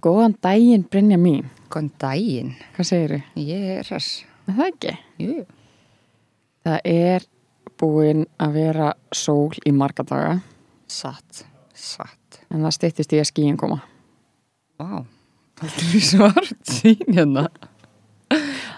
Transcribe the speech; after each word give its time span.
Góðan 0.00 0.32
daginn, 0.40 0.86
Brynja 0.88 1.18
mín. 1.20 1.44
Góðan 1.68 1.90
daginn. 2.00 2.54
Hvað 2.72 2.86
segir 2.88 3.12
þið? 3.12 3.42
Ég 3.44 3.66
er. 3.74 3.90
Er 3.92 4.54
það 4.56 4.62
ekki? 4.66 4.94
Jú. 5.20 5.42
Það 6.64 6.78
er 6.92 7.26
búin 7.80 8.24
að 8.40 8.56
vera 8.56 8.88
sól 9.12 9.52
í 9.64 9.72
marga 9.76 10.04
daga 10.08 10.34
Satt. 10.90 11.44
Satt. 11.74 12.40
en 12.50 12.64
það 12.64 12.76
styttist 12.76 13.12
í 13.12 13.20
að 13.20 13.30
skíin 13.30 13.60
koma. 13.60 13.82
Vá. 14.80 15.02
Það 15.60 15.74
er 15.84 16.04
svart 16.06 16.70
sín 16.72 17.12
hérna. 17.12 17.48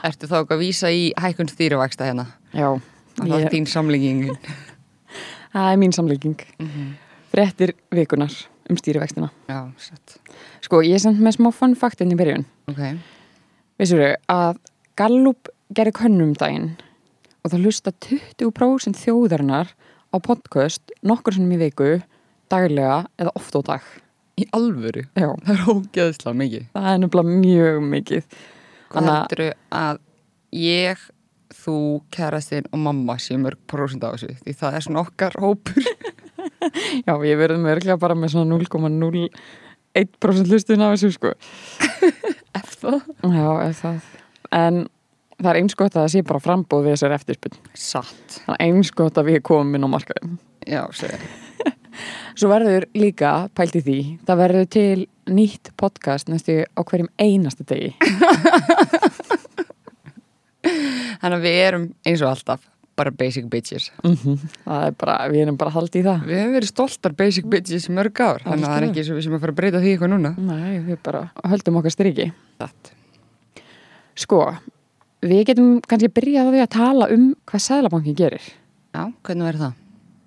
Ertu 0.02 0.26
þá 0.26 0.40
ekki 0.40 0.56
að 0.56 0.62
vísa 0.64 0.90
í 0.90 1.04
hækkun 1.22 1.50
stýrivæksta 1.52 2.08
hérna? 2.08 2.24
Já, 2.50 2.74
Það 3.20 3.34
er 3.36 3.52
þín 3.52 3.68
samlinging. 3.70 4.24
það 5.54 5.68
er 5.68 5.78
mín 5.78 5.94
samlíking. 5.94 6.42
Frettir 7.30 7.74
vikunar 7.94 8.34
um 8.70 8.78
stýrivextina. 8.80 9.30
Já, 9.46 9.60
satt. 9.78 10.16
Sko, 10.64 10.82
ég 10.82 10.96
er 10.96 11.04
samt 11.04 11.22
með 11.22 11.36
smá 11.38 11.52
fun 11.54 11.76
faktin 11.78 12.10
í 12.14 12.18
byrjun. 12.18 12.46
Ok. 12.72 12.82
Vissur 13.78 14.02
að 14.32 14.58
Gallup 14.98 15.52
gerði 15.72 15.94
könnum 16.02 16.34
daginn 16.36 16.72
og 17.42 17.52
það 17.52 17.66
hlusta 17.66 17.92
20% 18.04 18.98
þjóðarinnar 19.00 19.70
á 20.12 20.16
podcast 20.22 20.92
nokkur 21.06 21.38
sem 21.38 21.54
í 21.54 21.60
viku, 21.62 21.94
daglega 22.52 23.04
eða 23.22 23.36
oft 23.38 23.54
á 23.54 23.60
dag. 23.70 23.86
Í 24.40 24.46
alvöru? 24.56 25.02
Já, 25.18 25.28
Það 25.44 25.52
er 25.54 25.64
ógeðslega 25.72 26.38
mikið. 26.40 26.62
það 26.72 26.86
er 26.92 27.00
nefnilega 27.02 27.40
mjög 27.42 27.82
mikið. 27.92 28.36
Hvað 28.92 29.08
heldur 29.12 29.42
að 29.82 29.98
ég, 30.56 31.02
þú, 31.62 31.74
kærastinn 32.12 32.66
og 32.72 32.78
mamma 32.86 33.18
sé 33.20 33.36
mörg 33.40 33.60
prósent 33.68 34.04
á 34.04 34.12
þessu? 34.14 34.32
Því 34.44 34.54
það 34.62 34.78
er 34.78 34.86
svona 34.86 35.02
okkar 35.04 35.36
hópur. 35.40 35.84
Já, 37.06 37.12
ég 37.28 37.36
verðum 37.40 37.68
örglega 37.70 37.98
bara 38.00 38.16
með 38.18 38.32
svona 38.34 38.56
0,01% 38.56 40.48
hlustun 40.48 40.84
af 40.84 40.94
þessu 40.96 41.12
sko. 41.18 41.34
Eftir 42.58 42.88
það? 42.88 43.00
Já, 43.36 43.46
ef 43.68 43.82
það. 43.84 44.10
En 44.52 44.80
það 45.42 45.50
er 45.52 45.60
eins 45.60 45.76
gott 45.78 45.94
að 45.96 46.02
það 46.06 46.12
sé 46.16 46.22
bara 46.28 46.42
frambóð 46.44 46.84
við 46.86 46.94
þessar 46.96 47.14
eftirspunn. 47.18 47.56
Satt. 47.78 48.40
Það 48.46 48.54
er 48.56 48.64
eins 48.66 48.90
gott 48.96 49.20
að 49.20 49.28
við 49.32 49.40
komum 49.48 49.76
inn 49.78 49.86
á 49.88 49.90
markaðum. 49.92 50.36
Já, 50.68 50.82
segja. 50.96 51.20
Svo 52.38 52.50
verður 52.52 52.86
líka, 52.96 53.32
pælt 53.56 53.76
í 53.78 53.84
því, 53.84 53.98
það 54.28 54.42
verður 54.42 54.68
til 54.76 55.06
nýtt 55.32 55.72
podcast 55.78 56.30
næstu 56.32 56.62
á 56.66 56.80
hverjum 56.82 57.10
einasta 57.20 57.66
degi. 57.68 57.92
Þannig 61.22 61.36
að 61.36 61.44
við 61.44 61.56
erum 61.62 61.84
eins 62.06 62.22
og 62.22 62.32
alltaf 62.32 62.68
bara 62.98 63.12
basic 63.14 63.46
bitches. 63.50 63.88
Það 64.02 64.86
er 64.86 64.96
bara, 65.00 65.14
við 65.32 65.44
erum 65.46 65.58
bara 65.60 65.72
haldið 65.74 66.02
í 66.02 66.06
það. 66.06 66.24
Við 66.28 66.40
hefum 66.40 66.56
verið 66.58 66.70
stoltar 66.70 67.14
basic 67.18 67.46
bitches 67.50 67.88
mörg 67.92 68.20
ár, 68.20 68.42
þannig 68.44 68.66
að 68.66 68.72
það 68.72 68.78
er 68.78 68.88
ekki 68.88 69.04
svo 69.06 69.16
við 69.16 69.26
sem 69.26 69.36
að 69.36 69.44
fara 69.44 69.54
að 69.54 69.60
breyta 69.60 69.82
því 69.82 69.94
eitthvað 69.94 70.12
núna. 70.12 70.32
Nei, 70.50 70.72
við 70.86 70.98
bara 71.06 71.22
höldum 71.52 71.78
okkar 71.80 71.94
striki. 71.94 72.28
Satt. 72.60 72.92
Sko, 74.22 74.40
við 75.24 75.44
getum 75.50 75.70
kannski 75.88 76.12
byrjað 76.12 76.50
á 76.50 76.52
því 76.52 76.64
að 76.66 76.72
tala 76.76 77.08
um 77.14 77.30
hvað 77.48 77.64
Sæðlabankin 77.68 78.18
gerir. 78.18 78.50
Já, 78.92 79.06
hvernig 79.24 79.48
verður 79.48 79.64
það? 79.66 79.78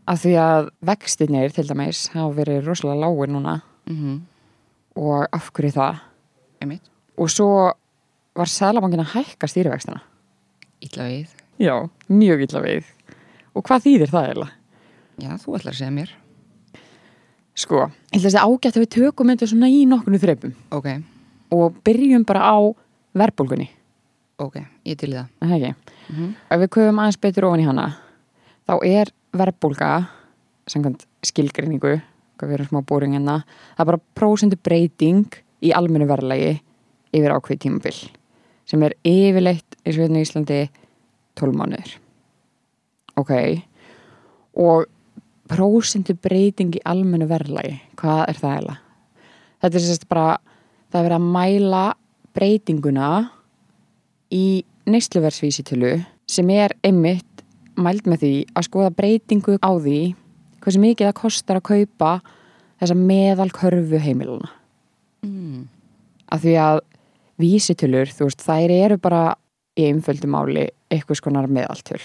Af 0.07 0.21
því 0.21 0.33
að 0.37 0.69
vextinir 0.85 1.53
til 1.55 1.65
dæmis 1.67 2.09
hafa 2.13 2.33
verið 2.35 2.67
rosalega 2.67 3.01
lágir 3.05 3.31
núna 3.33 3.61
Mm 3.85 3.95
-hmm. 3.95 4.19
og 4.95 5.27
af 5.31 5.51
hverju 5.53 5.71
það. 5.71 5.95
Einmitt. 6.61 6.81
Og 7.17 7.29
svo 7.29 7.71
var 8.35 8.45
Sæðlabankin 8.45 8.99
að 8.99 9.13
hækka 9.13 9.47
stýrivextina. 9.47 9.99
Ítla 10.81 11.03
við. 11.03 11.27
Já, 11.59 11.89
mjög 12.09 12.41
illa 12.41 12.61
við. 12.61 12.83
Og 13.55 13.63
hvað 13.63 13.83
þýðir 13.85 14.09
það 14.09 14.27
eiginlega? 14.27 14.51
Já, 15.19 15.29
þú 15.37 15.55
ætlar 15.55 15.71
að 15.71 15.77
segja 15.77 15.91
mér. 15.91 16.09
Sko, 17.55 17.75
ég 17.75 18.19
held 18.19 18.25
að 18.25 18.27
þessi 18.27 18.43
ágætt 18.43 18.75
að 18.75 18.83
við 18.83 18.89
tökum 18.89 19.29
þetta 19.31 19.47
svona 19.47 19.67
í 19.71 19.85
nokkunu 19.87 20.17
þreipum 20.19 20.53
Ok, 20.75 20.87
og 21.55 21.77
byrjum 21.87 22.25
bara 22.27 22.41
á 22.51 22.57
verðbólgunni, 23.15 23.69
ok, 24.43 24.57
ég 24.83 24.97
til 24.99 25.13
í 25.13 25.15
það. 25.15 25.27
er 25.41 25.47
það 25.47 25.55
ekki? 25.55 25.75
Mm 26.09 26.15
-hmm. 26.15 26.59
Við 26.59 26.69
köfum 26.75 26.99
aðeins 26.99 27.21
betur 27.21 27.45
ofan 27.45 27.59
í 27.59 27.65
hana, 27.65 27.95
þá 28.65 28.75
er 28.85 29.11
verðbólga, 29.35 29.91
samkvæmt 30.69 31.05
skilgreiningu, 31.25 31.99
hvað 32.39 32.55
erum 32.57 32.69
smá 32.69 32.81
búring 32.87 33.15
hérna, 33.15 33.41
það 33.75 33.83
er 33.83 33.89
bara 33.91 34.03
prósendu 34.17 34.59
breyting 34.61 35.37
í 35.65 35.73
almennu 35.75 36.07
verðlagi 36.09 36.55
yfir 37.15 37.35
ákveð 37.35 37.61
tímabil, 37.65 37.99
sem 38.67 38.83
er 38.85 38.97
yfirleitt, 39.07 39.77
eins 39.83 39.99
og 39.99 40.05
hérna 40.05 40.21
í 40.21 40.25
Íslandi, 40.25 40.59
12 41.39 41.59
mánuður. 41.59 41.93
Ok, 43.19 43.31
og 44.59 44.89
prósendu 45.51 46.15
breyting 46.17 46.75
í 46.75 46.83
almennu 46.87 47.29
verðlagi, 47.29 47.77
hvað 47.99 48.23
er 48.31 48.41
það 48.41 48.55
eiginlega? 48.55 48.81
Þetta 49.63 49.79
er 49.79 49.85
sérst 49.85 50.09
bara, 50.09 50.27
það 50.91 50.99
er 50.99 51.07
verið 51.07 51.19
að 51.19 51.29
mæla 51.35 51.85
breytinguna 52.35 53.11
í 54.35 54.47
neysluversvísitölu 54.89 55.93
sem 56.29 56.49
er 56.53 56.75
einmitt 56.85 57.34
mæld 57.79 58.07
með 58.09 58.23
því 58.23 58.33
að 58.55 58.67
skoða 58.67 58.91
breytingu 58.95 59.57
á 59.59 59.71
því 59.75 59.99
hversu 60.63 60.81
mikið 60.81 61.09
það 61.09 61.17
kostar 61.19 61.59
að 61.59 61.67
kaupa 61.69 62.11
þessa 62.81 62.97
meðal 62.99 63.49
körfu 63.55 64.01
heimiluna. 64.01 64.49
Mm. 65.25 65.65
Af 66.31 66.43
því 66.43 66.55
að 66.61 66.79
vísitölur, 67.41 68.11
þú 68.11 68.29
veist, 68.29 68.43
þær 68.45 68.73
eru 68.73 68.97
bara 69.01 69.23
í 69.75 69.87
einföldu 69.89 70.29
máli 70.31 70.69
eitthvað 70.89 71.19
skonar 71.19 71.51
meðaltöl 71.51 72.01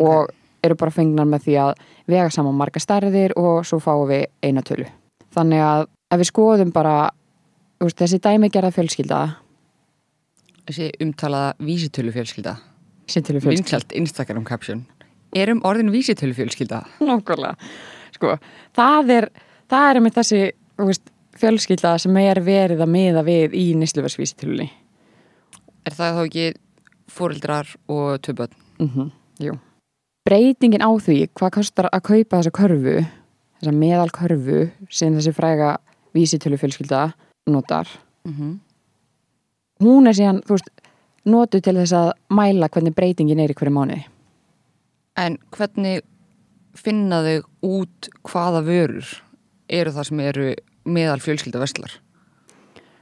og 0.00 0.32
eru 0.64 0.76
bara 0.78 0.94
fengnar 0.94 1.28
með 1.28 1.46
því 1.46 1.56
að 1.62 1.72
vega 2.08 2.30
saman 2.32 2.56
marga 2.56 2.80
stærðir 2.80 3.34
og 3.40 3.64
svo 3.66 3.80
fáum 3.82 4.06
við 4.10 4.28
eina 4.44 4.62
tölu. 4.64 4.86
Þannig 5.32 5.64
að 5.64 5.86
ef 6.12 6.20
við 6.20 6.28
skoðum 6.28 6.72
bara 6.74 6.96
þú 7.80 7.88
veist, 7.88 7.98
þessi 7.98 8.20
dæmi 8.22 8.52
gerða 8.52 8.74
fjölskylda 8.76 9.22
Þessi 10.62 10.92
umtalaða 11.02 11.54
vísitölu 11.66 12.12
fjölskylda. 12.14 12.54
Vinsalt 13.20 13.92
Instagram 13.92 14.44
caption. 14.44 14.84
Erum 15.36 15.62
orðin 15.64 15.92
vísitölu 15.92 16.34
fjölskylda? 16.36 16.82
Nákvæmlega. 17.00 17.56
Sko, 18.12 18.36
það 18.76 19.12
er, 19.16 19.28
það 19.72 19.88
er 19.90 20.00
með 20.04 20.16
þessi 20.18 20.40
veist, 20.82 21.12
fjölskylda 21.40 21.96
sem 22.02 22.16
er 22.20 22.40
verið 22.44 22.84
að 22.84 22.92
miða 22.92 23.24
við 23.26 23.56
í 23.56 23.64
nýsluversvísitölunni. 23.80 24.68
Er 25.88 25.96
það 25.96 26.18
þá 26.18 26.22
ekki 26.26 26.46
fóreldrar 27.12 27.74
og 27.88 28.20
töböld? 28.22 28.54
Mm 28.78 29.10
Jú. 29.42 29.56
Breytingin 30.28 30.84
á 30.84 30.90
því 31.02 31.28
hvað 31.34 31.50
kostar 31.56 31.88
að 31.90 32.02
kaupa 32.06 32.38
þessa 32.38 32.50
körfu, 32.54 33.06
þessa 33.58 33.72
meðal 33.74 34.10
körfu 34.14 34.70
sem 34.90 35.16
þessi 35.16 35.32
fræga 35.34 35.76
vísitölu 36.14 36.58
fjölskylda 36.60 37.12
notar, 37.46 37.88
Mm 38.24 38.32
-hmm. 38.32 38.58
hún 39.80 40.06
er 40.06 40.12
síðan, 40.14 40.42
þú 40.46 40.54
veist, 40.54 40.70
notuð 41.28 41.64
til 41.66 41.76
þess 41.78 41.94
að 41.96 42.10
mæla 42.34 42.70
hvernig 42.72 42.96
breytingin 42.96 43.42
er 43.42 43.52
í 43.52 43.56
hverju 43.58 43.74
mánuði. 43.74 44.02
En 45.20 45.38
hvernig 45.54 46.02
finna 46.78 47.20
þau 47.22 47.72
út 47.82 48.08
hvaða 48.26 48.62
vörur 48.66 49.10
eru 49.68 49.92
það 49.92 50.08
sem 50.08 50.22
eru 50.24 50.48
meðal 50.88 51.20
fjölskylda 51.22 51.60
verslar? 51.62 51.94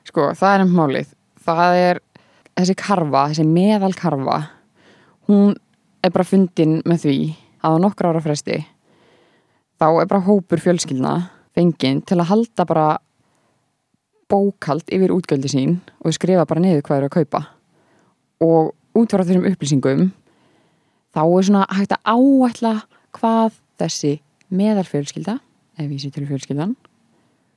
Sko, 0.09 0.33
það 0.37 0.55
er 0.55 0.65
um 0.65 0.75
málið. 0.75 1.13
Það 1.41 1.77
er 1.81 2.01
þessi 2.59 2.77
karfa, 2.77 3.29
þessi 3.31 3.47
meðal 3.49 3.95
karfa, 3.97 4.41
hún 5.31 5.55
er 6.05 6.13
bara 6.13 6.27
fundin 6.27 6.81
með 6.89 7.05
því 7.05 7.17
að 7.65 7.77
á 7.77 7.83
nokkra 7.85 8.13
ára 8.13 8.23
fresti 8.25 8.59
þá 9.81 9.87
er 9.91 10.09
bara 10.09 10.25
hópur 10.27 10.63
fjölskyldna 10.63 11.15
fenginn 11.57 12.03
til 12.07 12.19
að 12.21 12.31
halda 12.33 12.67
bara 12.69 12.89
bókald 14.31 14.89
yfir 14.93 15.13
útgöldi 15.15 15.51
sín 15.51 15.79
og 16.01 16.15
skrifa 16.17 16.47
bara 16.49 16.63
niður 16.63 16.85
hvað 16.87 17.01
eru 17.01 17.11
að 17.11 17.17
kaupa 17.19 17.43
og 18.41 18.73
út 18.97 19.13
frá 19.13 19.23
þessum 19.25 19.47
upplýsingum 19.51 20.07
þá 21.15 21.21
er 21.27 21.47
svona 21.49 21.65
hægt 21.77 21.95
að 21.97 22.11
áætla 22.15 22.75
hvað 23.19 23.59
þessi 23.81 24.13
meðalfjölskylda 24.51 25.39
eða 25.79 25.89
vísi 25.91 26.11
til 26.15 26.27
fjölskyldan 26.29 26.75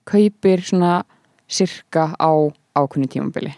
kaupir 0.09 0.63
svona 0.65 1.03
sirka 1.47 2.11
á 2.19 2.31
ákunni 2.75 3.07
tímabili. 3.07 3.53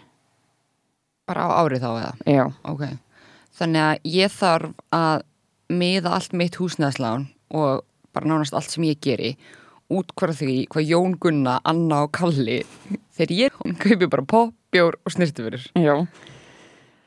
Bara 1.26 1.48
á 1.48 1.64
árið 1.64 1.82
þá 1.82 1.90
eða? 1.90 2.12
Já, 2.28 2.44
Ok. 2.64 2.82
Þannig 3.56 3.80
að 3.80 4.10
ég 4.12 4.32
þarf 4.36 4.72
að 4.92 5.22
miða 5.72 6.10
allt 6.12 6.34
mitt 6.36 6.58
húsnæðslán 6.60 7.22
og 7.56 7.80
bara 8.12 8.28
nánast 8.28 8.54
allt 8.54 8.68
sem 8.70 8.84
ég 8.84 9.00
geri 9.00 9.30
út 9.88 10.12
hvar 10.18 10.34
því 10.36 10.66
hvað 10.68 10.90
Jón 10.90 11.14
Gunna, 11.18 11.56
Anna 11.64 12.02
og 12.04 12.12
Kalli 12.12 12.58
þegar 13.16 13.32
ég 13.32 13.56
hún 13.62 13.78
kaupi 13.80 14.08
bara 14.12 14.26
pop, 14.28 14.52
bjór 14.74 14.98
og 15.06 15.14
snirtifurur. 15.14 15.64
já, 15.72 16.06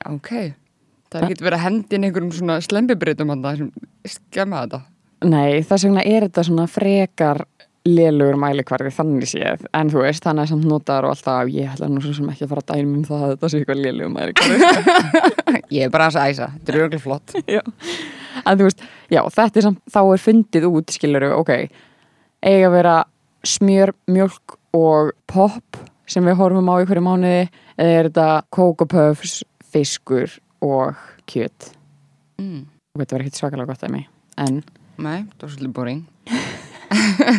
Ok. 0.08 0.32
Það 1.10 1.30
getur 1.32 1.48
verið 1.50 1.58
að 1.58 1.66
hendin 1.66 2.06
einhverjum 2.06 2.34
svona 2.38 2.60
slembibritum 2.62 3.32
hann 3.34 3.46
sem 3.58 3.70
skemma 4.06 4.66
þetta. 4.66 4.82
nei 5.26 5.64
þess 5.66 5.88
vegna 5.88 6.04
er 6.06 6.28
þetta 6.28 6.44
svona 6.48 6.68
frekar 6.70 7.42
lélugur 7.90 8.38
mælikvarði 8.40 8.92
þannig 8.94 9.30
séð 9.32 9.66
en 9.74 9.90
þú 9.92 10.04
veist, 10.04 10.24
þannig 10.24 10.46
að 10.46 10.52
samt 10.52 10.68
notaður 10.70 11.08
og 11.08 11.14
alltaf 11.16 11.50
ég 11.54 11.74
ætla 11.74 11.90
nú 11.90 12.02
svo 12.04 12.14
sem 12.14 12.30
ekki 12.32 12.46
að 12.46 12.52
fara 12.54 12.64
að 12.64 12.72
dæmi 12.76 12.98
um 13.00 13.06
það 13.08 13.24
að 13.26 13.34
þetta 13.34 13.50
sé 13.50 13.60
eitthvað 13.62 13.82
lélugur 13.86 14.14
mælikvarði 14.14 14.60
Ég 15.76 15.86
er 15.88 15.94
bara 15.94 16.10
að 16.10 16.20
æsa, 16.30 16.50
þetta 16.58 16.74
er 16.74 16.80
örgulega 16.84 17.04
flott 17.04 17.36
já. 17.56 17.62
en 18.44 18.60
þú 18.60 18.68
veist, 18.68 18.84
já, 19.10 19.22
þetta 19.40 19.62
er 19.62 19.68
samt 19.68 19.82
þá 19.96 20.02
er 20.04 20.24
fundið 20.28 20.68
út, 20.70 20.96
skilur 20.96 21.28
ok 21.40 21.54
eiga 22.46 22.70
að 22.70 22.76
vera 22.78 22.96
smjör, 23.48 23.94
mjölk 24.12 24.58
og 24.78 25.14
pop 25.32 25.80
sem 26.10 26.26
við 26.26 26.40
horfum 26.40 26.70
á 26.70 26.76
í 26.82 26.88
hverju 26.90 27.06
mánuði 27.06 27.42
eða 27.80 27.96
er 27.96 28.10
þetta 28.10 28.30
kókopöfs 28.54 29.40
fiskur 29.74 30.38
og 30.66 30.96
kjöt 31.30 31.72
mm. 32.42 32.62
og 32.96 33.02
þetta 33.04 33.16
var 33.16 33.24
ekkert 33.26 33.40
svakalega 33.42 33.72
gott 33.74 33.84
af 33.88 33.94
mig 33.94 34.08
en 34.38 34.62
Nei, 35.00 35.22
það 35.40 35.44
var 35.46 35.54
svolítið 35.56 35.76
boring 35.78 36.02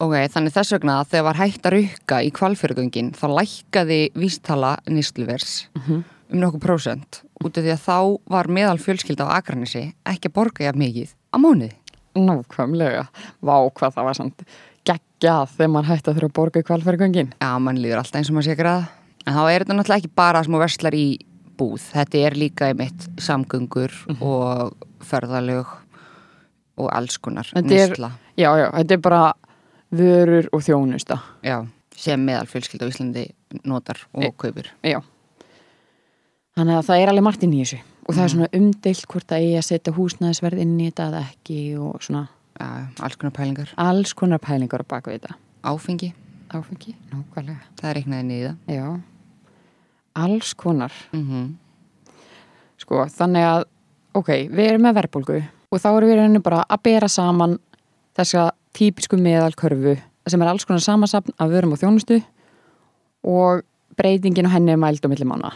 Ok, 0.00 0.14
þannig 0.32 0.54
þess 0.54 0.72
vegna 0.76 0.94
þegar 1.04 1.24
var 1.26 1.38
hægt 1.40 1.66
að 1.68 1.74
rukka 1.76 2.18
í 2.24 2.30
kvalfjörgöngin 2.36 3.10
þá 3.18 3.24
lækkaði 3.36 3.98
vístala 4.16 4.76
nýstluvers 4.88 5.66
Mhm. 5.76 6.04
um 6.30 6.38
nokkuð 6.40 6.62
prósent 6.62 7.20
út 7.44 7.58
af 7.58 7.64
því 7.64 7.72
að 7.74 7.84
þá 7.84 7.96
var 8.30 8.46
meðal 8.48 8.78
fjölskylda 8.80 9.26
á 9.28 9.34
Akranissi 9.40 9.82
ekki 10.06 10.28
að 10.30 10.36
borga 10.38 10.64
jafn 10.68 10.78
mikið 10.78 11.12
á 11.34 11.36
mánuði. 11.42 11.72
nákvæmlega 12.16 13.04
vá 13.42 13.56
hvað 13.70 13.94
það 13.96 14.04
var 14.08 14.14
samt 14.14 14.42
geggjað 14.88 15.50
þegar 15.56 15.70
mann 15.74 15.84
hætti 15.90 16.08
að 16.10 16.16
þurfa 16.16 16.30
að 16.30 16.38
borga 16.38 16.60
í 16.60 16.66
kvalfærgöngin 16.70 17.32
Já, 17.40 17.58
mann 17.58 17.76
líður 17.82 17.98
alltaf 18.00 18.16
eins 18.20 18.30
og 18.30 18.34
maður 18.38 18.48
sé 18.48 18.52
ekki 18.56 18.66
ræða. 18.68 18.88
En 19.26 19.34
þá 19.36 19.42
er 19.52 19.64
þetta 19.64 19.76
náttúrulega 19.76 20.00
ekki 20.02 20.14
bara 20.16 20.42
þú 20.46 20.58
verslar 20.62 20.94
í 20.96 21.04
búð. 21.60 21.82
Þetta 21.92 22.22
er 22.26 22.36
líka 22.40 22.70
einmitt 22.70 23.08
samgöngur 23.20 23.92
og 24.20 24.72
ferðalög 25.04 25.66
og 26.80 26.88
alls 26.96 27.18
konar 27.20 27.46
er- 27.54 27.62
nýstla. 27.62 28.10
já, 28.36 28.48
já, 28.56 28.70
þetta 28.72 28.92
er 28.96 28.98
bara 29.04 29.32
vörur 29.92 30.46
og 30.52 30.62
þjónusta 30.64 31.18
Já, 31.44 31.66
sem 31.96 32.20
meðal 32.24 32.46
fjölskylda 32.48 32.86
á 32.86 32.90
Íslandi 32.92 33.24
notar 33.66 33.98
og 34.14 34.22
E- 34.24 34.30
kaupir. 34.38 34.70
já 34.82 35.02
þannig 36.56 36.78
að 36.78 36.86
það 36.88 37.02
er 37.02 37.08
alveg 37.12 37.22
margt 37.26 37.42
inn 37.42 37.52
í 37.52 37.60
þessu 37.64 37.80
og 38.08 38.14
það 38.14 38.22
er 38.24 38.28
svona 38.34 38.48
umdeilt 38.56 39.06
hvort 39.06 39.26
það 39.28 39.42
eigi 39.44 39.58
að 39.60 39.66
setja 39.68 39.92
húsnæðisverð 39.98 40.58
inn 40.64 40.80
í 40.80 40.86
þetta 40.90 41.08
eða 41.10 41.22
ekki 41.28 41.58
og 41.78 42.00
svona 42.06 42.28
já, 42.60 42.68
alls 43.04 43.16
konar 43.16 43.32
pælingar. 43.36 43.68
alls 43.76 44.12
konar 44.14 44.38
pælingar 44.38 44.80
á 44.80 44.86
baku 44.88 45.10
þetta 45.10 45.34
Áfengi, 45.62 46.14
áfengi, 46.50 46.94
nákvæmlega 47.12 47.60
það 47.76 47.90
er 47.90 47.94
reiknaði 48.00 48.24
niður. 48.24 48.56
já, 48.68 49.00
alls 50.14 50.54
konar. 50.54 50.92
Mm 51.12 51.56
sko, 52.80 53.04
þannig 53.12 53.44
að 53.44 53.64
ok, 54.16 54.28
við 54.48 54.66
erum 54.70 54.86
með 54.86 54.94
verðbólgu 54.96 55.34
og 55.70 55.78
þá 55.82 55.88
erum 55.90 56.08
við 56.10 56.16
rauninni 56.18 56.40
bara 56.42 56.62
að 56.64 56.80
bera 56.88 57.08
saman 57.12 57.58
þessa 58.16 58.46
típisku 58.74 59.18
meðalkörfu 59.20 59.96
sem 60.30 60.42
er 60.42 60.48
alls 60.50 60.64
konar 60.64 60.80
samansapn 60.80 61.34
af 61.36 61.50
vörum 61.52 61.74
og 61.76 61.80
þjónustu 61.82 62.20
og 63.28 63.62
breytingin 64.00 64.48
á 64.48 64.54
henni 64.56 64.72
er 64.72 64.80
mæld 64.80 65.04
á 65.04 65.08
milli 65.12 65.28
mánu 65.28 65.50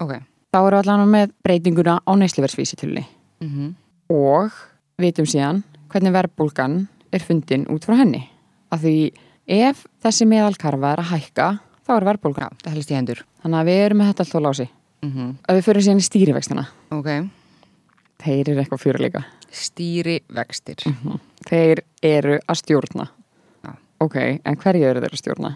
Ok. 0.00 0.14
þá 0.54 0.58
erum 0.62 0.78
við 0.78 0.80
allan 0.84 1.10
með 1.10 1.32
breytinguna 1.42 1.98
á 2.06 2.10
neysluversvísitölu 2.14 3.04
Mm 3.40 3.74
og 4.10 4.50
vitum 4.98 5.26
síðan 5.26 5.60
hvernig 5.90 6.12
verðbólgan 6.14 6.88
er 7.14 7.22
fundin 7.22 7.62
út 7.70 7.84
frá 7.86 7.94
henni. 8.00 8.24
Af 8.70 8.82
því 8.82 9.12
ef 9.46 9.84
þessi 10.02 10.26
meðalkarfa 10.26 10.90
er 10.94 11.02
að 11.02 11.10
hækka 11.12 11.46
þá 11.90 11.96
er 11.98 12.06
verðbólgan 12.06 12.44
Já, 12.46 12.50
það 12.62 12.74
helst 12.76 12.90
í 12.92 12.96
hendur. 12.96 13.20
þannig 13.42 13.60
að 13.60 13.68
við 13.70 13.80
erum 13.84 14.00
með 14.00 14.10
þetta 14.12 14.24
alltaf 14.26 14.44
lási. 14.46 14.66
Mm 15.00 15.30
að 15.48 15.56
við 15.58 15.66
fyrir 15.66 15.84
síðan 15.86 16.00
í 16.02 16.06
stýrivextina. 16.06 16.64
Ok. 16.94 17.08
þeir 18.20 18.50
eru 18.52 18.60
eitthvað 18.60 18.82
fyrir 18.84 19.00
líka. 19.06 19.22
Stýri 19.50 20.16
vextir. 20.36 20.84
þeir 21.48 21.82
eru 22.06 22.36
að 22.46 22.60
stjórna. 22.60 23.06
Já. 23.64 23.72
ok, 24.06 24.16
en 24.44 24.56
hverju 24.60 24.86
eru 24.86 25.02
þeir 25.02 25.16
að 25.16 25.22
stjórna? 25.22 25.52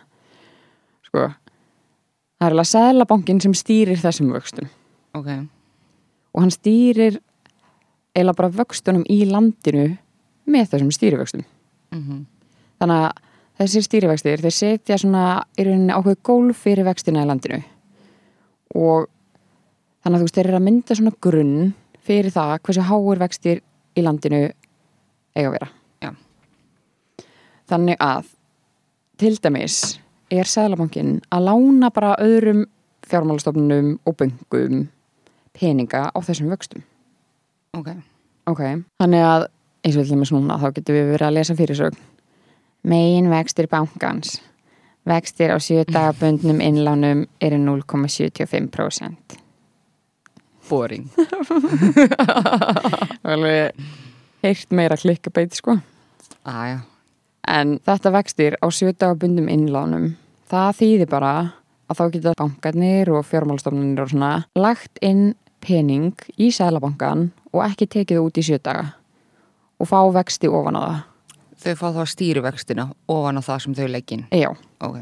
Sko 1.06 1.26
það 1.28 2.48
er 2.48 2.56
alveg 2.56 2.70
sæðlabankin 2.72 3.42
sem 3.44 3.54
stýrir 3.54 4.00
þessum 4.00 4.32
vöxtum. 4.34 4.69
Ok. 5.14 5.28
og 6.34 6.42
hann 6.42 6.50
stýrir 6.50 7.20
eila 8.16 8.34
bara 8.34 8.50
vöxtunum 8.50 9.04
í 9.10 9.22
landinu 9.31 9.92
með 10.50 10.72
þessum 10.72 10.90
stýrivöxtum. 10.90 11.44
Mm 11.94 12.25
þannig 12.81 13.04
að 13.04 13.23
þessir 13.60 13.86
stýrivextir 13.86 14.42
þeir 14.42 14.54
setja 14.54 14.98
svona 15.00 15.24
í 15.58 15.66
rauninni 15.66 15.94
ákveð 15.94 16.20
gólf 16.26 16.64
fyrir 16.66 16.86
vextina 16.88 17.22
í 17.24 17.28
landinu. 17.28 17.60
Og 18.74 19.08
þannig 20.02 20.16
að 20.16 20.20
þú 20.20 20.28
veist 20.28 20.38
þeir 20.38 20.48
eru 20.48 20.58
að 20.58 20.66
mynda 20.68 20.98
svona 20.98 21.16
grunn 21.26 21.58
fyrir 22.04 22.34
það 22.34 22.54
hversu 22.66 22.86
háur 22.88 23.20
vextir 23.22 23.62
í 23.94 24.04
landinu 24.04 24.42
eiga 25.34 25.48
að 25.48 25.54
vera. 25.56 25.68
Já. 26.02 26.10
þannig 27.70 28.00
að 28.02 28.32
til 29.18 29.36
dæmis 29.40 29.76
er 30.34 30.48
Sæðlabankin 30.50 31.20
að 31.32 31.46
lána 31.48 31.90
bara 31.94 32.16
öðrum 32.22 32.64
fjármálastofnunum 33.08 33.98
og 34.04 34.16
böngum 34.18 34.88
peninga 35.54 36.08
á 36.10 36.18
þessum 36.24 36.50
vöxtum? 36.52 36.82
Ok. 37.76 37.94
Ok, 38.50 38.60
þannig 39.00 39.24
að 39.24 39.46
eins 39.84 39.96
og 39.96 40.04
til 40.04 40.16
dæmis 40.16 40.32
núna 40.34 40.58
þá 40.60 40.66
getum 40.76 40.98
við 40.98 41.12
verið 41.14 41.28
að 41.28 41.36
lesa 41.38 41.56
fyrirsögn 41.56 42.02
Megin 42.84 43.31
vextir 43.32 43.64
bankans 43.72 44.42
Vextir 45.08 45.52
á 45.52 45.58
7 45.60 45.88
dagabundnum 45.88 46.60
innlánum 46.60 47.25
eru 47.40 47.56
0,75% 47.56 49.38
Boring. 50.69 51.08
Alveg 53.32 53.72
heyrt 54.44 54.72
meira 54.72 54.96
klikkabeit 54.96 55.56
sko 55.56 55.78
Aja. 56.44 56.82
En 57.48 57.78
þetta 57.84 58.12
vextir 58.12 58.58
á 58.60 58.69
7 58.69 58.92
dagabundum 59.00 59.48
innlánum 59.48 60.10
það 60.52 60.76
þýðir 60.82 61.08
bara 61.08 61.32
að 61.88 62.00
þá 62.00 62.04
geta 62.12 62.36
bankarnir 62.36 63.12
og 63.16 63.25
fjármálastofnunir 63.31 64.04
og 64.04 64.12
svona 64.12 64.34
lagt 64.56 65.00
inn 65.00 65.32
pening 65.64 66.12
í 66.36 66.52
sælabankan 66.52 67.31
og 67.52 67.64
ekki 67.64 67.88
tekið 67.96 68.22
út 68.26 68.40
í 68.40 68.46
7 68.52 68.60
daga 68.60 68.86
og 69.81 69.88
fá 69.88 70.00
vexti 70.20 70.52
ofan 70.52 70.76
á 70.76 70.82
það 70.84 71.02
Þau 71.64 71.75
fá 71.81 71.87
þá 71.96 72.02
stýri 72.12 72.43
vextina 72.44 72.88
ofan 73.08 73.40
á 73.40 73.43
það 73.44 73.61
sem 73.64 73.75
þau 73.78 73.87
leggin. 73.88 74.25
Já, 74.34 74.50
Ok. 74.84 74.99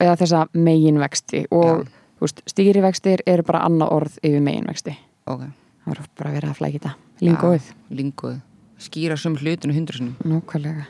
eða 0.00 0.16
þessa 0.20 0.42
meginvexti 0.54 1.46
og 1.50 1.88
veist, 2.20 2.42
stýrivextir 2.46 3.24
eru 3.26 3.42
bara 3.42 3.64
annað 3.66 3.92
orð 3.96 4.18
yfir 4.22 4.40
meginvexti. 4.44 4.96
Ok. 5.26 5.40
Það 5.84 5.90
var 5.90 6.00
bara 6.20 6.32
verið 6.36 6.50
að 6.50 6.58
flækja 6.60 6.78
þetta. 6.80 6.94
Lingóið. 7.20 7.72
Linguð. 7.90 8.40
Skýra 8.80 9.16
sum 9.18 9.36
hlutinu 9.36 9.74
hundrusunum. 9.74 10.14
Nákvæmlega. 10.24 10.86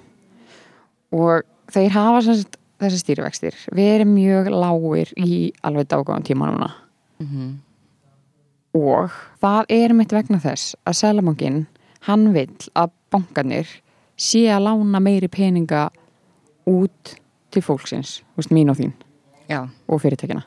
Og 1.12 1.43
þeir 1.73 1.91
hafa 1.91 2.20
sagt, 2.23 2.56
þessi 2.81 3.00
stýrivextir 3.03 3.56
verið 3.75 4.06
mjög 4.11 4.50
lágir 4.53 5.12
í 5.17 5.53
alveg 5.64 5.88
dágáðan 5.91 6.27
tíma 6.27 6.51
núna. 6.53 6.70
Mm 7.20 7.58
Og 8.74 9.10
það 9.43 9.65
er 9.74 9.93
mitt 9.98 10.13
vegna 10.15 10.39
þess 10.39 10.77
að 10.86 10.94
Sælamangin, 11.01 11.65
hann 12.06 12.29
vill 12.32 12.55
að 12.79 12.93
bankanir 13.10 13.67
sé 14.20 14.43
að 14.53 14.65
lána 14.69 15.00
meiri 15.03 15.29
peninga 15.32 15.86
út 16.70 17.15
til 17.50 17.62
fólksins, 17.65 18.20
veist, 18.36 18.53
mín 18.55 18.70
og 18.70 18.79
þín 18.79 18.93
Já. 19.50 19.65
og 19.89 20.00
fyrirtækina. 20.03 20.44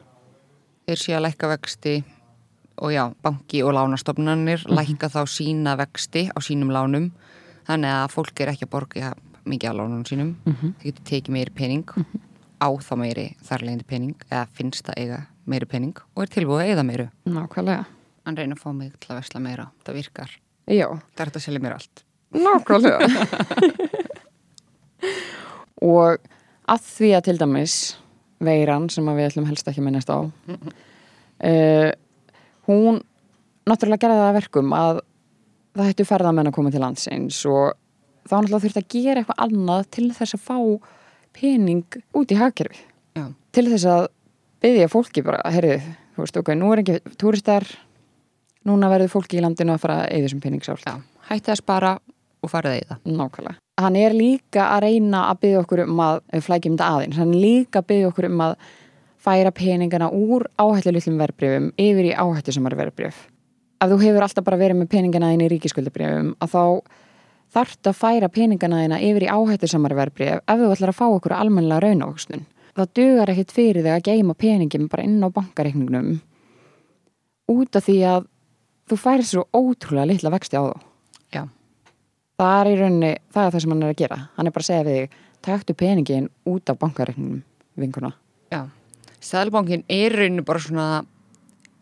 Þeir 0.87 0.99
sé 0.99 1.15
að 1.17 1.25
lækka 1.25 1.49
vexti 1.51 1.95
og 2.83 2.91
já, 2.93 3.03
banki 3.23 3.61
og 3.63 3.73
lánastofnanir 3.75 4.63
lækka 4.69 5.09
þá 5.11 5.21
sína 5.29 5.75
vexti 5.79 6.27
á 6.31 6.37
sínum 6.43 6.71
lánum. 6.73 7.09
Þannig 7.67 7.91
að 7.95 8.13
fólk 8.15 8.41
er 8.43 8.51
ekki 8.53 8.67
að 8.67 8.71
borga 8.73 9.13
mikið 9.47 9.71
á 9.71 9.77
lánunum 9.79 10.05
sínum. 10.07 10.35
Mhm. 10.45 10.73
þeir 10.79 10.91
getur 10.91 11.03
tekið 11.09 11.33
meiri 11.35 11.53
pening 11.55 11.85
á 12.63 12.67
þá 12.79 12.93
meiri 12.97 13.35
þarlegindi 13.43 13.85
pening 13.87 14.15
eða 14.31 14.47
finnst 14.53 14.85
það 14.87 14.97
eiga 14.97 15.19
meiri 15.47 15.65
pening 15.67 15.97
og 16.15 16.23
er 16.23 16.27
tilbúið 16.31 16.63
að 16.63 16.69
eiga 16.71 16.83
meiru. 16.83 17.09
Nákvæmlega. 17.25 17.85
hann 18.25 18.37
reynir 18.37 18.55
að 18.55 18.61
fá 18.63 18.71
mig 18.73 18.93
til 18.99 19.09
að 19.11 19.19
vesla 19.19 19.39
meira. 19.41 19.71
Það 19.83 19.95
virkar, 19.95 20.29
Já, 20.67 20.87
það 20.87 21.19
er 21.19 21.25
hægt 21.25 21.35
að 21.35 21.43
selja 21.43 21.59
mér 21.59 21.73
allt 21.73 22.03
Nákvæmlega. 22.33 22.97
Og 25.83 26.21
að 26.69 26.85
því 26.87 27.09
að 27.17 27.25
til 27.27 27.37
dæmis 27.41 27.77
veiran 28.43 28.89
sem 28.91 29.07
við 29.07 29.29
ætlum 29.29 29.47
helst 29.49 29.67
ekki 29.69 29.83
minnast 29.83 30.11
á 30.11 30.19
uh, 31.43 31.89
hún 32.67 33.01
náttúrulega 33.67 34.03
gerði 34.05 34.19
það 34.19 34.29
að 34.29 34.37
verkum 34.39 34.75
að 34.77 34.99
það 35.73 35.89
hættu 35.89 36.07
ferðamenn 36.07 36.49
að 36.51 36.57
koma 36.57 36.73
til 36.73 36.83
landsins 36.83 37.39
og 37.49 37.77
þá 38.27 38.35
náttúrulega 38.35 38.63
þurfti 38.65 38.83
að 38.83 38.91
gera 38.95 39.23
eitthvað 39.23 39.43
annað 39.47 39.87
til 39.97 40.09
þess 40.15 40.37
að 40.37 40.45
fá 40.47 40.57
pening 41.33 41.99
út 42.19 42.33
í 42.33 42.39
hagkerfi 42.39 42.83
já, 43.17 43.25
til 43.55 43.65
þess 43.71 43.87
að 43.89 44.05
byggja 44.63 44.91
fólki 44.91 45.23
bara, 45.25 45.41
herri, 45.51 45.79
þú 46.15 46.23
veist, 46.23 46.37
ok, 46.39 46.53
nú 46.55 46.69
er 46.71 46.83
ekki 46.83 47.15
túristar, 47.19 47.65
núna 48.67 48.91
verður 48.93 49.11
fólki 49.17 49.39
í 49.39 49.43
landinu 49.43 49.75
að 49.75 49.83
fara 49.83 49.97
að 50.03 50.13
eyða 50.13 50.27
þessum 50.27 50.43
pening 50.45 50.63
sjálf 50.63 50.85
já, 50.87 50.93
hætti 51.31 51.51
að 51.51 51.59
spara 51.59 51.97
og 52.43 52.51
farið 52.51 52.73
að 52.73 52.79
eiga 52.79 52.97
Nákvæmlega. 53.07 53.57
Hann 53.81 53.97
er 53.97 54.13
líka 54.13 54.67
að 54.75 54.83
reyna 54.85 55.25
að 55.31 55.39
byggja 55.43 55.61
okkur 55.63 55.83
um 55.87 56.01
að, 56.03 56.19
flækjum 56.45 56.75
þetta 56.75 56.89
aðeins, 56.93 57.19
hann 57.19 57.33
er 57.33 57.43
líka 57.43 57.81
að 57.81 57.87
byggja 57.91 58.09
okkur 58.11 58.29
um 58.29 58.43
að 58.45 58.57
færa 59.23 59.53
peningana 59.55 60.09
úr 60.13 60.45
áhættu 60.59 60.93
litlum 60.93 61.21
verbreyfum 61.21 61.71
yfir 61.79 62.09
í 62.11 62.13
áhættu 62.13 62.53
sem 62.53 62.67
er 62.69 62.75
verbreyf. 62.77 63.23
Ef 63.81 63.91
þú 63.91 63.99
hefur 64.03 64.25
alltaf 64.27 64.45
bara 64.45 64.59
verið 64.59 64.81
með 64.81 64.91
peningana 64.93 65.31
inn 65.33 65.43
í 65.43 65.49
ríkiskuldabreyfum, 65.51 66.35
að 66.43 66.53
þá 66.53 66.63
þarftu 67.53 67.91
að 67.91 67.99
færa 67.99 68.29
peningana 68.33 68.81
þína 68.83 68.99
yfir 69.05 69.25
í 69.27 69.31
áhættusamari 69.31 69.97
verbrif 69.97 70.39
ef 70.41 70.59
þú 70.59 70.69
ætlar 70.73 70.93
að 70.93 70.99
fá 70.99 71.05
okkur 71.07 71.35
almennilega 71.37 71.83
raunávöxtun. 71.85 72.45
Það 72.73 72.93
dugar 72.97 73.31
ekkit 73.33 73.51
fyrir 73.53 73.85
þig 73.85 73.93
að 73.93 74.05
geima 74.07 74.33
peningin 74.33 74.87
bara 74.89 75.05
inn 75.05 75.21
á 75.21 75.29
bankareikningnum 75.33 76.15
út 77.53 77.77
af 77.77 77.85
því 77.85 77.97
að 78.09 78.25
þú 78.89 78.97
færir 78.99 79.27
svo 79.27 79.45
ótrúlega 79.53 80.09
litla 80.09 80.33
vexti 80.33 80.57
á 80.57 80.63
þá. 80.65 80.92
Það 82.39 82.59
er 82.59 82.69
í 82.71 82.75
rauninni, 82.79 83.11
það 83.33 83.45
er 83.47 83.53
það 83.55 83.63
sem 83.63 83.73
hann 83.73 83.83
er 83.85 83.93
að 83.93 83.99
gera. 84.01 84.17
Hann 84.37 84.47
er 84.49 84.53
bara 84.55 84.63
að 84.65 84.69
segja 84.71 84.85
við 84.87 84.95
þig, 84.99 85.17
taktu 85.45 85.75
peningin 85.77 86.29
út 86.49 86.71
af 86.73 86.79
bankareikningnum, 86.81 87.43
vinkuna. 87.79 88.13
Já. 88.53 88.61
Sæðalbankin 89.23 89.83
er 89.87 90.15
í 90.15 90.21
rauninu 90.23 90.45
bara 90.47 90.59
svona 90.63 90.87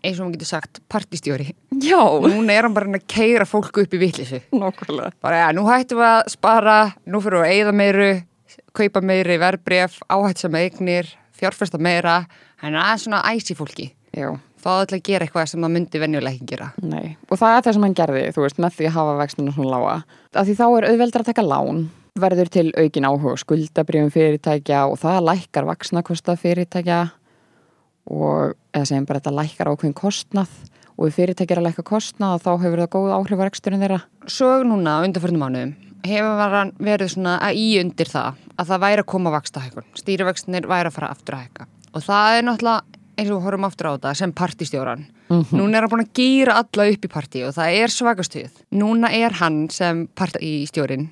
eins 0.02 0.18
og 0.18 0.26
maður 0.26 0.36
getur 0.36 0.50
sagt 0.50 0.82
partistjóri. 0.92 1.48
Já, 1.82 2.02
Núna 2.26 2.56
er 2.58 2.66
hann 2.68 2.74
bara 2.76 2.90
að 2.90 3.06
keira 3.10 3.46
fólk 3.50 3.80
upp 3.84 3.96
í 3.96 4.02
vitleysu. 4.02 4.42
nokkulega. 4.54 5.14
Bara, 5.22 5.44
já, 5.46 5.48
nú 5.56 5.64
hættum 5.70 6.02
við 6.02 6.10
að 6.10 6.22
spara, 6.34 6.78
nú 7.06 7.22
fyrir 7.24 7.38
við 7.42 7.48
að 7.48 7.56
eigða 7.56 7.74
meiru, 7.78 8.10
kaupa 8.78 9.02
meiri 9.06 9.38
verbref, 9.42 10.00
áhættsam 10.10 10.58
eignir, 10.60 11.10
fjárfesta 11.38 11.80
meira. 11.82 12.24
Hann 12.62 12.76
er 12.76 12.82
aðeins 12.84 13.06
svona 13.08 13.22
æsi 13.32 13.56
fólki. 13.58 13.92
Já, 14.12 14.34
Fá 14.62 14.70
það 14.70 14.84
til 14.92 14.98
að 14.98 15.06
gera 15.10 15.26
eitthvað 15.26 15.48
sem 15.50 15.64
það 15.66 15.74
myndi 15.76 16.02
venjulega 16.02 16.38
ekki 16.38 16.50
gera. 16.52 16.68
nei. 16.86 17.16
Og 17.30 17.40
það 17.42 17.56
er 17.56 17.64
það 17.66 17.78
sem 17.78 17.86
hann 17.88 17.98
gerði, 17.98 18.26
þú 18.36 18.44
veist, 18.46 18.60
með 18.62 18.76
því 18.78 18.90
að 18.90 18.96
hafa 18.98 19.16
vextinu 19.22 19.56
svona 19.56 19.72
lága. 19.74 19.96
Af 20.38 20.48
því 20.48 20.58
þá 20.60 20.66
er 20.68 20.88
auðveldar 20.92 21.24
að 21.24 21.32
taka 21.32 21.46
lán, 21.48 21.82
verður 22.22 22.52
til 22.52 22.68
aukin 22.76 23.08
áhuga 23.08 23.38
skuldabrjöfum 23.42 24.14
fyrirtækja 24.14 24.84
og 24.92 25.00
það 25.02 25.24
lækkar 25.30 25.68
vaksnakosta 25.70 26.36
fyrirtækja 26.38 27.00
og 28.12 28.54
eða 28.76 28.88
segjum 28.90 29.08
bara 29.08 29.22
þetta 29.22 29.36
lækkar 29.38 29.72
ákveðin 29.72 29.98
kostnað 29.98 30.54
og 30.98 31.08
ef 31.08 31.18
fyrirtækja 31.18 31.56
er 31.56 31.62
að 31.62 31.68
lækka 31.70 31.86
kostnað 31.88 32.44
þá 32.44 32.52
hefur 32.66 32.84
það 32.84 32.92
góð 32.98 33.14
áhrif 33.16 33.42
á 33.42 33.46
reksturinn 33.48 33.82
þeirra. 33.82 34.02
Svo 34.28 34.52
núna, 34.68 35.00
undanförnum 35.06 35.46
mánuðum, 35.46 35.76
hefur 36.06 36.74
verið 36.84 37.14
svona 37.16 37.38
að 37.42 37.62
í 37.62 37.68
undir 37.82 38.12
það 38.12 38.42
að 38.58 38.72
það 38.72 38.84
væri 38.86 39.04
að 39.04 39.12
koma 39.14 39.34
vakstahækun. 39.34 39.88
Stýrivextinir 39.98 40.68
væri 40.70 40.92
að 40.92 40.98
fara 40.98 41.14
aftur 41.16 41.38
að 41.38 41.46
hækka. 41.46 41.70
Og 41.92 42.06
það 42.06 42.38
er 42.38 42.46
náttúrulega, 42.48 43.01
eins 43.20 43.32
og 43.34 43.44
horfum 43.46 43.68
aftur 43.68 43.92
á 43.92 43.96
þetta, 43.96 44.14
sem 44.18 44.34
partistjóran. 44.36 45.06
Núna 45.30 45.78
er 45.78 45.86
hann 45.86 45.92
búin 45.92 46.06
að 46.06 46.14
gýra 46.18 46.58
alla 46.62 46.88
upp 46.92 47.08
í 47.08 47.12
partí 47.12 47.44
og 47.48 47.56
það 47.56 47.78
er 47.82 47.94
svakastuð. 47.94 48.62
Núna 48.76 49.12
er 49.16 49.38
hann 49.40 49.64
sem 49.74 50.06
partistjórin 50.18 51.10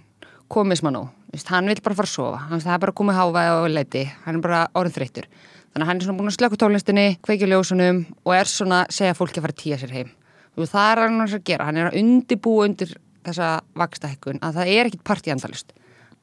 nú. 0.50 1.08
Vist, 1.29 1.48
hann 1.53 1.68
vil 1.70 1.77
bara 1.84 1.96
fara 1.96 2.08
að 2.08 2.13
sofa. 2.15 2.38
Hann, 2.50 2.62
er 2.65 2.79
bara 2.82 2.91
komið 2.91 3.20
háfa 3.20 3.44
og 3.62 3.70
leiti. 3.70 4.06
Hann 4.25 4.39
er 4.39 4.41
bara 4.41 4.62
orðin 4.74 4.96
þreyttur. 4.96 5.27
Þannig 5.70 5.84
að 5.86 5.89
hann 5.91 6.00
er 6.00 6.06
svona 6.08 6.18
búin 6.18 6.32
að 6.32 6.38
slöku 6.39 6.58
tónlistinni, 6.58 7.20
kveikja 7.22 7.50
ljósunum 7.51 8.00
og 8.25 8.34
er 8.34 8.50
svona 8.50 8.79
að 8.88 8.96
segja 8.98 9.13
fólki 9.13 9.38
að 9.38 9.46
fara 9.46 9.53
að 9.53 9.62
tíja 9.62 9.77
sér 9.77 9.94
heim. 9.94 10.10
Þú, 10.56 10.65
það 10.72 10.89
er 10.89 11.01
hann 11.03 11.22
að 11.22 11.36
gera. 11.46 11.68
Hann 11.68 11.77
er 11.77 11.91
að 11.91 12.00
undibúa 12.01 12.65
undir 12.65 12.96
þessa 13.27 13.51
vakstahækkun 13.77 14.41
að 14.41 14.58
það 14.58 14.74
er 14.74 14.89
ekkit 14.89 15.06
partíandalust. 15.06 15.75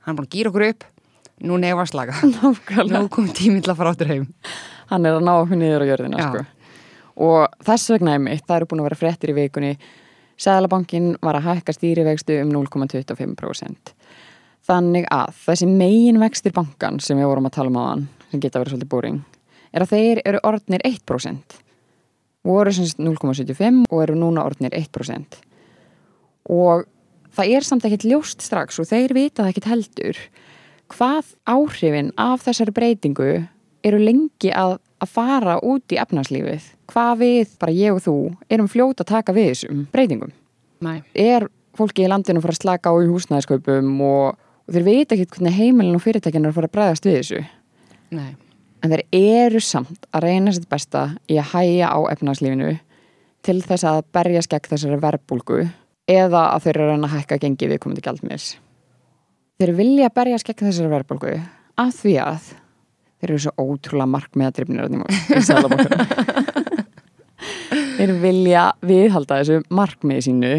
Hann 0.02 0.12
er 0.12 0.18
búin 0.18 0.26
að 0.26 0.35
gýra 0.35 0.50
okkur 0.50 0.66
upp. 0.73 0.88
Nú 1.44 1.58
nefn 1.60 1.82
að 1.82 1.90
slaga. 1.90 2.16
Nákvæmlega. 2.36 3.02
Nú 3.02 3.12
komið 3.12 3.34
tíminn 3.36 3.64
til 3.64 3.72
að 3.74 3.80
fara 3.80 3.92
áttur 3.92 4.12
heim. 4.12 4.26
Hann 4.88 5.08
er 5.08 5.18
að 5.18 5.26
ná 5.26 5.32
okkur 5.34 5.60
niður 5.60 5.84
á 5.84 5.90
jörðina, 5.90 6.28
sko. 6.30 6.44
Og 7.26 7.60
þess 7.64 7.92
vegna 7.92 8.16
er 8.16 8.22
mitt, 8.22 8.44
það 8.46 8.60
eru 8.60 8.68
búin 8.70 8.82
að 8.82 8.88
vera 8.90 9.00
fréttir 9.00 9.32
í 9.32 9.36
vikunni. 9.36 9.74
Sæðalabankin 10.40 11.14
var 11.24 11.38
að 11.38 11.46
hækka 11.48 11.74
stýrivextu 11.76 12.40
um 12.42 12.52
0,25%. 12.52 13.92
Þannig 14.66 15.06
að 15.14 15.36
þessi 15.44 15.68
megin 15.70 16.20
vextir 16.20 16.54
bankan 16.56 16.98
sem 17.00 17.18
við 17.20 17.30
vorum 17.30 17.48
að 17.48 17.56
tala 17.56 17.72
um 17.72 17.78
á 17.80 17.84
hann, 17.86 18.04
sem 18.32 18.42
geta 18.42 18.60
verið 18.60 18.76
svolítið 18.76 18.92
boring, 18.92 19.20
er 19.72 19.84
að 19.84 19.92
þeir 19.92 20.22
eru 20.26 20.42
orðnir 20.48 20.84
1%. 20.88 21.56
Voru 22.46 22.72
sem 22.74 22.88
sagt 22.88 23.02
0,75 23.02 23.86
og 23.88 24.02
eru 24.02 24.18
núna 24.18 24.44
orðnir 24.46 24.76
1%. 24.76 25.38
Og 26.52 26.84
það 27.36 27.54
er 27.56 27.66
samt 27.66 27.86
ekkert 27.86 28.06
ljóst 28.08 28.44
strax 28.44 28.80
og 28.82 28.90
þeir 28.90 29.14
vita 29.16 29.42
það 29.44 29.52
ekkert 29.52 29.70
heldur 29.72 30.20
hvað 30.92 31.34
áhrifin 31.48 32.12
af 32.20 32.44
þessari 32.46 32.74
breytingu 32.74 33.30
eru 33.86 34.00
lengi 34.02 34.50
að, 34.54 34.78
að 35.02 35.12
fara 35.12 35.58
út 35.64 35.94
í 35.94 36.00
efnarslífið. 36.00 36.72
Hvað 36.90 37.12
við, 37.22 37.52
bara 37.60 37.74
ég 37.74 37.96
og 37.96 38.02
þú, 38.04 38.16
erum 38.52 38.70
fljóta 38.70 39.04
að 39.04 39.12
taka 39.12 39.34
við 39.36 39.52
þessum 39.52 39.84
breytingum. 39.92 40.32
Nei. 40.84 40.98
Er 41.14 41.48
fólki 41.76 42.06
í 42.06 42.10
landinu 42.10 42.40
að 42.40 42.48
fara 42.48 42.56
að 42.56 42.62
slaka 42.62 42.92
á 42.92 42.94
í 43.02 43.10
húsnæðiskaupum 43.10 43.92
og, 44.06 44.40
og 44.66 44.74
þeir 44.76 44.86
vita 44.86 45.16
ekki 45.16 45.28
hvernig 45.36 45.56
heimilin 45.58 45.98
og 45.98 46.04
fyrirtækinu 46.04 46.48
er 46.48 46.52
að 46.52 46.58
fara 46.58 46.70
að 46.70 46.76
bregðast 46.76 47.08
við 47.08 47.18
þessu. 47.20 47.44
Nei. 48.16 48.30
En 48.84 48.92
þeir 48.92 49.04
eru 49.18 49.62
samt 49.64 50.06
að 50.14 50.28
reyna 50.28 50.52
sitt 50.54 50.68
besta 50.70 51.08
í 51.30 51.38
að 51.40 51.50
hæja 51.54 51.90
á 51.90 51.98
efnarslífinu 52.12 52.76
til 53.46 53.58
þess 53.62 53.86
að 53.86 54.04
berja 54.14 54.42
skegg 54.44 54.68
þessari 54.70 55.00
verbulgu 55.02 55.64
eða 56.10 56.48
að 56.54 56.66
þeir 56.66 56.80
eru 56.84 56.96
að 56.96 57.12
hækka 57.16 57.40
gengið 57.42 57.74
við 57.74 57.82
komandi 57.82 58.04
gjaldmiðs. 58.04 58.54
Þeir 59.56 59.72
vilja 59.78 60.10
berja 60.12 60.36
skegg 60.42 60.60
þessari 60.66 60.90
verbulgu 60.92 61.30
að 61.80 61.92
því 62.00 62.14
að 62.20 62.48
þeir 63.16 63.30
eru 63.30 63.38
svo 63.46 63.52
ótrúlega 63.62 64.10
markmiðadrifnir 64.12 64.84
þeir 67.96 68.12
vilja 68.20 68.66
viðhalda 68.84 69.38
þessu 69.40 69.62
markmiði 69.72 70.26
sínu 70.28 70.50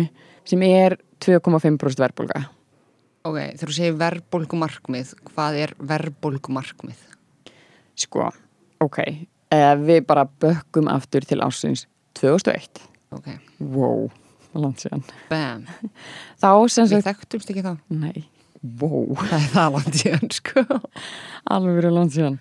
sem 0.47 0.61
er 0.65 0.95
2,5% 1.23 1.99
verbulga. 2.01 2.45
Ok, 3.27 3.37
þegar 3.59 3.69
þú 3.69 3.75
segir 3.75 3.95
verðbólgumarkmið, 3.99 5.09
hvað 5.33 5.57
er 5.65 5.73
verðbólgumarkmið? 5.89 6.99
Sko, 7.97 8.29
ok, 8.83 8.99
ef 9.53 9.81
við 9.87 10.03
bara 10.07 10.23
bökkum 10.41 10.87
aftur 10.93 11.25
til 11.27 11.39
ásins 11.43 11.85
2001. 12.17 12.83
Ok, 13.17 13.27
Wow, 13.59 14.07
langt 14.57 14.83
síðan. 14.85 15.03
bam. 15.29 15.65
Þá 16.41 16.49
sem 16.71 16.87
Við 16.91 17.05
þekktumst 17.09 17.51
ekki 17.53 17.65
þá. 17.65 17.73
nei, 17.89 18.25
wow, 18.81 19.15
Það 19.21 19.37
er 19.37 19.49
það 19.53 19.75
langt 19.77 19.99
síðan, 20.01 20.31
sko. 20.37 20.63
alveg 21.55 21.79
verið 21.79 21.95
langt 21.95 22.15
síðan. 22.15 22.37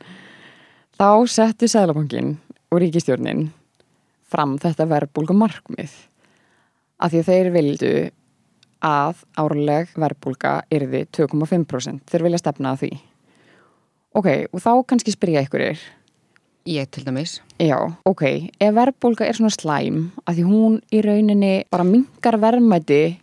Þá 0.96 1.08
settu 1.30 1.68
Sæðlabankin 1.70 2.36
og 2.72 2.80
ríkistjórnin 2.82 3.48
fram 4.32 4.56
þetta 4.62 4.88
verbulgu 4.90 5.36
markmið. 5.36 5.92
Af 6.96 7.12
því 7.12 7.20
að 7.20 7.28
þeir 7.30 7.50
vildu 7.54 7.92
að 8.86 9.20
árleg 9.40 9.92
verbulga 9.96 10.56
yrði 10.72 11.04
2,5%. 11.16 12.02
Þeir 12.08 12.26
vilja 12.26 12.40
stefna 12.40 12.72
að 12.74 12.82
því. 12.86 12.90
Ok, 14.16 14.28
og 14.48 14.62
þá 14.64 14.72
kannski 14.88 15.12
spyrja 15.12 15.44
ykkur 15.44 15.66
er, 15.72 15.80
Ég 16.66 16.88
til 16.90 17.04
dæmis. 17.06 17.36
Já, 17.62 17.78
ok, 18.02 18.50
ef 18.58 18.72
verðbólga 18.74 19.28
er 19.28 19.36
svona 19.38 19.54
slæm 19.54 19.98
að 20.26 20.40
því 20.40 20.46
hún 20.48 20.80
í 20.90 21.02
rauninni 21.04 21.50
bara 21.70 21.84
mingar 21.86 22.40
verðmæti 22.42 23.20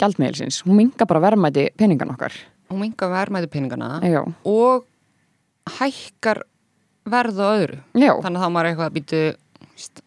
gjaldmiðilsins, 0.00 0.60
hún 0.66 0.76
mingar 0.80 1.08
bara 1.08 1.22
verðmæti 1.24 1.68
peningan 1.78 2.12
okkar. 2.14 2.34
Hún 2.70 2.80
mingar 2.82 3.10
verðmæti 3.12 3.48
peningana 3.52 4.00
Já, 4.04 4.20
og 4.44 4.84
hækkar 5.78 6.42
verð 7.06 7.38
og 7.40 7.52
öðru. 7.60 7.78
já, 7.94 8.12
Þannig 8.22 8.40
að 8.40 8.44
þá 8.46 8.52
maður 8.56 8.68
eitthvað 8.72 8.88
að 8.90 8.96
býtu, 8.96 9.20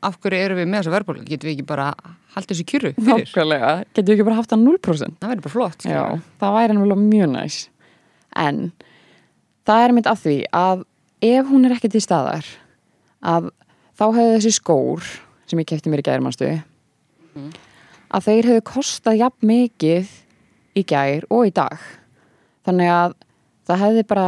af 0.04 0.18
hverju 0.20 0.40
erum 0.46 0.60
við 0.60 0.68
með 0.70 0.80
þessa 0.82 0.94
verðbólgu? 0.98 1.26
Getum 1.30 1.48
við 1.50 1.54
ekki 1.56 1.66
bara 1.70 1.88
haldið 2.36 2.52
þessu 2.56 2.66
kjuru 2.70 2.92
fyrir? 2.98 3.24
nákvæmlega, 3.30 3.72
getur 3.96 4.10
við 4.12 4.18
ekki 4.18 4.28
bara 4.28 4.40
haft 4.40 4.52
það 4.54 4.64
0%? 4.66 5.16
Það 5.22 5.32
verður 5.34 5.46
bara 5.48 5.54
flott. 5.56 5.86
Já, 5.88 6.04
það 6.42 6.56
væri 6.58 6.76
náttúrulega 6.78 7.08
mjög 7.08 7.32
næs. 7.38 7.60
En 8.36 8.60
það 9.70 9.86
er 9.86 9.96
mynd 9.96 10.12
af 10.12 10.20
því 10.26 10.36
að 10.60 10.84
ef 11.30 11.50
hún 11.54 11.66
er 11.70 11.76
ekki 11.78 11.92
til 11.96 12.04
staðar, 12.04 12.46
að 13.24 13.50
þá 14.00 14.04
hefur 14.10 14.36
þessi 14.38 14.54
skór 14.60 15.10
sem 15.50 15.60
ég 15.64 15.68
kefti 15.72 15.90
mér 15.92 16.04
í 16.04 16.08
gærmannstu, 16.12 16.52
að 18.10 18.28
þeir 18.28 18.50
hefur 18.52 18.68
kostað 18.74 19.20
jafn 19.22 19.50
mikið 19.50 20.14
í 20.78 20.84
gær 20.88 21.26
og 21.30 21.48
í 21.50 21.54
dag. 21.56 21.78
Þannig 22.66 22.94
að 22.94 23.16
það 23.70 23.84
hefði 23.86 24.06
bara 24.10 24.28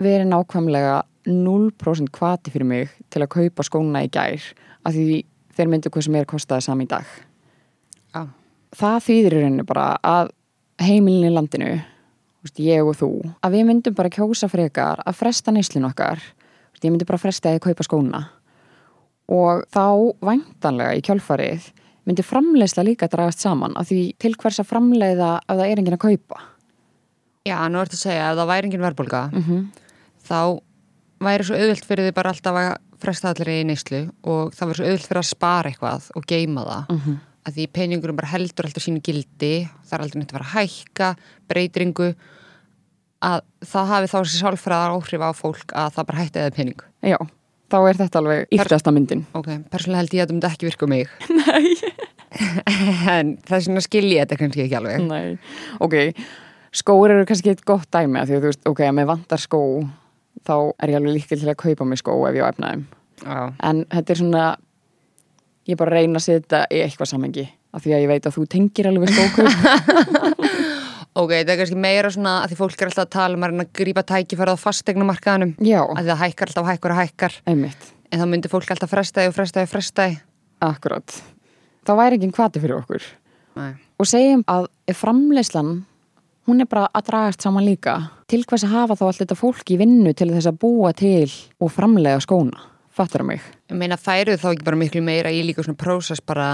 verið 0.00 0.30
nákvæmlega 0.30 0.98
0% 1.28 2.12
kvati 2.12 2.52
fyrir 2.52 2.68
mig 2.68 2.92
til 3.12 3.22
að 3.22 3.32
kaupa 3.34 3.64
skóna 3.66 4.04
í 4.06 4.10
gær 4.12 4.40
af 4.86 4.94
því 4.94 5.22
þeir 5.56 5.70
myndu 5.70 5.92
hvað 5.92 6.06
sem 6.06 6.16
er 6.16 6.28
kostaði 6.28 6.64
sami 6.64 6.86
í 6.86 6.90
dag 6.90 7.06
Já. 8.14 8.22
það 8.76 8.98
þýðir 9.06 9.36
í 9.36 9.42
rauninu 9.44 9.66
bara 9.68 9.86
að 10.00 10.32
heimilin 10.80 11.28
í 11.28 11.34
landinu 11.34 11.72
ég 12.56 12.86
og 12.88 12.96
þú, 12.96 13.10
að 13.44 13.52
við 13.52 13.66
myndum 13.68 13.96
bara 13.96 14.12
kjósa 14.12 14.48
frekar 14.48 15.02
að 15.04 15.18
fresta 15.18 15.52
neyslin 15.52 15.84
okkar 15.90 16.22
ég 16.80 16.88
myndi 16.88 17.04
bara 17.04 17.20
fresta 17.20 17.52
að 17.52 17.66
kaupa 17.66 17.84
skóna 17.84 18.22
og 19.28 19.66
þá 19.68 20.16
væntanlega 20.24 20.96
í 20.96 21.04
kjálfarið 21.04 21.68
myndi 22.10 22.26
framleiðsla 22.26 22.84
líka 22.86 23.08
dragast 23.10 23.44
saman 23.46 23.76
af 23.80 23.88
því 23.88 24.00
til 24.20 24.34
hvers 24.36 24.60
að 24.60 24.70
framleiða 24.72 25.34
ef 25.46 25.54
það 25.54 25.66
er 25.68 25.82
enginn 25.82 25.96
að 25.96 26.06
kaupa 26.08 26.42
Já, 27.48 27.56
nú 27.72 27.80
ertu 27.80 27.96
að 27.96 28.02
segja 28.02 28.26
að 28.28 28.42
það 28.42 28.50
væri 28.50 28.68
engin 28.68 28.82
verðbólga, 28.84 29.20
mm 29.32 29.62
þá 30.30 30.60
væri 31.20 31.46
svo 31.46 31.58
auðvilt 31.58 31.88
fyrir 31.88 32.06
því 32.06 32.14
bara 32.16 32.32
alltaf 32.34 32.58
að 32.60 32.68
fresta 33.00 33.32
allir 33.32 33.50
í 33.52 33.58
neyslu 33.68 34.02
og 34.28 34.52
það 34.56 34.70
væri 34.70 34.78
svo 34.78 34.86
auðvilt 34.86 35.08
fyrir 35.08 35.20
að 35.20 35.30
spara 35.30 35.72
eitthvað 35.72 36.06
og 36.16 36.28
geima 36.30 36.66
það. 36.68 36.92
Mhm. 36.94 37.16
Að 37.40 37.56
því 37.56 37.66
peningurum 37.72 38.16
bara 38.20 38.30
heldur 38.34 38.68
alltaf 38.68 38.84
sínu 38.84 39.00
gildi, 39.02 39.68
það 39.88 39.96
er 39.96 40.04
aldrei 40.04 40.20
neitt 40.20 40.32
að 40.32 40.36
vera 40.38 40.48
að 40.48 40.54
hækka, 40.54 41.08
breytingu, 41.48 42.08
að 43.24 43.40
það 43.64 43.90
hafi 43.92 44.10
þá 44.12 44.18
sér 44.20 44.40
sálfræðar 44.44 44.94
áhrif 44.96 45.24
á 45.24 45.30
fólk 45.34 45.72
að 45.72 45.94
það 45.96 46.06
bara 46.06 46.20
hætti 46.20 46.40
eða 46.40 46.56
pening. 46.56 46.80
Já, 47.02 47.18
þá 47.70 47.78
er 47.80 48.00
þetta 48.02 48.22
alveg 48.22 48.58
yftasta 48.58 48.94
myndin. 48.94 49.24
Ok, 49.38 49.48
persónulega 49.70 50.02
held 50.02 50.14
ég 50.14 50.20
að 50.20 50.26
þetta 50.26 50.36
myndi 50.36 50.50
ekki 50.50 50.68
virka 50.68 50.86
á 50.86 50.92
mig. 50.92 51.16
Nei. 51.40 51.74
en 53.16 53.32
það 53.46 53.56
er 53.56 53.64
svona 53.66 53.82
skil 53.84 54.06
ég 54.10 54.22
þetta 54.24 54.38
kannski 54.40 54.66
ekki 54.66 54.78
alveg. 54.78 55.06
Nei, 55.06 55.24
ok, 55.82 55.96
skór 56.82 57.16
eru 57.16 57.26
kannski 57.28 57.54
eitt 57.54 57.64
gott 57.66 57.88
dæmi 57.90 58.20
að 58.20 58.30
því 58.30 58.36
að 58.38 58.44
þú 58.44 58.52
veist, 58.52 58.62
ok, 58.70 58.84
að 58.86 58.96
mér 58.98 59.10
vantar 59.10 59.42
skó 59.42 59.62
þá 60.46 60.56
er 60.80 60.92
ég 60.92 60.98
alveg 61.00 61.16
líkil 61.18 61.40
til 61.40 61.50
að 61.50 61.60
kaupa 61.60 61.86
mig 61.88 62.00
skó 62.00 62.16
ef 62.28 62.36
ég 62.36 62.44
á 62.46 62.50
efnaðum 62.52 62.84
Já, 63.20 63.52
en 63.68 63.82
þetta 63.90 64.14
er 64.14 64.20
svona 64.22 64.44
ég 65.68 65.80
bara 65.80 65.98
reyna 65.98 66.20
að 66.20 66.26
setja 66.26 66.62
í 66.72 66.80
eitthvað 66.84 67.10
samengi 67.12 67.46
af 67.70 67.84
því 67.84 67.94
að 67.94 68.04
ég 68.04 68.10
veit 68.10 68.26
að 68.26 68.36
þú 68.38 68.46
tengir 68.54 68.90
alveg 68.90 69.12
skókaup 69.14 70.29
ok, 71.14 71.30
þetta 71.34 71.54
er 71.54 71.60
kannski 71.60 71.80
meira 71.80 72.10
svona 72.12 72.36
að 72.44 72.52
því 72.52 72.60
fólk 72.60 72.80
er 72.80 72.90
alltaf 72.90 73.06
að 73.06 73.14
tala 73.16 73.38
um 73.38 73.46
að 73.46 73.62
að 73.64 73.72
grípa 73.80 74.04
tækifærið 74.06 74.58
á 74.58 74.64
fastegnumarkaðanum 74.64 75.54
Já, 75.64 75.80
að 75.84 76.10
það 76.12 76.22
hækkar 76.24 76.52
alltaf 76.52 76.70
hækkar 76.70 76.94
og 76.94 77.00
hækkar. 77.00 77.38
Einmitt, 77.50 77.92
en 78.10 78.22
þá 78.22 78.26
myndir 78.30 78.52
fólk 78.52 78.74
alltaf 78.74 78.92
frestaði 78.92 79.30
og 79.30 79.36
frestaði 79.36 79.68
og 79.68 79.72
frestaði 79.74 80.18
akkurat. 80.64 81.20
Þá 81.86 81.92
væri 81.98 82.20
ekki 82.20 82.32
hvati 82.36 82.62
fyrir 82.62 82.78
okkur. 82.82 83.08
Nei. 83.58 83.72
og 83.98 84.06
segjum 84.06 84.42
að 84.48 84.68
framleyslan 84.94 85.80
hún 86.48 86.62
er 86.62 86.68
bara 86.70 86.88
að 86.94 87.08
dragast 87.10 87.44
saman 87.44 87.66
líka 87.66 87.96
til 88.30 88.44
hvers 88.46 88.64
að 88.66 88.74
hafa 88.76 88.96
þá 88.98 89.04
allt 89.08 89.22
þetta 89.24 89.38
fólk 89.38 89.72
í 89.74 89.78
vinnu 89.80 90.12
til 90.16 90.30
þess 90.30 90.50
að 90.50 90.60
búa 90.62 90.92
til 90.96 91.28
og 91.60 91.72
framlega 91.74 92.22
skóna? 92.22 92.66
Fattar 92.94 93.22
það 93.24 93.28
mig? 93.32 93.44
Ég 93.70 93.78
meina 93.78 93.98
færuð 94.00 94.40
þá 94.42 94.48
ekki 94.52 94.66
bara 94.66 94.80
miklu 94.80 95.02
meira 95.04 95.32
í 95.34 95.42
líka 95.46 95.64
svona 95.66 95.78
prósess 95.80 96.22
bara 96.22 96.48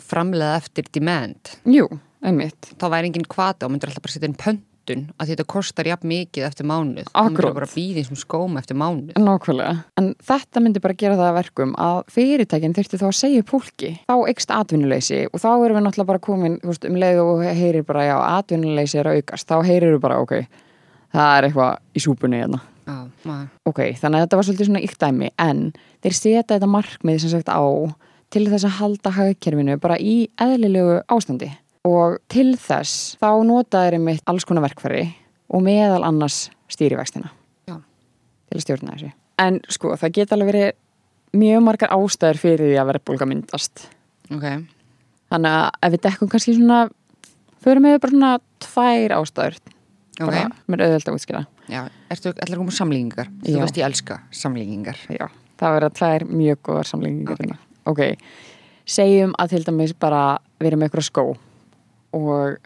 framleiða 0.00 0.58
eftir 0.60 0.88
demand? 0.94 1.52
Jú, 1.68 1.88
einmitt 2.24 2.72
þá 2.78 2.88
væri 2.92 3.10
enginn 3.10 3.28
kvata 3.30 3.66
og 3.66 3.74
myndir 3.74 3.90
alltaf 3.90 4.04
bara 4.04 4.14
setja 4.14 4.28
inn 4.28 4.38
pöntun 4.38 5.02
að 5.20 5.32
þetta 5.32 5.44
kostar 5.52 5.88
jafn 5.90 6.08
mikið 6.08 6.46
eftir 6.48 6.66
mánuð 6.68 7.10
Akkurat. 7.12 7.28
þá 7.28 7.28
myndir 7.28 7.56
bara 7.58 7.68
býði 7.74 8.04
sem 8.06 8.18
skóm 8.18 8.56
eftir 8.60 8.78
mánuð 8.80 9.18
Nákvæmlega. 9.20 9.74
En 10.00 10.08
þetta 10.30 10.62
myndi 10.64 10.82
bara 10.84 10.96
gera 11.02 11.18
það 11.18 11.28
að 11.28 11.36
verkum 11.38 11.74
að 11.78 11.98
fyrirtækinn 12.14 12.76
þurfti 12.78 13.00
þá 13.02 13.06
að 13.10 13.18
segja 13.20 13.42
upp 13.44 13.52
fólki. 13.52 13.92
Þá 14.08 14.16
eikst 14.32 14.54
atvinnuleysi 14.56 15.20
og 15.28 15.42
þá 15.42 15.50
erum 15.52 15.78
við 15.78 15.84
náttúrulega 15.86 16.10
bara 16.14 16.24
komin 16.24 16.56
veist, 16.64 16.88
um 16.88 16.98
leið 17.02 17.20
og 17.26 17.44
heyrir 17.44 17.84
bara 17.84 18.08
já, 18.08 18.16
atvinnuleysi 18.38 18.98
er 19.02 19.12
að 19.12 19.20
aukast. 19.20 19.48
Þá 19.48 19.68
heyrir 19.68 19.94
við 19.94 20.02
bara, 20.08 20.18
ok, 20.24 20.34
það 21.14 21.36
er 21.36 21.48
eitthvað 21.50 21.78
í 21.94 22.04
súpunni 22.08 22.42
hérna. 22.42 22.64
Maður. 22.88 23.48
Ok, 23.68 23.80
þannig 24.00 24.16
að 24.16 24.22
þetta 24.24 24.36
var 24.38 24.46
svolítið 24.48 24.68
svona 24.70 24.80
ykt 24.86 25.02
dæmi 25.02 25.28
en 25.44 25.58
þeir 26.00 26.14
setja 26.16 26.44
þetta 26.48 26.68
markmið 26.72 27.18
sem 27.20 27.32
sagt 27.34 27.50
á 27.52 27.60
til 28.32 28.46
þess 28.48 28.64
að 28.64 28.76
halda 28.78 29.12
hagkerfinu 29.12 29.76
bara 29.82 29.98
í 30.00 30.14
eðlilegu 30.40 31.02
ástandi 31.12 31.50
og 31.86 32.18
til 32.32 32.52
þess 32.58 33.16
þá 33.20 33.30
nota 33.46 33.84
þeir 33.84 33.98
einmitt 33.98 34.30
alls 34.30 34.46
konar 34.48 34.64
verkfæri 34.66 35.04
og 35.54 35.62
meðal 35.64 36.02
annars 36.06 36.48
stýrivextina 36.72 37.30
Já. 37.68 37.78
til 38.50 38.58
að 38.58 38.64
stjórna 38.64 38.96
þessu. 38.96 39.12
En 39.38 39.60
sko, 39.70 39.94
það 39.96 40.14
geta 40.18 40.36
alveg 40.36 40.50
verið 40.52 41.38
mjög 41.38 41.64
margar 41.64 41.94
ástæður 41.94 42.40
fyrir 42.42 42.72
því 42.72 42.78
að 42.80 42.90
verðbólga 42.92 43.28
myndast. 43.30 43.86
Ok, 44.34 44.46
Þannig 45.28 45.54
að 45.58 45.66
ef 45.84 45.92
við 45.92 46.02
dekkum 46.06 46.30
kannski 46.32 46.54
svona, 46.56 46.78
förum 47.64 47.84
við 47.84 47.98
bara 48.00 48.14
svona 48.14 48.30
tvær 48.64 49.14
ástæður, 49.18 49.58
ok 50.18 50.24
bara 50.24 50.44
með 50.66 50.84
auðvelt 50.86 51.10
að 51.10 51.18
útskýra. 51.18 51.42
Já, 51.68 51.82
ertu 52.10 52.32
allir 52.32 52.60
komið 52.62 52.78
samlíkingar? 52.78 53.28
Þú 53.44 53.58
veist 53.60 53.76
ég 53.78 53.84
elska 53.86 54.22
samlíkingar 54.32 55.02
Já, 55.12 55.26
það 55.60 55.74
verða 55.76 55.90
tvær 56.00 56.24
mjög 56.30 56.62
góðar 56.64 56.88
samlengingar 56.88 57.42
hérna. 57.42 57.58
Ok, 57.88 58.00
segjum 58.88 59.36
að 59.38 59.52
til 59.54 59.62
dæmis 59.68 59.92
bara 60.00 60.22
við 60.58 60.72
erum 60.72 60.82
með 60.82 60.88
eitthvað 60.88 61.08
skó 61.10 61.24
og 62.12 62.58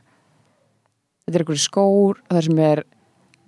þetta 1.26 1.34
er 1.38 1.44
eitthvað 1.44 1.62
skór 1.62 2.20
þar 2.30 2.46
sem 2.48 2.58
er 2.58 2.82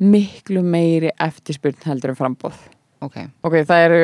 miklu 0.05 0.63
meiri 0.67 1.11
eftirspurn 1.23 1.77
heldur 1.87 2.11
en 2.15 2.19
frambóð. 2.19 2.57
Ok, 3.05 3.17
Ok, 3.45 3.55
það 3.69 3.85
eru 3.89 4.01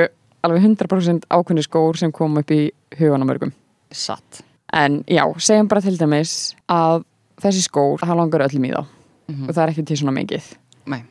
alveg 0.47 0.63
100% 0.65 1.27
ákveðni 1.31 1.65
skór 1.67 1.97
sem 1.99 2.13
kom 2.13 2.37
upp 2.41 2.51
í 2.55 2.71
hugan 2.99 3.23
á 3.25 3.27
mörgum. 3.29 3.53
satt 3.91 4.43
En 4.73 5.03
já, 5.11 5.25
segjum 5.43 5.67
bara 5.69 5.81
til 5.83 5.97
dæmis 5.99 6.55
að 6.71 7.03
þessi 7.43 7.65
skór, 7.67 7.99
það 7.99 8.17
langar 8.21 8.45
öllum 8.47 8.65
í 8.69 8.71
þá 8.71 8.85
Mhm. 9.31 9.49
og 9.49 9.55
það 9.55 9.63
er 9.63 9.71
ekki 9.73 9.87
til 9.87 9.97
svona 9.97 10.13
mikið. 10.15 10.43
Nei, 10.87 11.03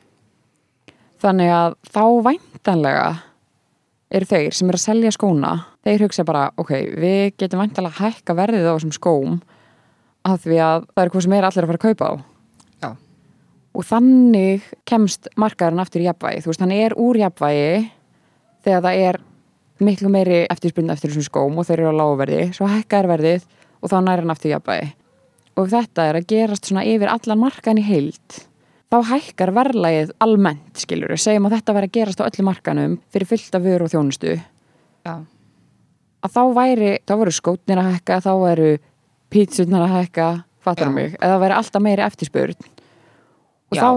Þannig 1.19 1.49
að 1.51 1.75
þá 1.91 2.03
væntanlega 2.23 3.21
eru 4.11 4.25
þeir 4.25 4.53
sem 4.53 4.69
eru 4.69 4.77
að 4.77 4.85
selja 4.87 5.11
skóna, 5.11 5.65
þeir 5.85 5.99
hugsa 6.05 6.23
bara, 6.25 6.51
ok, 6.57 6.69
við 6.95 7.33
getum 7.37 7.59
væntanlega 7.59 7.99
hækka 7.99 8.35
verðið 8.35 8.67
á 8.71 8.73
þessum 8.77 8.93
skóm 8.95 9.41
af 10.27 10.43
því 10.43 10.59
að 10.63 10.83
það 10.93 11.03
er 11.03 11.13
hvað 11.13 11.25
sem 11.25 11.35
er 11.37 11.47
allir 11.47 11.65
að 11.65 11.71
fara 11.71 11.79
að 11.79 11.87
kaupa 11.87 12.09
á. 12.09 12.13
já, 12.83 12.89
Og 13.73 13.85
þannig 13.85 14.67
kemst 14.89 15.29
markaðurinn 15.39 15.83
aftur 15.83 16.03
í 16.03 16.07
jafnvægi. 16.09 16.43
Þú 16.43 16.51
veist, 16.51 16.63
hann 16.65 16.75
er 16.75 16.95
úr 16.99 17.19
jafnvægi 17.21 17.91
þegar 18.65 18.83
það 18.83 19.03
er 19.07 19.19
miklu 19.79 20.11
meiri 20.11 20.41
eftirspunni 20.51 20.91
eftir 20.91 21.13
þessum 21.13 21.27
skóm 21.29 21.59
og 21.59 21.67
þeir 21.67 21.85
eru 21.85 21.93
á 21.95 21.99
lágverði, 22.01 22.41
svo 22.55 22.67
hækkar 22.67 23.07
verðið 23.07 23.45
og 23.79 23.91
þá 23.91 23.97
næri 24.03 24.25
hann 24.25 24.33
aftur 24.33 24.51
í 24.51 24.53
jafnvægi. 24.55 24.91
Og 25.59 25.71
þetta 25.71 26.05
er 26.09 26.19
að 26.19 26.29
gerast 26.29 26.67
svona 26.67 26.85
yfir 26.87 27.11
allan 27.11 27.39
markaðin 27.39 27.81
í 27.81 27.87
heild, 27.87 28.37
þá 28.91 28.97
hækkar 29.13 29.53
verðlægið 29.55 30.13
almennt, 30.23 30.71
skilur 30.81 31.13
við, 31.13 31.21
segjum 31.23 31.47
að 31.47 31.57
þetta 31.57 31.75
verði 31.77 31.89
að 31.89 31.97
gerast 31.97 32.23
á 32.23 32.27
öllu 32.27 32.45
markanum 32.47 32.95
fyrir 33.13 33.29
fullt 33.29 33.55
af 33.55 33.65
vöru 33.65 33.87
og 33.87 33.93
þjónustu, 33.93 34.35
já, 35.07 35.13
að 36.19 36.35
þá 36.35 36.41
væri, 36.55 36.93
þá 37.07 37.13
voru 37.21 37.35
skótnir 37.35 37.81
að 37.81 37.91
hækka, 37.93 38.19
þá 38.25 38.31
væru 38.43 38.71
pítsurnar 39.29 39.85
að 39.85 39.95
hækka, 39.97 40.29
fattar 40.65 40.93
mig, 40.93 41.15
eða 41.21 41.39
væri 41.41 41.57
alltaf 41.57 41.83
meiri 41.83 42.05
eftirspurn. 42.05 42.69
Og 43.69 43.77
Já. 43.77 43.81
þá 43.81 43.89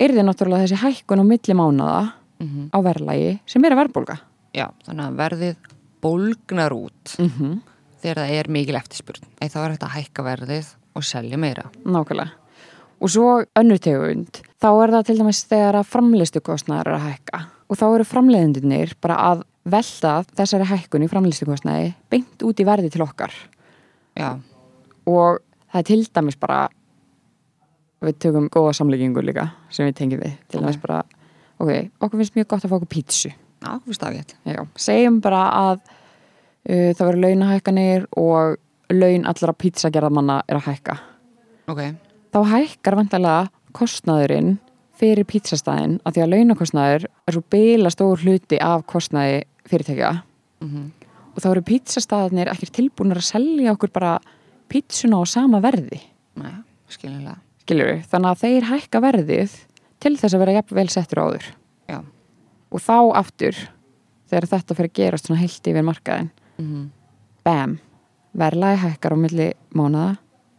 er 0.00 0.14
þið 0.16 0.26
náttúrulega 0.26 0.66
þessi 0.66 0.80
hækkun 0.80 1.22
á 1.22 1.24
milli 1.26 1.56
mánaða 1.56 2.02
mhm, 2.40 2.68
á 2.74 2.78
verðlægi 2.84 3.32
sem 3.46 3.64
er 3.64 3.76
að 3.76 3.82
verðbólga. 3.84 4.18
já 4.56 4.66
Þannig 4.86 5.04
að 5.06 5.18
verðið 5.20 5.56
bólgnar 6.02 6.72
út 6.74 7.16
Mm 7.18 7.30
-hmm. 7.30 7.60
þegar 8.02 8.16
það 8.16 8.30
er 8.38 8.48
mikil 8.48 8.76
eftirspurn 8.76 9.26
Eða 9.40 9.52
þá 9.52 9.58
er 9.64 9.70
þetta 9.70 9.86
að 9.86 9.96
hækka 9.96 10.22
verðið 10.22 10.66
og 10.94 11.04
selja 11.04 11.36
meira 11.36 11.70
Nákvæmlega. 11.84 12.30
Og 13.00 13.08
svo 13.08 13.44
önnur 13.56 13.78
tegund, 13.80 14.42
þá 14.60 14.70
er 14.84 14.90
það 14.90 15.06
til 15.08 15.18
dæmis 15.18 15.44
þegar 15.48 15.78
að 15.78 15.88
framleystukostnaður 15.88 16.90
er 16.90 16.96
að 16.98 17.06
hækka. 17.08 17.38
Og 17.70 17.78
þá 17.80 17.86
eru 17.94 18.04
framleiðendunir 18.04 18.92
bara 19.00 19.16
að 19.16 19.44
velta 19.64 20.24
þessari 20.36 20.66
hækkun 20.68 21.06
í 21.06 21.08
framleystukostnaði 21.08 21.94
beint 22.12 22.44
út 22.44 22.60
í 22.60 22.66
verði 22.68 22.90
til 22.92 23.04
okkar. 23.06 23.32
Já, 24.18 24.36
Og 25.08 25.40
það 25.70 25.80
er 25.80 25.86
til 25.88 26.00
dæmis 26.18 26.38
bara, 26.40 26.64
við 28.04 28.18
tökum 28.24 28.48
góða 28.52 28.74
samlíkingu 28.80 29.24
líka 29.24 29.50
sem 29.72 29.88
við 29.88 29.96
tengjum 30.00 30.24
við. 30.24 30.34
Til 30.48 30.60
dæmis 30.62 30.80
bara, 30.82 31.02
ok, 31.58 31.72
okkur 32.00 32.20
finnst 32.20 32.36
mjög 32.38 32.50
gott 32.52 32.64
að 32.66 32.72
fá 32.72 32.76
okkur 32.80 32.92
pítsu. 32.96 33.32
já, 33.60 33.70
þú 33.76 33.92
veist 33.92 34.02
það 34.02 34.34
Já, 34.44 34.60
segjum 34.76 35.20
bara 35.20 35.42
að 35.52 35.78
uh, 35.84 36.90
það 36.96 37.06
verður 37.06 37.22
launahækkanir 37.26 38.06
og 38.16 38.56
laun 38.90 39.26
allra 39.26 39.54
pítsagerðamanna 39.54 40.42
er 40.48 40.58
að 40.58 40.66
hækka. 40.70 40.96
Ok, 41.70 41.82
þá 42.34 42.40
hækkar 42.54 42.98
vantarlega 42.98 43.50
kostnaðurinn 43.76 44.58
fyrir 45.00 45.26
pítsastæðin 45.28 45.98
að 46.04 46.16
því 46.16 46.24
að 46.24 46.32
launakostnaður 46.34 47.06
er 47.08 47.36
svo 47.36 47.44
beila 47.52 47.92
stór 47.92 48.24
hluti 48.24 48.58
af 48.60 48.84
kostnaði 48.90 49.44
fyrirtækja 49.70 50.10
mhm, 50.64 50.90
og 51.32 51.40
þá 51.40 51.48
eru 51.52 51.64
pítsastæðinir 51.70 52.50
ekkert 52.52 52.74
tilbúinir 52.76 53.20
að 53.20 53.28
selja 53.30 53.74
okkur 53.76 53.92
bara 53.94 54.18
pítsuna 54.70 55.20
á 55.20 55.24
sama 55.28 55.60
verði. 55.64 56.00
Nei, 56.40 56.54
skiljulega 56.90 57.40
skiljur 57.70 58.00
þannig 58.10 58.30
að 58.32 58.40
þeir 58.40 58.66
hækka 58.70 59.02
verðið 59.04 59.52
til 60.02 60.16
þess 60.18 60.34
að 60.34 60.42
vera 60.42 60.56
jafnvel 60.58 60.88
settur 60.90 61.22
áður. 61.22 61.46
Já, 61.90 61.98
og 62.70 62.82
þá 62.82 62.96
aftur 63.20 63.58
þegar 64.30 64.48
þetta 64.54 64.76
fyrir 64.78 64.90
að 64.90 64.98
gerast 64.98 65.28
svona 65.28 65.42
heilt 65.42 65.70
yfir 65.70 65.86
markaðin 65.86 66.30
mhm, 66.58 66.84
bam, 67.46 67.78
verðlagi 68.38 68.82
hækkar 68.84 69.14
á 69.14 69.18
milli 69.22 69.48
mánaða 69.74 70.14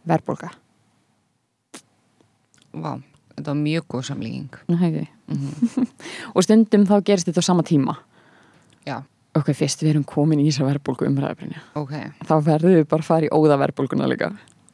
verðbólga. 0.08 0.52
Vá 2.72 2.94
Þetta 3.32 3.48
var 3.48 3.60
mjög 3.62 3.84
góð 3.88 4.02
samlíking. 4.10 4.56
Nú, 4.68 4.76
hefði. 4.76 5.06
mhm, 5.32 5.86
og 6.36 6.44
stundum 6.44 6.82
þá 6.84 6.98
gerist 7.00 7.28
þetta 7.30 7.40
á 7.40 7.48
sama 7.48 7.64
tíma. 7.64 7.94
Já, 8.84 8.98
ok, 9.38 9.50
fyrst 9.56 9.82
við 9.84 9.94
erum 9.94 10.06
komin 10.08 10.42
í 10.42 10.48
þessa 10.48 10.68
verðbólgu 10.68 11.08
umræðabrinja 11.08 11.62
ok. 11.78 11.94
Þá 12.28 12.34
verðum 12.48 12.76
við 12.78 12.86
bara 12.90 13.04
að 13.04 13.10
fara 13.10 13.28
í 13.28 13.32
óða 13.32 13.58
verðbólguna 13.62 14.10
líka. 14.10 14.32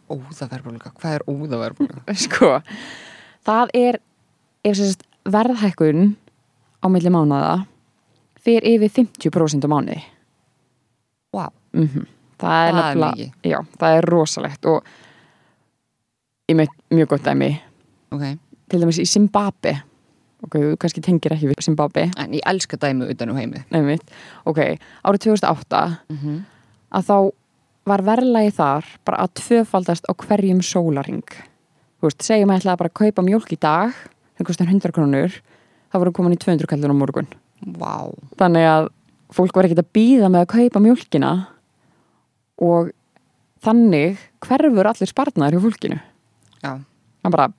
Óðaverbulga, 0.08 0.92
hvað 0.96 1.18
er 1.18 1.24
óðaverbulga? 1.28 2.04
sko, 2.24 2.52
það 3.44 3.74
er 3.76 4.00
ef 4.64 4.78
sérst 4.78 5.04
verðhækkun 5.28 6.14
á 6.80 6.86
milli 6.88 7.12
mánaða 7.12 7.56
fyrir 8.40 8.68
yfir 8.76 8.94
50% 9.02 9.66
á 9.66 9.68
mánuði. 9.68 10.00
Vá, 11.34 11.50
mm 11.76 12.06
það 12.38 12.68
er 12.68 12.78
Það 12.78 13.20
er 13.20 13.50
já, 13.50 13.58
það 13.78 13.96
er 13.96 14.08
rosalegt 14.14 14.68
og 14.70 14.90
ég 16.48 16.58
með 16.58 16.74
mjög 16.94 17.10
gott 17.12 17.26
dæmi. 17.26 17.50
Ok. 18.14 18.24
Til 18.68 18.80
dæmis 18.82 19.00
í 19.02 19.06
Zimbabwe 19.08 19.74
ok, 20.46 20.54
þú 20.54 20.76
kannski 20.80 21.02
tengir 21.04 21.34
ekki 21.34 21.50
við 21.50 21.64
Zimbabwe 21.64 22.08
En 22.16 22.32
ég 22.36 22.44
elska 22.46 22.78
dæmi 22.80 23.10
utan 23.10 23.30
um 23.32 23.36
heimi 23.36 23.64
nefnir, 23.74 24.00
ok, 24.44 24.78
árið 25.04 25.24
2008 25.26 25.82
mm 26.08 26.16
-hmm. 26.16 26.40
að 26.92 27.02
þá 27.10 27.30
var 27.88 28.02
verðlagi 28.02 28.50
þar 28.52 28.84
bara 29.04 29.22
að 29.24 29.34
tvöfaldast 29.34 30.04
á 30.04 30.12
hverjum 30.12 30.62
sólaring 30.62 31.24
þú 31.98 32.06
veist, 32.06 32.22
segjum 32.22 32.50
að 32.50 32.60
ætlaði 32.60 32.78
bara 32.78 32.90
að 32.92 33.00
kaupa 33.00 33.22
mjólk 33.26 33.52
í 33.52 33.58
dag 33.58 33.94
sem 34.36 34.46
kostar 34.46 34.70
100 34.70 34.94
krónur 34.94 35.34
þá 35.90 35.98
voru 35.98 36.14
komin 36.14 36.36
í 36.36 36.40
200 36.40 36.68
kallur 36.70 36.94
á 36.94 36.96
morgun. 36.96 37.28
Vá, 37.78 38.12
þannig 38.38 38.66
að 38.68 38.88
fólk 39.34 39.56
var 39.56 39.68
ekkert 39.68 39.82
að 39.82 39.92
býða 39.96 40.30
með 40.30 40.44
að 40.44 40.52
kaupa 40.54 40.82
mjólkina 40.84 41.32
og 42.64 42.92
þannig 43.64 44.20
hverfur 44.46 44.90
allir 44.92 45.10
spartnaður 45.10 45.58
hjá 45.58 45.64
fólkinu. 45.66 45.98
Já, 46.62 46.72
hann 46.78 47.34
bara 47.34 47.50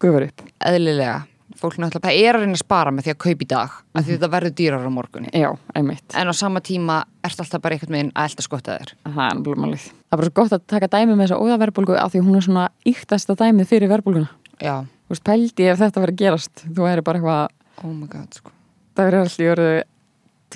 guður 0.00 0.30
upp. 0.30 0.44
Eðlilega 0.64 1.20
fólk 1.60 1.76
náttúrulega, 1.80 2.06
það 2.06 2.20
er 2.22 2.36
að 2.36 2.44
reyna 2.44 2.56
að 2.56 2.62
spara 2.62 2.92
með 2.94 3.06
því 3.06 3.12
að 3.12 3.18
kaupa 3.24 3.44
í 3.44 3.48
dag 3.50 3.76
af 3.76 4.04
því 4.04 4.12
þetta 4.14 4.30
verður 4.34 4.54
dýrar 4.60 4.86
á 4.86 4.90
morgunni 4.92 5.30
já, 5.32 5.48
einmitt. 5.76 6.16
En 6.16 6.30
á 6.30 6.34
sama 6.36 6.62
tíma 6.64 6.98
ert 7.26 7.42
alltaf 7.42 7.62
bara 7.64 7.76
einhvern 7.76 7.96
veginn 7.96 8.12
að 8.14 8.28
elda 8.30 8.46
skotta 8.46 8.76
þér. 8.76 8.92
Það 9.06 9.22
er 9.24 9.32
alveg 9.36 9.62
málið. 9.64 9.86
Það 9.86 10.16
er 10.16 10.20
bara 10.20 10.28
svo 10.28 10.36
gott 10.40 10.56
að 10.56 10.66
taka 10.74 10.90
dæmi 10.92 11.14
með 11.14 11.24
þessa 11.24 11.40
óðaverbulgu 11.42 11.98
af 12.00 12.12
því 12.14 12.22
hún 12.26 12.38
er 12.38 12.46
svona 12.46 12.66
yktasta 12.92 13.38
dæmið 13.40 13.70
fyrir 13.72 13.92
verbulguna 13.92 14.30
Já, 14.60 14.84
þú 14.84 15.16
veist, 15.16 15.24
pældi 15.26 15.68
ef 15.70 15.82
þetta 15.82 16.04
verið 16.04 16.16
að 16.16 16.22
gerast 16.22 16.64
þú 16.66 16.86
væri 16.86 17.04
bara 17.08 17.20
eitthvað 17.20 17.84
oh 17.84 17.92
my 17.92 18.06
god 18.12 18.38
sko. 18.40 18.54
það 18.96 19.10
verið 19.10 19.26
allir 19.26 19.52
orðið 19.56 19.82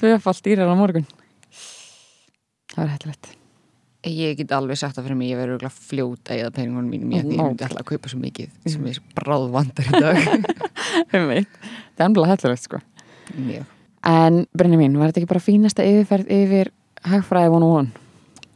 tvöfalt 0.01 0.47
dýrar 0.47 0.73
á 0.73 0.77
morgun. 0.81 1.11
Það 2.71 2.83
verið 2.85 2.97
hættilegt 2.97 3.37
Ég 4.09 4.39
get 4.39 4.53
alveg 4.57 4.79
sagt 4.81 4.97
það 4.97 5.11
fyrir 5.11 5.17
mig, 5.19 5.29
ég 5.29 5.37
verður 5.37 5.59
örugglega 5.59 5.89
fljóta 5.91 6.33
eða 6.33 6.53
peningunum 6.57 6.87
mínum, 6.89 7.11
ég, 7.13 7.27
myndi 7.29 7.65
alltaf 7.67 7.83
að 7.83 7.89
kaupa 7.91 8.09
svo 8.09 8.21
mikið 8.23 8.55
sem 8.73 8.87
ég 8.89 9.01
bráð 9.19 9.51
vandar 9.53 9.91
í 9.91 10.01
dag. 10.01 10.21
Það 11.11 11.35
er 11.35 12.07
ennbla 12.07 12.31
hættilegt 12.31 12.65
sko. 12.65 12.81
Mjög. 13.37 13.67
En 14.09 14.39
Brynni 14.57 14.79
mín, 14.81 14.97
var 14.97 15.11
þetta 15.11 15.21
ekki 15.21 15.29
bara 15.35 15.43
fínasta 15.45 15.85
yfirferð 15.85 16.33
yfir 16.33 16.71
hagfræði 17.13 17.53
one 17.53 17.69
on 17.69 17.77
one? 17.83 18.07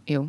Jú, 0.09 0.23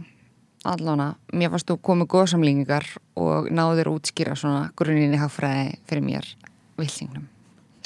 allána, 0.68 1.14
mér 1.32 1.54
fannst 1.54 1.72
þú 1.72 1.80
komið 1.88 2.12
góða 2.12 2.28
samlíkingar 2.34 2.90
og 3.16 3.48
náður 3.56 3.94
útskýra 3.96 4.36
svona 4.36 4.68
grunninni 4.76 5.22
hagfræði 5.22 5.78
fyrir 5.88 6.04
mér 6.12 6.28
villingnum. 6.76 7.30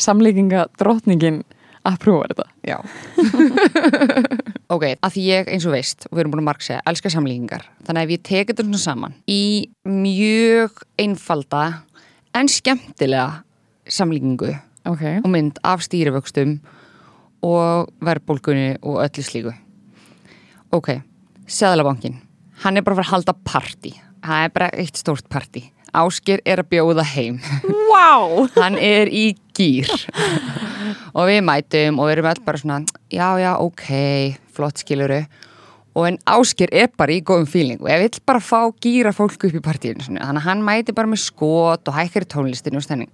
samlíkinga 0.02 0.65
drottningin 0.82 1.44
að 1.86 2.02
prófa 2.02 2.34
þetta? 2.34 2.50
Já. 2.65 2.78
ok, 4.70 4.86
að 5.02 5.14
því 5.16 5.26
ég 5.26 5.52
eins 5.54 5.68
og 5.68 5.76
veist, 5.76 6.08
og 6.10 6.16
við 6.16 6.24
erum 6.24 6.34
búin 6.36 6.44
að 6.44 6.50
marg 6.50 6.66
segja, 6.66 6.82
elska 6.90 7.12
samlíkingar. 7.14 7.66
Þannig 7.88 8.02
að 8.02 8.08
ef 8.08 8.16
ég 8.16 8.26
teki 8.30 8.54
þetta 8.54 8.66
svona 8.68 8.82
saman 8.84 9.16
í 9.30 9.44
mjög 9.90 10.84
einfalda 11.02 11.64
en 12.38 12.52
skemmtilega 12.52 13.30
samlíkingu 13.90 14.54
ok, 14.90 15.06
og 15.24 15.32
mynd 15.34 15.60
af 15.66 15.84
stýrivöxtum 15.86 16.60
og 17.46 17.90
verðbólgunni 18.04 18.78
og 18.84 19.02
öllu 19.06 19.26
slíku. 19.26 19.56
Ok, 20.76 21.00
Seðlabankin, 21.50 22.20
hann 22.62 22.78
er 22.78 22.86
bara 22.86 23.00
fara 23.00 23.08
að 23.08 23.14
halda 23.16 23.34
partí. 23.48 23.96
Það 24.22 24.46
er 24.46 24.52
bara 24.54 24.72
eitt 24.78 25.00
stórt 25.00 25.30
partí. 25.32 25.64
Ásker 25.98 26.44
er 26.46 26.62
að 26.62 26.70
bjóða 26.70 27.06
heim. 27.16 27.40
wow 27.90 28.46
hann 28.60 28.78
er 28.78 29.10
í 29.10 29.32
gýr. 29.58 29.90
og 31.16 31.26
við 31.30 31.42
mætum 31.48 31.98
og 31.98 32.10
við 32.10 32.18
erum 32.18 32.30
öll 32.30 32.44
bara 32.46 32.62
svona, 32.62 32.84
já, 33.10 33.28
já, 33.42 33.52
ok, 33.58 33.88
flott 34.60 34.84
skiluru. 34.84 35.24
Og 35.98 36.06
en 36.06 36.19
Ásker 36.30 36.69
er 36.76 36.91
bara 37.00 37.15
í 37.15 37.24
góðum 37.26 37.48
fíling 37.50 37.82
og 37.82 37.89
ég 37.89 38.04
vill 38.04 38.22
bara 38.30 38.41
fá 38.43 38.69
gýra 38.84 39.12
fólk 39.15 39.48
upp 39.48 39.58
í 39.58 39.63
partíinu. 39.63 40.06
Þannig 40.06 40.38
að 40.38 40.45
hann 40.45 40.63
mæti 40.65 40.95
bara 40.95 41.10
með 41.10 41.24
skot 41.26 41.89
og 41.89 41.98
hækkar 41.98 42.28
í 42.28 42.30
tónlistinu 42.30 42.80
og 42.80 42.86
stenning. 42.86 43.12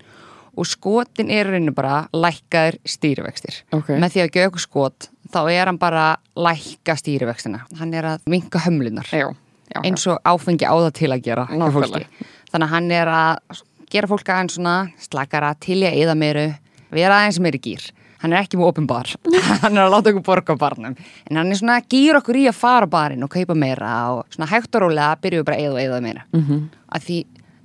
Og 0.55 0.67
skotin 0.67 1.31
er 1.33 1.49
reynu 1.51 1.73
bara 1.75 2.05
lækkaður 2.15 2.77
stýrivextir. 2.87 3.61
Ok. 3.75 3.93
Með 3.99 4.13
því 4.13 4.23
að 4.23 4.37
okkur 4.49 4.63
skot, 4.63 5.09
þá 5.31 5.39
er 5.51 5.71
hann 5.71 5.79
bara 5.79 6.05
lækka 6.35 6.95
stýrivextina. 6.99 7.63
Hann 7.79 7.95
er 7.95 8.07
að 8.11 8.29
minka 8.31 8.61
hömlunar 8.63 9.09
já, 9.11 9.27
já, 9.71 9.79
eins 9.81 10.05
og 10.11 10.19
áfengi 10.23 10.67
á 10.67 10.75
það 10.75 10.93
til 10.99 11.11
að 11.15 11.25
gera. 11.25 11.47
Þannig 11.49 12.67
að 12.67 12.71
hann 12.71 12.91
er 12.95 13.11
að 13.11 13.63
gera 13.91 14.11
fólk 14.11 14.31
aðeins 14.31 14.55
svona 14.59 14.77
slakara 15.01 15.53
til 15.63 15.81
að 15.83 15.99
eða 16.03 16.15
meiru, 16.19 16.47
vera 16.95 17.21
aðeins 17.21 17.41
meiri 17.43 17.61
gýr. 17.63 17.91
Hann 18.25 18.33
er 18.33 18.41
ekki 18.41 18.57
með 18.57 18.71
opin 18.71 18.87
bar, 18.89 19.05
hann 19.61 19.75
er 19.77 19.83
að 19.83 19.91
láta 19.93 20.09
okkur 20.09 20.23
borga 20.25 20.55
á 20.57 20.63
barnum. 20.63 20.95
En 21.29 21.37
hann 21.37 21.53
er 21.53 21.59
svona 21.59 21.77
að 21.77 21.91
gýra 21.93 22.23
okkur 22.23 22.39
í 22.41 22.47
að 22.49 22.57
fara 22.57 22.89
á 22.89 22.93
barinn 22.95 23.21
og 23.21 23.29
kaupa 23.29 23.53
meira 23.53 23.91
og 24.15 24.23
svona 24.33 24.49
hægt 24.49 24.73
og 24.73 24.87
rólega 24.87 25.11
byrjuðu 25.21 25.45
bara 25.45 25.59
að 25.59 25.67
eða 25.67 25.75
og 25.75 25.81
eða 25.83 25.99
meira. 26.01 26.23
Mm 26.33 26.41
-hmm. 26.41 26.63
Að 26.89 27.05
því 27.05 27.19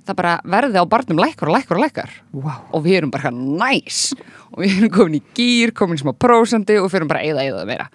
það 0.05 0.17
bara 0.19 0.33
verði 0.43 0.77
á 0.77 0.85
barnum 0.85 1.21
lækkar 1.23 1.49
og 1.49 1.55
lækkar 1.57 1.77
og 1.77 1.83
lækkar. 1.85 2.11
Vá. 2.33 2.53
Og 2.71 2.83
við 2.85 2.97
erum 2.99 3.11
bara 3.11 3.31
næs. 3.31 4.13
Og 4.51 4.63
við 4.63 4.77
erum 4.77 4.93
komin 4.93 5.17
í 5.17 5.23
gýr, 5.33 5.73
komin 5.73 5.97
í 5.97 6.01
smá 6.01 6.13
prósandi 6.13 6.77
og 6.77 6.91
fyrir 6.91 7.07
bara 7.07 7.21
að 7.21 7.33
eða 7.33 7.47
eða 7.49 7.65
meira. 7.65 7.89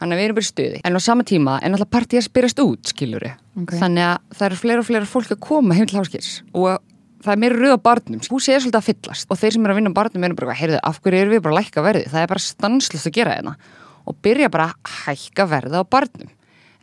Þannig 0.00 0.16
að 0.16 0.18
við 0.18 0.24
erum 0.24 0.34
bara 0.34 0.50
stuði. 0.50 0.80
En 0.84 0.96
á 0.96 1.00
sama 1.00 1.22
tíma 1.22 1.60
er 1.62 1.70
náttúrulega 1.70 1.94
partíð 1.94 2.18
að 2.18 2.26
spyrast 2.26 2.58
út, 2.58 2.82
skilur 2.90 3.30
Ok. 3.52 3.74
Þannig 3.76 4.02
að 4.02 4.18
það 4.32 4.46
eru 4.46 4.56
fleira 4.56 4.80
og 4.80 4.86
fleira 4.86 5.06
fólk 5.06 5.30
að 5.30 5.40
koma 5.40 5.74
heim 5.74 5.86
til 5.86 5.98
háskils 6.00 6.42
og 6.54 6.80
það 7.22 7.32
er 7.34 7.40
meira 7.42 7.58
rauð 7.58 7.74
á 7.78 7.86
barnum. 7.86 8.20
Húsið 8.32 8.56
er 8.56 8.62
svolítið 8.64 8.80
að 8.80 8.88
fyllast 8.88 9.32
og 9.32 9.40
þeir 9.40 9.54
sem 9.54 9.66
eru 9.66 9.74
að 9.74 9.80
vinna 9.80 9.92
á 9.94 9.98
barnum 9.98 10.26
eru 10.26 10.38
bara, 10.38 10.58
heyrðu, 10.58 10.78
af 10.82 11.00
hverju 11.02 11.22
erum 11.22 11.34
við 11.34 11.42
bara 11.44 11.54
að 11.54 11.60
lækka 11.60 11.84
verði? 11.86 12.04
Það 12.12 12.22
er 12.22 12.30
bara 12.32 12.44
stanslust 12.44 13.10
að 13.10 13.16
gera 13.18 13.36
þetta 13.38 13.54
og 14.02 14.16
byrja 14.26 14.48
bara 14.52 14.70
að 14.72 14.96
hækka 15.06 15.48
verði 15.50 15.82
á 15.82 15.84
barnum. 15.96 16.32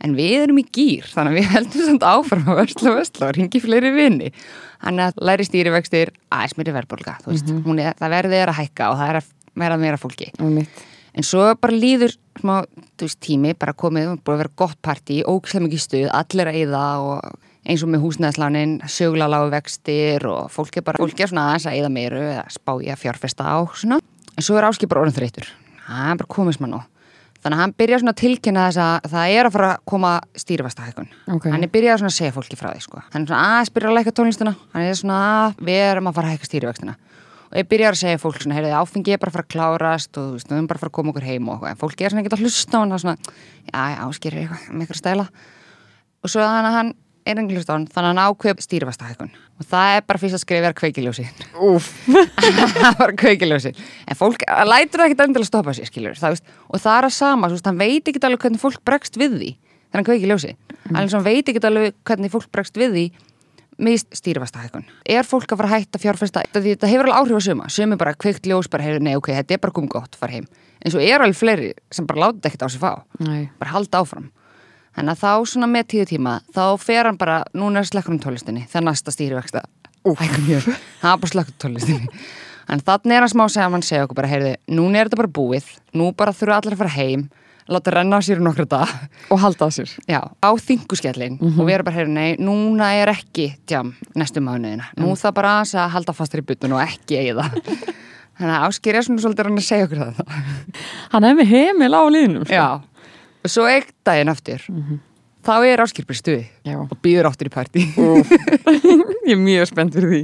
En 0.00 0.14
við 0.16 0.46
erum 0.46 0.60
í 0.62 0.64
gýr, 0.64 1.04
þannig 1.12 1.34
að 1.34 1.36
við 1.36 1.50
heldum 1.54 1.88
samt 1.90 2.06
áfram 2.08 2.46
að 2.48 2.60
versla 2.62 2.88
og 2.88 2.96
versla 2.96 3.26
og 3.26 3.34
ringi 3.36 3.60
fleiri 3.60 3.90
vini. 3.92 4.30
Þannig 4.80 5.10
að 5.10 5.26
læri 5.28 5.44
stýrivextir, 5.44 6.14
aðeins 6.32 6.56
mér 6.56 6.70
er 6.70 6.76
verðbólga, 6.78 7.18
þú 7.20 7.34
veist, 7.34 7.52
hún 7.66 7.82
er, 7.84 7.92
það 7.98 8.14
verði 8.14 8.38
er 8.38 8.48
að 8.54 8.58
hækka 8.62 8.88
og 8.88 8.96
það 8.96 9.12
er 9.12 9.18
að 9.20 9.28
vera 9.60 9.76
meira 9.82 10.00
fólki. 10.00 10.30
einmitt 10.40 10.86
En 11.10 11.26
svo 11.26 11.42
bara 11.58 11.74
líður 11.74 12.14
smá, 12.38 12.62
veist, 13.00 13.18
tími, 13.24 13.52
bara 13.58 13.74
komið, 13.76 14.14
búið 14.24 14.44
og 17.60 17.70
eins 17.70 17.82
og 17.84 17.90
með 17.92 18.04
húsnæðslánin, 18.04 18.78
sjögla 18.88 19.28
lágu 19.30 19.50
vextir 19.52 20.24
og 20.28 20.50
fólk 20.52 20.80
er 20.80 20.84
bara, 20.86 21.00
fólk 21.00 21.20
er 21.20 21.30
svona 21.30 21.50
aðeins 21.50 21.66
að 21.68 21.76
eyða 21.76 21.90
meiru 21.92 22.22
eða 22.22 22.46
spá 22.52 22.72
í 22.80 22.88
að 22.88 23.02
fjárfesta 23.02 23.44
á 23.44 23.58
svona. 23.76 24.00
En 24.36 24.46
svo 24.46 24.56
er 24.56 24.66
áskip 24.68 24.90
bara 24.90 25.04
orðin 25.04 25.18
þreytur. 25.18 25.50
Er 25.90 26.16
bara 26.16 26.30
komið 26.30 26.56
smá 26.56 26.70
nú. 26.70 26.80
Þannig 27.40 27.56
að 27.56 27.62
hann 27.62 27.76
byrjar 27.80 28.02
svona 28.02 28.12
að 28.12 28.20
tilkynna 28.20 28.64
þess 28.68 28.80
að 28.84 29.12
það 29.12 29.34
er 29.34 29.46
að 29.48 29.54
fara 29.54 29.68
að 29.72 29.84
koma 29.88 30.10
stýrifastahækun. 30.42 31.06
Ok. 31.36 31.46
Hann 31.48 31.64
er 31.64 31.70
byrjað 31.72 32.02
svona 32.02 32.10
að 32.12 32.16
segja 32.18 32.34
fólki 32.36 32.58
frá 32.60 32.68
því, 32.68 32.82
sko. 32.84 33.00
Hann 33.14 33.24
er 33.24 33.30
svona 33.30 33.44
aðeins 33.46 33.72
byrjað 33.76 33.92
að 33.92 33.96
læka 33.96 34.12
tónlistina, 34.18 34.52
hann 34.74 34.84
er 34.84 34.98
svona 35.00 35.20
að 35.30 35.62
við 35.70 35.80
erum 35.86 36.10
að 36.10 36.18
fara 36.18 36.28
að 36.28 36.36
hækka 36.36 36.50
stýrivextina. 36.50 36.96
Og 37.50 37.56
ég 37.56 37.70
byrjar 37.72 37.96
að 37.96 38.02
segja 38.02 38.20
fólk 38.20 38.42
svona, 38.44 38.58
heyrðu, 38.58 38.74
áfengi 38.76 39.14
er 39.14 39.22
bara 39.22 39.32
að 39.32 39.38
fara 39.38 39.46
að 39.46 39.54
klárast 39.54 40.20
og 40.20 40.26
þú 40.28 40.36
veist, 40.36 40.50
við 40.50 40.58
erum 40.58 40.68
bara 40.70 40.78
að 40.78 40.84
fara 40.84 40.92
að 40.92 40.96
koma 41.00 41.14
okkur 41.14 41.28
heim 41.30 41.48
og 41.48 41.54
eitthvað. 41.56 41.72
En 41.72 41.80
fólki 41.80 42.04
er 42.04 42.12
svona 42.12 42.22
ekki 42.22 42.36
að 42.36 42.44
hlusta 42.44 42.76
á 42.76 42.80
hann, 42.80 42.92
er 42.92 43.02
svona, 43.02 43.16
já, 43.64 43.80
já, 43.80 43.96
áskýrir 44.04 44.42
eitthvað 44.44 44.68
með 44.68 44.84
eitthvað 44.84 45.00
stæla. 45.00 45.24
Og 46.20 46.30
svo 46.30 46.44
þannig 46.44 46.68
að 46.70 46.76
hann 46.76 46.92
er 47.28 47.38
að 47.40 47.70
hann, 47.70 47.86
þannig 47.90 47.96
að 47.98 48.10
hann 48.10 48.20
ákveð 48.24 48.60
stýrifastahækun. 48.64 49.30
Og 49.60 49.66
það 49.68 49.94
er 49.96 50.04
bara 50.08 50.20
fyrst 50.22 50.36
að 50.38 50.42
skrifa 50.44 50.70
er 50.70 50.76
kveikiljósi. 50.80 51.24
Það 52.10 52.98
var 53.00 53.14
kveikiljósi. 53.22 53.72
En 54.08 54.18
fólk 54.18 54.44
það 54.46 54.70
lætur 54.70 55.02
það 55.02 55.08
ekki 55.10 55.24
endilega 55.26 55.48
stoppa 55.50 55.74
sig, 55.76 55.88
skilur. 55.90 56.18
Það, 56.18 56.36
veist, 56.36 56.52
og 56.68 56.82
það 56.84 56.98
er 56.98 57.08
að 57.08 57.16
sama, 57.16 57.50
veist, 57.52 57.68
hann 57.68 57.80
veit 57.80 58.08
ekki 58.12 58.22
alveg 58.26 58.44
hvernig 58.46 58.62
fólk 58.62 58.80
bregst 58.88 59.18
við 59.20 59.36
því. 59.36 59.50
Þannig 59.90 60.04
að 60.04 60.08
kveikiljósi. 60.12 60.54
Mm. 60.90 61.00
Hann 61.00 61.26
veit 61.26 61.52
ekki 61.52 61.64
alveg 61.70 61.98
hvernig 62.08 62.32
fólk 62.32 62.48
bregst 62.54 62.80
við 62.80 62.96
því 62.96 63.04
með 63.80 64.02
stýrifastahækun. 64.16 64.84
Er 65.08 65.24
fólk 65.24 65.52
að 65.54 65.62
fara 65.62 65.70
að 65.70 65.78
hætta 65.78 66.00
fjárfesta? 66.02 66.42
Þetta 66.52 66.90
hefur 66.90 67.08
alveg 67.08 67.20
áhrif 67.20 67.40
á 67.40 67.42
suma. 67.48 67.68
Sumi 67.72 67.96
bara 68.00 68.12
kveikt 68.12 68.44
ljós, 68.48 68.68
bara 68.72 68.84
hefur, 68.84 69.00
nei, 69.06 69.14
ok, 69.16 69.30
þetta 69.38 69.56
er 69.56 69.62
bara 69.62 69.76
komið 69.76 69.94
gott, 69.94 70.18
fara 70.20 70.36
heim. 70.36 70.48
En 70.84 70.92
svo 70.92 71.00
er 71.00 71.24
alveg 71.24 71.38
fleiri 71.38 71.70
sem 71.92 72.04
bara 72.08 72.26
láta 72.26 72.36
þetta 72.36 72.50
ekkert 72.50 72.64
á 72.64 72.68
sig 72.72 72.82
fá. 72.82 72.92
nei, 73.24 73.48
Bara 73.60 73.72
halda 73.72 74.02
áfram. 74.04 74.28
Þannig 74.96 75.14
að 75.14 75.20
þá 75.22 75.50
svona 75.52 75.68
með 75.70 75.88
tíu 75.92 76.04
tíma, 76.10 76.36
þá 76.54 76.62
fer 76.82 77.06
hann 77.08 77.18
bara, 77.20 77.40
núna 77.54 77.82
er 77.82 77.88
slekkur 77.88 78.16
um 78.16 78.22
tónlistinni, 78.22 78.64
það 78.70 78.80
er 78.80 78.86
næsta 78.88 79.14
stýrivexta. 79.14 79.62
Það 81.00 81.12
er 81.12 81.20
bara 81.22 81.30
slekkur 81.34 81.54
um 81.54 81.60
tónlistinni. 81.64 82.22
En 82.70 82.82
þannig 82.86 83.16
er 83.16 83.24
hann 83.24 83.32
smá 83.32 83.44
að 83.46 83.52
segja, 83.54 83.68
hann 83.70 83.84
segja 83.86 84.06
okkur 84.06 84.18
bara, 84.20 84.30
heyrðu, 84.30 84.50
núna 84.78 85.00
er 85.00 85.08
þetta 85.10 85.20
bara 85.22 85.32
búið, 85.40 85.70
nú 85.98 86.10
bara 86.16 86.34
þurfa 86.36 86.58
allir 86.60 86.76
að 86.76 86.82
fara 86.82 86.92
heim, 86.94 87.24
láta 87.70 87.94
renna 87.94 88.18
á 88.18 88.20
sér 88.26 88.42
í 88.42 88.44
nokkra 88.46 88.66
dag. 88.70 88.92
og 89.30 89.40
halda 89.42 89.66
að 89.68 89.74
sér 89.78 89.94
Já, 90.10 90.20
á 90.26 90.50
þinguskjallin 90.58 91.38
og 91.38 91.64
við 91.66 91.74
erum 91.76 91.86
bara, 91.86 91.96
heyrðu, 92.00 92.14
nei, 92.14 92.36
núna 92.42 92.92
er 92.98 93.12
ekki 93.14 93.48
tjám 93.70 93.94
næstu 94.18 94.42
mánuðina. 94.42 94.90
Nú 94.98 95.14
það 95.18 95.34
bara 95.38 95.56
að 95.62 95.90
halda 95.94 96.14
fastur 96.18 96.42
í 96.42 96.46
butun 96.50 96.74
og 96.78 96.82
ekki 96.82 97.18
eigða. 97.22 97.46
Þannig 98.40 98.56
að 98.56 98.62
áskýr 98.70 98.96
er 98.96 99.04
svona 99.04 99.20
svolítið 99.20 99.42
að 99.42 99.48
hann 99.50 99.60
að 99.60 99.66
segja 99.66 99.86
okkur 99.86 99.98
það. 100.00 100.36
hann 101.12 101.26
með 101.36 101.50
heimil 101.50 101.90
á 101.92 102.02
liðnum 102.08 102.46
sko. 102.46 102.54
Já, 102.56 102.68
svo 103.48 103.64
eitt 103.70 103.92
daginn 104.04 104.28
eftir, 104.32 104.64
þá 105.46 105.52
er 105.64 105.80
áskýr 105.84 106.04
bara 106.08 106.18
í 106.18 106.20
stuði 106.20 106.44
og 106.76 106.92
býður 107.00 107.30
áttur 107.30 107.48
í 107.48 107.52
partí. 107.54 107.86
Úf. 107.96 108.28
ég 109.28 109.34
er 109.36 109.40
mjög 109.40 109.70
spennt 109.70 109.94
fyrir 109.96 110.10
því 110.10 110.22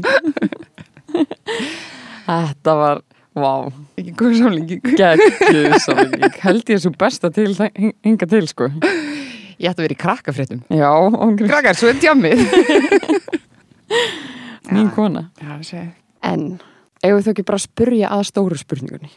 þetta 2.26 2.74
var 2.76 3.00
vá, 3.36 3.52
Ekki 4.00 4.12
góð 4.18 4.34
samlíking. 4.40 4.82
geggjuð 4.98 5.76
samlíking 5.84 6.38
held 6.46 6.72
ég 6.74 6.80
svo 6.82 6.92
besta 6.98 7.30
til 7.32 7.52
hinga 7.56 8.26
til 8.28 8.46
sko 8.50 8.70
Ég 9.56 9.70
ætti 9.72 9.80
að 9.80 9.86
vera 9.86 9.94
í 9.94 10.00
krakkafréttum. 10.02 10.58
já, 10.68 10.84
ángríns, 11.16 11.48
Krakkar, 11.48 11.76
svo 11.78 11.88
er 11.88 11.96
djammið. 11.96 12.42
mín 14.74 14.90
kona 14.92 15.22
Já, 15.40 15.46
það 15.54 15.62
segi. 15.70 15.86
en, 16.28 16.42
við 17.00 17.22
þau 17.24 17.32
ekki 17.32 17.44
bara 17.48 17.62
spurja 17.62 18.10
að 18.12 18.24
stóru 18.28 18.58
spurningunni 18.60 19.08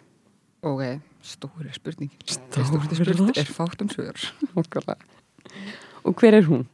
Ok, 0.64 0.84
stóri 1.30 1.74
spurning. 1.76 2.12
Stóri 2.26 2.66
Stóri 2.68 3.00
spurning 3.00 3.38
er 3.38 3.52
fátt 3.54 3.82
um 3.86 3.90
svör. 3.92 4.18
Og 6.08 6.16
hver 6.16 6.34
er 6.40 6.46
hún? 6.48 6.66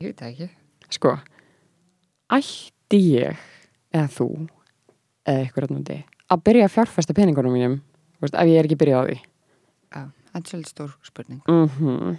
Ég 0.00 0.12
veit 0.12 0.22
ekki. 0.22 0.50
sko 0.92 1.16
ætti 2.30 2.98
ég 3.16 3.38
eða 3.94 4.08
þú 4.10 4.26
eða 5.26 5.44
ykkur 5.46 5.66
annandi 5.68 5.96
að 6.30 6.42
byrja 6.46 6.66
að 6.68 6.74
fjárfesta 6.76 7.14
peningunum 7.16 7.54
mínum 7.54 7.76
þú 8.16 8.26
veist, 8.26 8.36
ef 8.38 8.50
ég 8.50 8.58
er 8.60 8.68
ekki 8.68 8.78
byrjað 8.80 9.02
á 9.02 9.04
því 9.06 9.16
Já, 9.16 10.00
það 10.02 10.40
er 10.40 10.48
svolítið 10.50 10.72
stór 10.72 10.94
spurning. 11.06 11.42
mm 11.46 12.16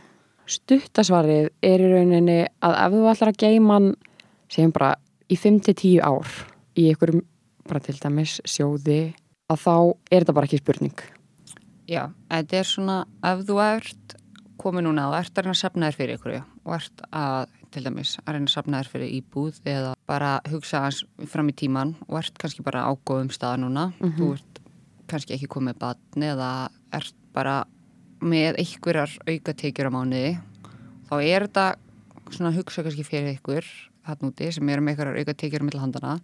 stuttasvarið 0.47 1.49
er 1.67 1.81
í 1.83 1.88
rauninni 1.91 2.38
að 2.63 2.75
ef 2.79 2.93
þú 2.95 3.07
ætlar 3.12 3.31
að 3.33 3.39
geima 3.43 3.73
hann 3.77 3.88
segjum 4.47 4.71
bara 4.77 4.93
í 5.27 5.36
5-10 5.36 5.97
ár 6.07 6.29
í 6.79 6.86
einhverjum 6.88 7.25
bara 7.67 7.81
til 7.83 7.97
dæmis 7.99 8.38
sjóði 8.47 8.99
að 9.51 9.60
þá 9.65 9.73
er 10.07 10.23
þetta 10.23 10.36
bara 10.38 10.47
ekki 10.47 10.62
spurning 10.62 11.03
Já, 11.88 12.10
þetta 12.28 12.58
er 12.60 12.67
svona 12.67 12.97
ef 13.23 13.43
þú 13.47 13.60
ert 13.63 14.17
komið 14.60 14.88
núna 14.88 15.06
og 15.12 15.15
ert 15.19 15.38
að 15.38 15.45
reyna 15.45 15.54
að 15.56 15.62
safna 15.62 15.88
þér 15.88 15.97
fyrir 15.97 16.17
ykkur 16.17 16.36
og 16.38 16.73
ert 16.76 17.04
að, 17.15 17.54
til 17.71 17.84
dæmis, 17.86 18.15
að 18.26 18.36
reyna 18.36 18.50
að 18.50 18.56
safna 18.56 18.82
þér 18.82 18.91
fyrir 18.91 19.13
íbúð 19.19 19.60
eða 19.63 19.93
bara 20.10 20.32
hugsa 20.52 20.82
fram 21.32 21.52
í 21.52 21.56
tíman 21.56 21.93
og 22.10 22.19
ert 22.19 22.39
kannski 22.41 22.65
bara 22.65 22.84
á 22.84 22.91
góðum 23.08 23.32
stað 23.32 23.62
núna 23.63 23.89
þú 24.17 24.34
ert 24.36 24.62
kannski 25.08 25.38
ekki 25.38 25.47
komið 25.47 25.80
batn 25.80 26.28
eða 26.28 26.52
ert 26.91 27.15
bara 27.36 27.62
með 28.19 28.58
einhverjar 28.60 29.13
aukatekjur 29.30 29.88
á 29.88 29.95
mánuði 29.95 30.34
þá 31.08 31.15
er 31.21 31.47
þetta 31.47 31.67
svona 32.34 32.52
hugsa 32.58 32.84
kannski 32.84 33.06
fyrir 33.08 33.38
ykkur 33.38 33.63
hann 34.10 34.28
úti 34.28 34.52
sem 34.52 34.69
eru 34.69 34.84
með 34.84 34.97
einhverjar 34.97 35.21
aukatekjur 35.21 35.63
á 35.63 35.67
milli 35.69 35.84
handana 35.86 36.17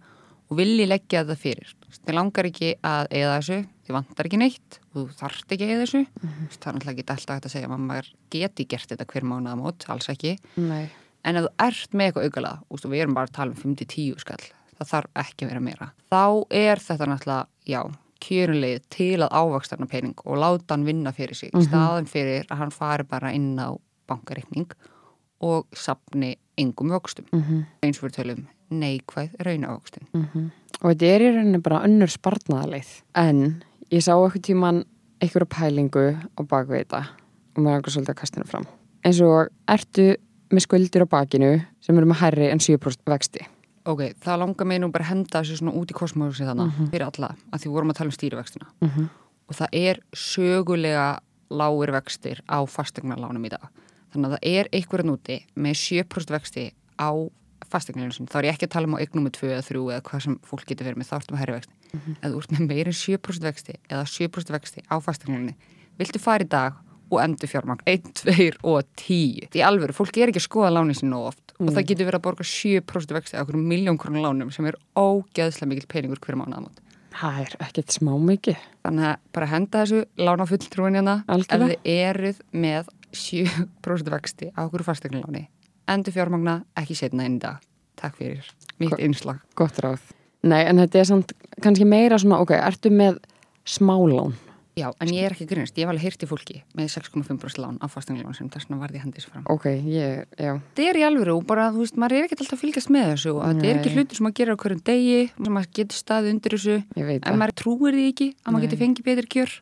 og 0.54 0.60
vilji 0.60 0.86
leggja 0.86 1.24
þetta 1.24 1.40
fyrir. 1.40 1.70
Þið 1.94 2.14
langar 2.14 2.48
ekki 2.48 2.74
að 2.86 3.06
eða 3.10 3.38
þessu 3.38 3.56
þið 3.84 3.96
vantar 3.96 4.28
ekki 4.28 4.40
neitt 4.40 4.76
og 4.84 4.96
þú 4.96 5.04
þarft 5.18 5.54
ekki 5.54 5.66
að 5.66 5.72
eða 5.74 5.84
þessu. 5.84 6.02
Það 6.14 6.68
er 6.68 6.76
náttúrulega 6.76 6.92
ekki 6.94 7.06
alltaf 7.14 7.34
hægt 7.34 7.48
að 7.48 7.54
segja 7.54 7.70
að 7.70 7.82
maður 7.88 8.10
geti 8.34 8.66
gert 8.70 8.92
þetta 8.92 9.06
hver 9.10 9.26
mánuða 9.28 9.56
mót, 9.60 9.86
alls 9.92 10.10
ekki. 10.12 10.36
Nei. 10.60 10.86
en 11.24 11.40
ef 11.40 11.46
þú 11.46 11.52
ert 11.66 11.96
með 11.96 12.06
eitthvað 12.10 12.28
aukala 12.28 12.52
og 12.68 12.84
við 12.84 13.02
erum 13.02 13.16
bara 13.16 13.30
að 13.30 13.36
tala 13.38 13.54
um 13.54 13.74
5-10 13.74 14.20
skall 14.20 14.40
það 14.74 14.90
þarf 14.90 15.20
ekki 15.24 15.46
að 15.46 15.52
vera 15.52 15.64
meira. 15.64 15.90
Þá 16.12 16.24
er 16.60 16.82
þetta 16.84 17.08
náttúrulega, 17.08 17.46
já, 17.70 17.80
kjörunleið 18.24 18.88
til 18.92 19.20
að 19.24 19.32
ávaksta 19.32 19.78
hann 19.78 19.90
pening 19.90 20.24
og 20.24 20.40
láta 20.40 20.74
hann 20.76 20.86
vinna 20.88 21.12
fyrir 21.16 21.38
sig, 21.38 21.52
í 21.54 21.64
staðan 21.64 22.08
fyrir 22.10 22.48
að 22.50 22.60
hann 22.62 22.74
fari 22.74 23.06
bara 23.08 23.32
inn 23.36 23.54
á 23.56 23.72
bankareikning 24.10 24.72
og 25.44 25.66
sapni 25.76 26.34
engum 26.60 26.92
vöxtum, 26.94 27.26
Mm 27.32 27.64
eins 27.84 27.98
og 28.00 28.08
við 28.08 28.16
tölum 28.18 28.44
neikvæð 28.70 29.36
raunavöxtum 29.46 30.08
og 30.80 30.90
þetta 30.90 31.10
er 31.10 31.24
í 31.24 31.30
rauninni 31.34 31.62
bara 31.64 31.82
önnur 31.86 32.12
spartnaðaleið 32.12 32.90
en 33.20 33.62
ég 33.90 34.04
sá 34.04 34.14
eitthvað 34.14 34.46
tíman 34.48 34.84
einhverju 35.22 35.48
pælingu 35.50 36.06
á 36.36 36.40
bakvið 36.42 36.84
þetta 36.84 37.02
og 37.54 37.62
mér 37.62 37.76
langar 37.76 37.94
svolítið 37.94 38.14
að 38.14 38.20
kasta 38.20 38.40
henni 38.40 38.50
fram. 38.50 38.66
Eins 39.04 39.20
og 39.24 39.50
ertu 39.70 40.06
með 40.54 40.64
skuldir 40.66 41.04
á 41.04 41.08
bakinu 41.10 41.50
sem 41.84 41.98
eru 41.98 42.08
með 42.10 42.20
hærri 42.22 42.48
en 42.52 42.62
7% 42.62 43.10
vexti? 43.10 43.44
Ok, 43.84 44.14
það 44.24 44.40
langar 44.40 44.68
mig 44.68 44.80
nú 44.80 44.88
bara 44.92 45.04
að 45.04 45.12
henda 45.12 45.42
þessu 45.42 45.60
svona 45.60 45.74
út 45.76 45.92
í 45.92 45.96
kosmósi 45.96 46.46
þannig 46.48 46.78
fyrir 46.88 47.06
alla, 47.06 47.34
að 47.52 47.64
því 47.64 47.72
vorum 47.74 47.92
að 47.92 47.98
tala 48.00 48.10
um 48.10 48.16
stýrivextina. 48.16 48.66
Mm 48.80 48.90
-hmm. 48.90 49.08
og 49.48 49.54
það 49.54 49.68
er 49.72 50.00
sögulega 50.12 51.20
lágir 51.50 51.92
vextir 51.92 52.40
á 52.48 52.58
fastegnarlánum 52.66 53.44
í 53.44 53.50
dag. 53.50 53.68
Þannig 54.12 54.26
að 54.26 54.34
það 54.34 54.48
er 54.56 54.68
einhverjum 54.72 55.14
úti 55.14 55.36
með 55.54 55.74
7% 55.74 56.30
vexti 56.30 56.72
á 56.96 57.10
fastegnarlánum 57.74 58.16
sinni. 58.16 58.30
Þá 58.32 58.38
er 58.40 58.48
ég 58.48 58.56
ekki 58.56 58.68
að 58.68 58.74
tala 58.76 58.90
um 58.90 58.96
á 58.96 59.02
eignum 59.02 59.26
með 59.26 59.36
2 59.40 59.52
eða 59.52 59.66
3 59.68 59.84
eða 59.84 60.06
hvað 60.08 60.24
sem 60.24 60.38
fólk 60.48 60.66
getur 60.70 60.88
verið 60.88 61.02
með 61.02 61.10
þáttum 61.10 61.36
að 61.36 61.42
herri 61.42 61.56
vexti. 61.58 61.74
Mm 61.90 62.00
-hmm. 62.00 62.16
Þú 62.24 62.40
ert 62.40 62.54
með 62.54 62.66
meira 62.70 62.94
en 62.94 62.98
7% 63.02 63.48
vexti 63.50 63.76
eða 63.90 64.04
7% 64.14 64.54
vexti 64.56 64.84
á 64.88 64.96
fastegnarlánum 65.02 65.56
viltu 65.98 66.18
fara 66.18 66.44
í 66.44 66.48
dag 66.48 66.80
og 67.12 67.20
endur 67.22 67.50
fjármagn 67.50 67.82
1, 67.86 68.12
2 68.24 68.50
og 68.62 68.82
10. 68.96 69.48
Því 69.52 69.62
alveg, 69.62 69.94
fólk 69.94 70.16
er 70.18 70.32
ekki 70.32 70.42
að 70.42 70.48
skoða 70.48 70.72
lánin 70.74 70.96
sinni 70.96 71.12
nóg 71.12 71.30
oft 71.30 71.54
og 71.60 71.70
það 71.70 71.86
getur 71.90 72.08
verið 72.08 72.18
að 72.18 72.26
borga 72.26 72.46
7% 72.50 73.14
vexti 73.14 73.38
á 73.38 73.42
okkur 73.44 73.60
miljón 73.60 73.98
krónur 74.00 74.24
lánum 74.24 74.50
sem 74.54 74.66
er 74.66 74.78
ógeðslega 74.98 75.70
mikil 75.70 75.86
peningur 75.86 76.18
hverju 76.18 76.40
mánuðamót. 76.40 76.80
það 77.14 77.40
er 77.44 77.56
ekkert 77.68 77.94
smá 77.94 78.12
mikið 78.18 78.58
Þannig 78.84 79.06
að 79.08 79.20
bara 79.32 79.46
henda 79.48 79.84
þessu 79.84 80.00
lána 80.20 80.46
fulltrúin 80.50 80.98
hérna 80.98 81.14
ef 81.30 81.46
þið 81.48 81.76
eruð 81.88 82.40
með 82.52 82.90
7% 83.14 84.10
vexti 84.12 84.50
á 84.52 84.66
okkur 84.66 84.84
fastegnuláni. 84.84 85.46
Endur 85.88 86.12
fjármagna 86.14 86.62
ekki 86.80 86.96
setna 86.96 87.26
inn 87.28 87.36
í 87.36 87.42
dag. 87.44 87.60
Takk 88.00 88.16
fyrir. 88.16 88.46
Mitt 88.80 88.90
Hva- 88.94 89.00
innslag. 89.04 89.40
gott 89.54 89.76
ráð. 89.84 90.00
Nei 90.44 90.64
en 90.68 90.76
þetta 90.76 90.98
er 91.00 91.04
samt 91.08 91.32
kannski 91.60 91.84
meira 91.88 92.18
svona 92.18 92.40
ok, 92.40 92.50
ertu 92.56 92.90
með 92.90 93.18
smálán? 93.64 94.34
Já, 94.74 94.88
en 95.00 95.08
ég 95.14 95.22
er 95.22 95.30
ekki 95.30 95.46
grinnist. 95.46 95.76
Ég 95.78 95.84
hef 95.86 95.90
alveg 95.92 96.02
hýrt 96.02 96.24
í 96.24 96.26
fólki 96.26 96.56
með 96.74 96.88
6,5% 96.96 97.60
lán 97.62 97.76
á 97.78 97.86
fastegnuláni 97.86 98.34
sem 98.34 98.48
þess 98.50 98.66
vegna 98.66 98.80
varði 98.82 98.98
hendis 99.04 99.24
fram. 99.30 99.44
ok, 99.46 99.68
ég, 99.86 100.24
já. 100.36 100.58
Þetta 100.74 100.88
er 100.90 100.98
í 100.98 101.04
alvöru 101.06 101.36
og 101.38 101.46
bara, 101.46 101.68
þú 101.70 101.84
veist, 101.84 101.94
maður 101.96 102.16
er 102.18 102.24
ekkert 102.26 102.42
alltaf 102.42 102.58
að 102.58 102.62
fylgjast 102.64 102.90
með 102.90 103.06
þessu 103.12 103.34
og 103.36 103.44
þetta 103.44 103.68
er 103.70 103.78
ekki 103.78 103.92
hluti 103.94 104.16
sem 104.18 104.26
maður 104.26 104.34
gerir 104.40 104.56
á 104.58 104.62
hverjum 104.64 104.82
degi 104.90 105.20
sem 105.30 105.54
maður 105.54 105.70
getur 105.78 106.00
staðið 106.00 106.30
undir 106.34 106.56
þessu. 106.58 106.76
Ég 106.98 107.06
veit 107.06 107.22
en 107.22 107.30
það. 107.30 107.38
maður 107.38 107.54
trúir 107.62 107.94
því 107.94 108.08
ekki 108.10 108.28
að 108.42 108.50
maður 108.52 108.66
geti 108.66 108.80
fengið 108.82 109.04
betri 109.06 109.30
kjör. 109.36 109.54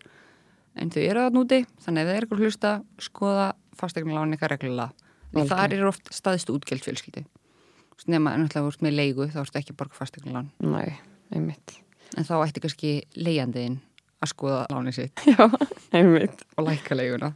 En 0.80 0.88
þau 0.90 1.02
eru 1.04 1.20
það 1.20 1.36
núti 1.36 1.58
þannig 1.84 2.00
ef 2.00 2.08
þið 2.08 2.16
er 2.16 2.22
eitthvað 2.24 2.38
að 2.40 2.44
hlusta 2.48 2.72
skoða 3.04 3.46
fastegnuláni 3.76 4.32
eitthvað 4.38 4.52
reglulega 4.56 4.92
því 5.32 5.46
þar 5.50 5.76
eru 5.78 5.88
oft 5.90 6.12
staðist 6.14 6.52
útgjöld 6.52 6.84
fjölskyldi 6.84 7.24
nema 8.10 8.34
náttúrulega 8.38 8.72
ert 8.72 8.82
með 8.82 8.96
leigu 8.98 9.28
þá 9.30 9.38
ertu 9.44 9.60
ekki 9.60 9.74
að 9.74 9.78
borga 9.78 9.94
fastegnulán 9.98 10.50
nei, 10.64 10.96
einmitt. 11.34 11.76
En 12.18 12.26
þá 12.26 12.34
ætti 12.42 12.62
kannski 12.64 12.92
leigandiðin 13.16 13.78
að 14.22 14.32
skoða 14.32 14.60
lánið 14.72 14.98
sitt. 14.98 15.22
Já, 15.32 15.46
einmitt. 15.96 16.44
Og 16.58 16.66
lækka 16.66 16.98
leiguna. 16.98 17.32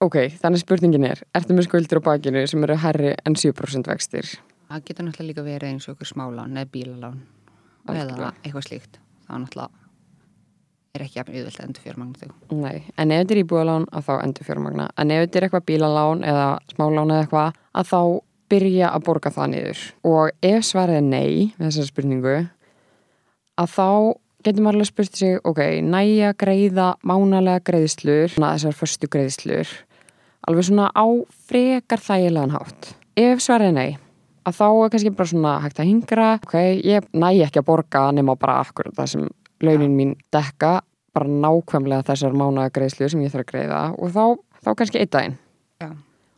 Ok, 0.00 0.16
þannig 0.40 0.62
spurningin 0.62 1.08
er 1.10 1.22
ertu 1.36 1.56
með 1.56 1.68
skuldir 1.68 2.00
á 2.00 2.06
bakinu 2.06 2.44
sem 2.48 2.64
eru 2.64 2.78
hærri 2.80 3.12
en 3.24 3.36
7% 3.36 3.90
vextir? 3.90 4.30
Það 4.70 4.86
getur 4.86 5.08
náttúrulega 5.08 5.28
líka 5.32 5.44
verið 5.44 5.74
eins 5.74 5.88
og 5.88 5.96
ykkur 5.96 6.12
smálán 6.12 6.56
eða 6.56 6.70
bílalán 6.72 7.20
eða 7.88 8.04
Algjörlega. 8.04 8.32
eitthvað 8.44 8.66
slíkt. 8.68 9.00
Það 9.26 9.34
er 9.34 9.42
náttúrulega 9.44 9.89
er 10.96 11.04
ekki 11.04 11.20
jafn 11.20 11.36
auðvelt 11.36 11.60
að 11.60 11.66
endur 11.66 11.84
fjármagn 11.84 12.14
þau. 12.18 12.30
Nei, 12.56 12.80
en 12.98 13.12
ef 13.14 13.22
þetta 13.22 13.36
er 13.36 13.42
íbúðalán 13.44 13.86
að 13.94 14.06
þá 14.08 14.14
endur 14.16 14.48
fjármagna 14.48 14.88
en 14.96 15.12
ef 15.14 15.22
þetta 15.24 15.38
er 15.38 15.46
eitthvað 15.46 15.68
bílalán 15.70 16.24
eða 16.26 16.48
smálán 16.72 17.12
eða 17.14 17.26
eitthvað 17.26 17.60
að 17.80 17.92
þá 17.92 18.00
byrja 18.50 18.88
að 18.90 19.04
borga 19.06 19.34
það 19.34 19.52
niður. 19.52 19.84
Og 20.10 20.48
ef 20.50 20.66
svarið 20.66 20.98
er 20.98 21.06
nei 21.06 21.30
með 21.54 21.68
þessari 21.68 21.92
spurningu 21.92 22.34
að 23.60 23.72
þá 23.76 23.88
getur 24.40 24.64
maður 24.64 24.80
alveg 24.80 24.90
spurt 24.90 25.20
sig 25.20 25.38
ok, 25.46 25.62
næja 25.84 26.32
greiða 26.40 26.90
mánalega 27.06 27.62
greiðslur 27.70 28.34
þessar 28.34 28.76
förstu 28.76 29.10
greiðslur 29.12 29.74
alveg 30.48 30.70
svona 30.70 30.88
á 30.96 31.06
frekar 31.50 32.00
þægilegan 32.00 32.54
hátt. 32.54 32.94
Ef 33.18 33.42
svarið 33.44 33.70
er 33.70 33.76
nei 33.76 33.90
að 34.48 34.56
þá 34.56 34.66
er 34.70 34.92
kannski 34.94 35.12
bara 35.12 35.30
svona 35.30 35.56
hægt 35.60 35.82
að 35.82 35.90
hingra 35.90 36.28
ok, 36.40 36.56
ég 36.80 37.08
næ 37.12 37.28
ekki 37.44 37.60
að 37.60 37.68
borga 37.68 38.06
nema 38.16 38.36
bara 38.40 38.62
akkur 38.64 38.88
það 38.96 39.12
sem 39.12 39.26
launin 39.64 39.96
mín 39.96 40.14
dekka 40.32 40.80
bara 41.14 41.26
nákvæmlega 41.26 42.06
þessar 42.06 42.36
mánaða 42.36 42.72
greiðslur 42.76 43.10
sem 43.12 43.24
ég 43.24 43.32
þarf 43.32 43.46
að 43.46 43.50
greiða 43.52 43.80
og 43.98 44.12
þá, 44.14 44.24
þá 44.64 44.70
kannski 44.78 45.02
einn 45.02 45.12
daginn. 45.14 45.38
Já. 45.80 45.90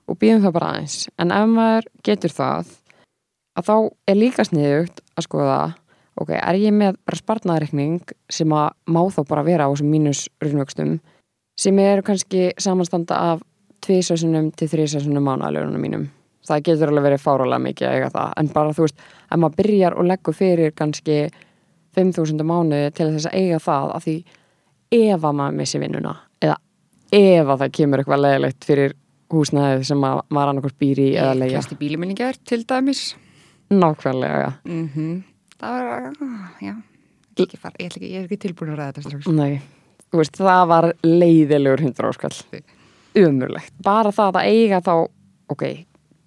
og 0.09 0.19
býðum 0.21 0.43
það 0.45 0.55
bara 0.57 0.71
aðeins. 0.73 0.97
En 1.21 1.33
ef 1.35 1.47
maður 1.51 1.89
getur 2.07 2.33
það 2.33 2.73
að 3.59 3.69
þá 3.69 3.77
er 4.09 4.19
líka 4.19 4.45
sniðugt 4.47 5.03
að 5.17 5.27
skoða 5.27 5.61
ok, 6.21 6.33
er 6.37 6.59
ég 6.61 6.75
með 6.77 6.99
bara 7.07 7.21
spartnaðarreikning 7.21 8.15
sem 8.33 8.55
að 8.57 8.69
má 8.87 9.03
þá 9.13 9.21
bara 9.29 9.47
vera 9.47 9.69
á 9.69 9.73
þessum 9.73 9.93
mínus 9.93 10.27
raunvöxtum 10.43 10.99
sem 11.61 11.79
eru 11.83 12.05
kannski 12.07 12.51
samanstanda 12.61 13.19
af 13.33 13.47
tvisasunum 13.83 14.51
til 14.57 14.69
þrisasunum 14.71 15.25
mánaðaljónunum 15.27 15.83
mínum. 15.83 16.05
Það 16.47 16.65
getur 16.69 16.91
alveg 16.91 17.07
verið 17.07 17.23
fárálega 17.23 17.63
mikið 17.63 17.89
að 17.89 17.97
eiga 17.97 18.11
það. 18.15 18.31
En 18.39 18.49
bara 18.55 18.75
þú 18.75 18.87
veist, 18.87 19.03
ef 19.27 19.41
maður 19.41 19.59
byrjar 19.61 19.97
og 19.99 20.09
leggur 20.09 20.37
fyrir 20.37 20.75
kannski 20.79 21.19
5.000 21.97 22.43
á 22.43 22.47
mánuði 22.49 22.93
til 22.97 23.09
þess 23.13 23.29
að 23.31 23.39
eiga 23.41 23.61
það 23.63 23.95
af 23.97 24.07
því 24.07 24.17
ef 24.93 25.25
að 25.25 25.37
maður 25.41 25.59
missi 25.61 25.81
vinnuna 25.83 26.15
eða 26.43 26.59
ef 27.13 27.53
að 27.53 27.65
það 27.65 27.75
kemur 27.79 28.03
eitthvað 28.03 28.25
leðilegt 28.27 28.69
fyrir 28.69 28.97
húsnæðið 29.33 29.85
sem 29.89 30.07
að 30.09 30.23
maður 30.29 30.53
annarkvært 30.53 30.81
býr 30.83 31.03
í 31.03 31.11
eða 31.17 31.37
leia 31.41 31.59
kæsti 31.59 31.79
bíluminningar 31.81 32.41
til 32.49 32.63
dæmis. 32.69 33.05
Nákvæmlega, 33.73 34.57
mm 34.69 35.21
það 35.63 35.85
var, 35.87 36.09
já. 36.61 36.73
Ég, 37.33 37.47
ekki 37.47 37.61
fara, 37.61 37.79
ég, 37.81 37.95
ég 38.03 38.19
er 38.19 38.27
ekki 38.27 38.41
tilbúin 38.43 38.73
að 38.75 38.81
ræða 38.81 38.93
þetta 38.93 39.05
strax. 39.07 39.29
Nei. 39.33 39.61
Þú 40.13 40.21
veist, 40.21 40.37
það 40.37 40.63
var 40.69 40.89
leiðilegur 41.07 41.85
hundur 41.87 42.09
áskall 42.11 42.63
umurlegt, 43.23 43.73
bara 43.85 44.13
það 44.13 44.41
að 44.41 44.49
eiga 44.51 44.81
þá 44.85 44.93
ok, 45.53 45.65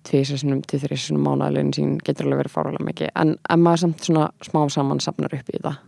tvisasunum 0.06 0.62
til 0.68 0.80
þrisasunum 0.84 1.26
mánaðalinn 1.26 1.74
sín 1.76 1.98
getur 2.06 2.30
alveg 2.30 2.46
verið 2.46 2.56
fárálega 2.56 2.88
mikið, 2.92 3.12
en 3.16 3.36
ef 3.42 3.62
maður 3.62 3.86
samt 3.86 4.08
svona 4.08 4.30
smá 4.46 4.64
saman 4.74 5.04
safnar 5.04 5.36
upp 5.36 5.52
í 5.52 5.62
það 5.62 5.84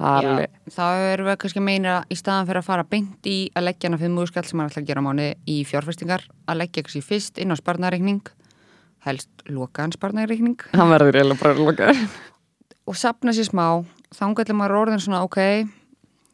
það 0.00 0.24
Já, 0.24 0.30
alveg, 0.30 0.58
þá 0.72 0.84
erum 1.10 1.28
við 1.28 1.38
kannski 1.42 1.60
að 1.60 1.66
meina 1.66 1.94
í 2.08 2.16
staðan 2.18 2.48
fyrir 2.48 2.60
að 2.62 2.68
fara 2.68 2.86
beint 2.88 3.28
í 3.28 3.38
að 3.56 3.66
leggja 3.68 3.88
hana 3.88 4.00
fyrir 4.00 4.14
múskall 4.14 4.44
sem 4.48 4.60
maður 4.60 4.72
ætla 4.72 4.82
að 4.82 4.90
gera 4.90 5.02
á 5.02 5.06
mánu 5.06 5.26
í 5.44 5.56
fjárfestingar. 5.68 6.24
Að 6.48 6.60
leggja 6.62 6.84
kannski 6.86 7.02
fyrst 7.04 7.40
inn 7.42 7.52
á 7.52 7.56
sparnareikning 7.60 8.30
helst 9.06 9.44
lokaðan 9.48 9.94
sparnareikning 9.96 10.60
hann 10.76 10.90
verður 10.92 11.16
eiginlega 11.16 11.40
bara 11.40 11.56
lokaður 11.56 12.00
og 12.90 12.98
sapna 13.00 13.34
sér 13.36 13.48
smá. 13.48 13.66
Þangar 14.16 14.52
maður 14.56 14.74
er 14.74 14.80
orðin 14.80 15.04
svona 15.04 15.22
ok 15.24 15.38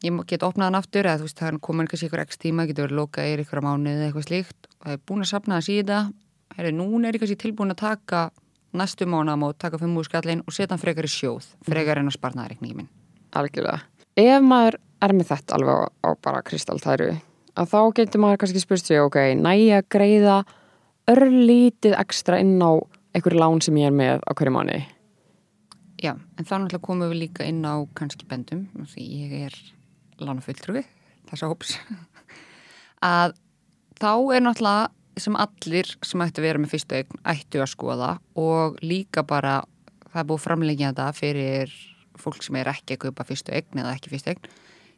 ég 0.04 0.22
get 0.30 0.44
opnað 0.46 0.70
hann 0.70 0.78
aftur 0.78 1.06
eða 1.06 1.20
þú 1.20 1.28
veist 1.28 1.40
það 1.40 1.50
er 1.50 1.58
komin 1.66 1.90
kannski 1.90 2.08
ykkur 2.10 2.22
x 2.22 2.40
tíma 2.42 2.66
getur 2.68 2.86
verið 2.86 3.00
lokað 3.00 3.30
í 3.30 3.42
ykkur 3.42 3.62
mánuð 3.64 3.92
eða 3.96 4.08
eitthvað 4.08 4.28
slíkt. 4.28 4.70
Og 4.78 4.88
það 4.88 4.96
er 4.96 5.04
búin 5.08 5.24
að 5.24 5.32
sapna 5.32 5.58
það 5.58 5.68
síða 5.70 6.00
Heri, 6.56 6.72
núna 6.72 7.10
er 7.10 7.16
ég 7.16 7.20
kannski 7.20 7.36
tilbúin 7.36 7.74
að 7.74 7.82
taka 7.82 8.30
næstu 8.76 9.04
mánam 9.08 9.44
og 9.44 9.58
taka 9.60 9.76
fimm 9.80 9.96
úr 10.00 10.06
skallin 10.08 10.40
og 10.46 10.54
setja 10.56 10.72
hann 10.72 10.80
frekar 10.80 11.04
í 11.04 11.10
sjóð 11.12 11.50
frekar 11.68 12.00
en 12.00 12.08
að 12.08 12.16
sparnareikningi 12.16 12.78
minn 12.78 12.88
algjörlega. 13.36 13.82
Ef 14.16 14.44
maður 14.44 14.78
er 15.04 15.12
með 15.12 15.30
þetta 15.34 15.56
alveg 15.58 15.76
á, 15.76 15.88
á 16.08 16.10
bara 16.24 16.40
kristaltæru 16.46 17.10
að 17.56 17.70
þá 17.72 17.80
getur 17.98 18.22
maður 18.24 18.40
kannski 18.42 18.62
spurt 18.62 18.84
sig 18.84 19.00
ok, 19.02 19.18
næja 19.36 19.82
greiða 19.92 20.40
örlítið 21.12 21.96
ekstra 22.00 22.40
inn 22.40 22.56
á 22.64 22.80
einhverju 23.16 23.40
lán 23.40 23.62
sem 23.64 23.76
ég 23.80 23.90
er 23.90 23.96
með 23.96 24.24
á 24.24 24.32
hverju 24.32 24.56
mánu. 24.56 24.80
Já, 26.00 26.12
en 26.12 26.44
þá 26.44 26.56
náttúrulega 26.56 26.84
komum 26.84 27.12
við 27.12 27.22
líka 27.26 27.46
inn 27.48 27.64
á 27.64 27.84
kannski 27.96 28.28
bendum, 28.28 28.66
því 28.92 29.06
ég 29.22 29.46
er 29.48 29.56
lánafulltrúi, 30.20 30.82
þessa 31.30 31.48
hóps, 31.48 31.76
að 33.16 33.36
þá 34.00 34.12
er 34.36 34.44
náttúrulega 34.44 34.92
sem 35.16 35.36
allir 35.40 35.88
sem 36.04 36.22
ættu 36.24 36.42
að 36.42 36.48
vera 36.48 36.60
með 36.60 36.74
fyrstu 36.74 36.98
eign 36.98 37.20
ættu 37.32 37.62
að 37.62 37.72
skoða 37.72 38.10
og 38.36 38.76
líka 38.84 39.24
bara 39.26 39.62
það 40.10 40.22
er 40.22 40.28
búið 40.30 40.44
framlengja 40.44 40.90
þetta 40.92 41.06
fyrir 41.16 41.72
fólk 42.20 42.44
sem 42.44 42.56
er 42.60 42.70
ekki 42.72 42.96
að 42.96 43.02
kaupa 43.06 43.26
fyrstu 43.28 43.54
eign 43.56 43.82
eða 43.82 43.94
ekki 43.96 44.12
fyrstu 44.12 44.32
eign. 44.32 44.46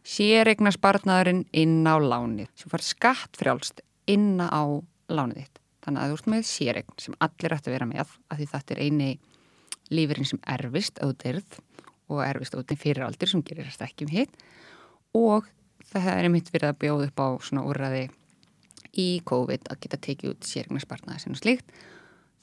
Sér 0.09 0.51
eignar 0.53 0.77
spartnaðurinn 0.77 1.45
inn 1.53 1.83
á 1.85 1.99
lánið. 1.99 2.51
Sem 2.57 2.71
far 2.73 2.85
skattfrjálst 2.85 3.83
inn 4.09 4.39
á 4.41 4.63
lánið 5.11 5.43
þitt. 5.43 5.63
Þannig 5.85 6.03
að 6.03 6.13
þú 6.13 6.19
ert 6.19 6.31
með 6.33 6.47
sér 6.49 6.81
eign 6.81 6.95
sem 7.03 7.19
allir 7.25 7.57
ættu 7.57 7.71
að 7.71 7.77
vera 7.77 7.89
með 7.91 8.15
að 8.29 8.41
því 8.41 8.49
þetta 8.53 8.75
er 8.75 8.83
eini 8.85 9.11
lífurinn 9.95 10.29
sem 10.29 10.43
erfist 10.55 11.03
auðvitað 11.03 11.59
og 12.09 12.23
erfist 12.25 12.57
auðvitað 12.57 12.83
fyrir 12.85 13.07
aldur 13.09 13.31
sem 13.33 13.45
gerir 13.45 13.69
þetta 13.69 13.89
ekki 13.89 14.07
um 14.07 14.15
hitt. 14.15 14.39
Og 15.19 15.49
það 15.89 16.11
er 16.15 16.29
einmitt 16.29 16.53
verið 16.53 16.73
að 16.73 16.81
bjóða 16.85 17.11
upp 17.11 17.23
á 17.25 17.29
svona 17.49 17.67
úrraði 17.69 18.07
í 18.99 19.09
COVID 19.29 19.71
að 19.71 19.81
geta 19.85 20.01
tekið 20.09 20.35
út 20.35 20.49
sérignarspartnaði 20.49 21.25
sem 21.25 21.39
slíkt. 21.39 21.73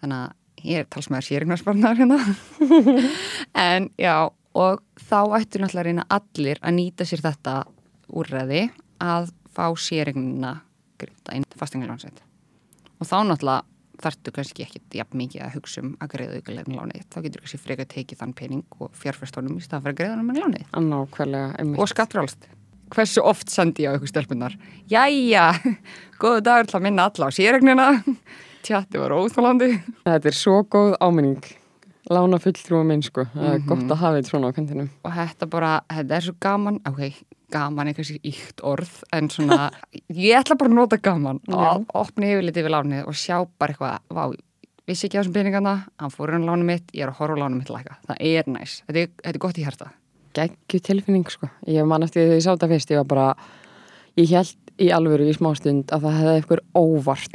Þannig 0.04 0.24
að 0.24 0.65
ég 0.65 0.82
er 0.82 0.89
talsmaður 0.96 1.30
sérignarspartnaðar 1.30 2.02
hérna. 2.02 2.20
En 3.68 3.89
já 4.00 4.15
og 4.56 4.82
þá 5.04 5.20
ættu 5.36 5.60
náttúrulega 5.60 5.82
að 5.82 5.88
reyna 5.89 6.08
allir 6.15 6.62
að 6.63 6.78
nýta 6.78 7.08
sér 7.08 7.24
þetta 7.26 7.56
úrræði 8.15 8.68
að 9.04 9.32
fá 9.56 9.68
sérignina 9.80 10.58
grinda 11.00 11.36
inn 11.36 11.48
fastingljónsveit 11.60 12.22
og 13.00 13.10
þá 13.10 13.18
náttúrulega 13.28 13.63
þartu 14.04 14.32
kannski 14.36 14.65
ekkit 14.65 14.98
jafn 15.00 15.20
mikið 15.20 15.44
að 15.46 15.54
hugsa 15.56 15.82
um 15.84 15.94
að 16.04 16.12
greiða 16.12 16.36
auðvitað 16.36 16.72
lánið 16.76 17.06
þá 17.12 17.18
getur 17.26 17.44
kannski 17.44 17.60
freka 17.63 17.88
tekið 17.91 18.22
þann 18.22 18.36
pening 18.36 18.80
og 18.80 18.91
fjárfærstónum 19.00 19.60
í 19.60 19.63
stað 19.63 19.86
fyrir 19.86 19.96
að 19.96 20.00
greiða 20.02 20.18
hann 20.18 20.28
með 20.28 20.41
lánið. 20.44 20.65
Nákvæmlega, 20.89 21.68
og 21.80 21.91
skattfrálst 21.91 22.50
hversu 22.93 23.24
oft 23.26 23.50
sendi 23.54 23.86
ég 23.86 23.93
á 23.93 23.98
ykkur 23.98 24.12
stelpunar 24.12 24.56
Jæja, 24.91 25.52
góðu 26.21 26.43
dagur 26.45 26.69
til 26.69 26.80
að 26.80 26.86
minna 26.88 27.10
alla 27.10 27.30
á 27.30 27.36
sérregnina 27.36 27.88
Tjatti 28.65 28.98
var 29.02 29.13
óþálandi 29.13 29.71
Þetta 30.08 30.30
er 30.32 30.36
svo 30.38 30.63
góð 30.74 30.95
áminning. 31.04 31.43
Lána 32.10 32.38
fulltrúa 32.41 32.86
minn 32.86 33.02
sko. 33.06 33.24
Það 33.34 33.48
er 33.52 33.63
gott 33.65 33.84
að 33.89 33.98
hafa 34.02 34.17
þetta 34.19 34.30
svona 34.32 34.50
á 34.50 34.56
kantinu 34.58 34.84
og 35.06 35.13
þetta 35.15 35.48
bara, 35.50 35.71
þetta 35.89 36.17
er 36.17 36.26
svo 36.28 36.34
gaman. 36.45 36.76
Ok, 36.86 37.00
gaman 37.54 37.89
er 37.89 37.95
kannski 37.98 38.19
íkt 38.30 38.62
orð 38.65 38.91
en 39.13 39.30
svona, 39.34 39.71
ég 40.13 40.38
ætla 40.38 40.58
bara 40.60 40.69
að 40.69 40.78
nota 40.78 41.00
gaman. 41.02 41.41
Og 41.50 41.89
opna 41.98 42.30
yfirlitið 42.30 42.67
við 42.67 42.76
lánið 42.76 43.10
og 43.10 43.17
sjá 43.17 43.39
bara 43.58 43.74
eitthvað, 43.74 44.06
vá 44.13 44.24
vissi 44.86 45.08
ekki 45.08 45.17
á 45.17 45.21
þessum 45.24 45.38
peningana, 45.39 45.76
hann 46.02 46.13
fór 46.13 46.36
hann 46.36 46.45
lánum 46.45 46.69
mitt. 46.69 46.93
Ég 46.93 47.08
er 47.08 47.13
að 47.13 47.21
horfa 47.24 47.38
á 47.38 47.41
lánum 47.41 47.58
mitt 47.62 47.74
læka, 47.74 47.98
það 48.06 48.21
er 48.34 48.52
næs. 48.54 48.80
Þetta 48.86 49.02
er, 49.02 49.13
þetta 49.24 49.34
er 49.34 49.43
gott 49.48 49.62
í 49.62 49.65
hérta 49.65 49.89
Gekkju 50.36 50.82
tilfinning 50.84 51.26
sko. 51.32 51.50
Ég 51.71 51.88
man 51.88 52.04
eftir 52.06 52.26
því 52.26 52.28
að 52.34 52.38
ég 52.38 52.45
sá 52.45 52.52
þetta 52.52 52.71
fyrst 52.74 52.91
Ég 52.93 53.02
var 53.02 53.10
bara 53.12 53.28
Ég 54.19 54.32
held 54.32 54.56
í 54.82 54.89
alvöru 54.91 55.28
í 55.28 55.36
smástund 55.36 55.91
að 55.95 56.06
það 56.06 56.17
hefði 56.19 56.36
eitthvað 56.39 56.62
óvart 56.76 57.32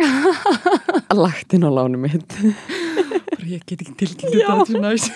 lagt 1.22 1.54
inn 1.56 1.64
á 1.64 1.70
lánum 1.72 2.04
mitt. 2.04 2.36
Ég 3.50 3.64
get 3.64 3.80
ekki 3.80 3.94
tilkynnt 3.96 4.34
þetta 4.36 4.56
þetta 4.60 4.76
er 4.76 4.82
næs 4.84 5.06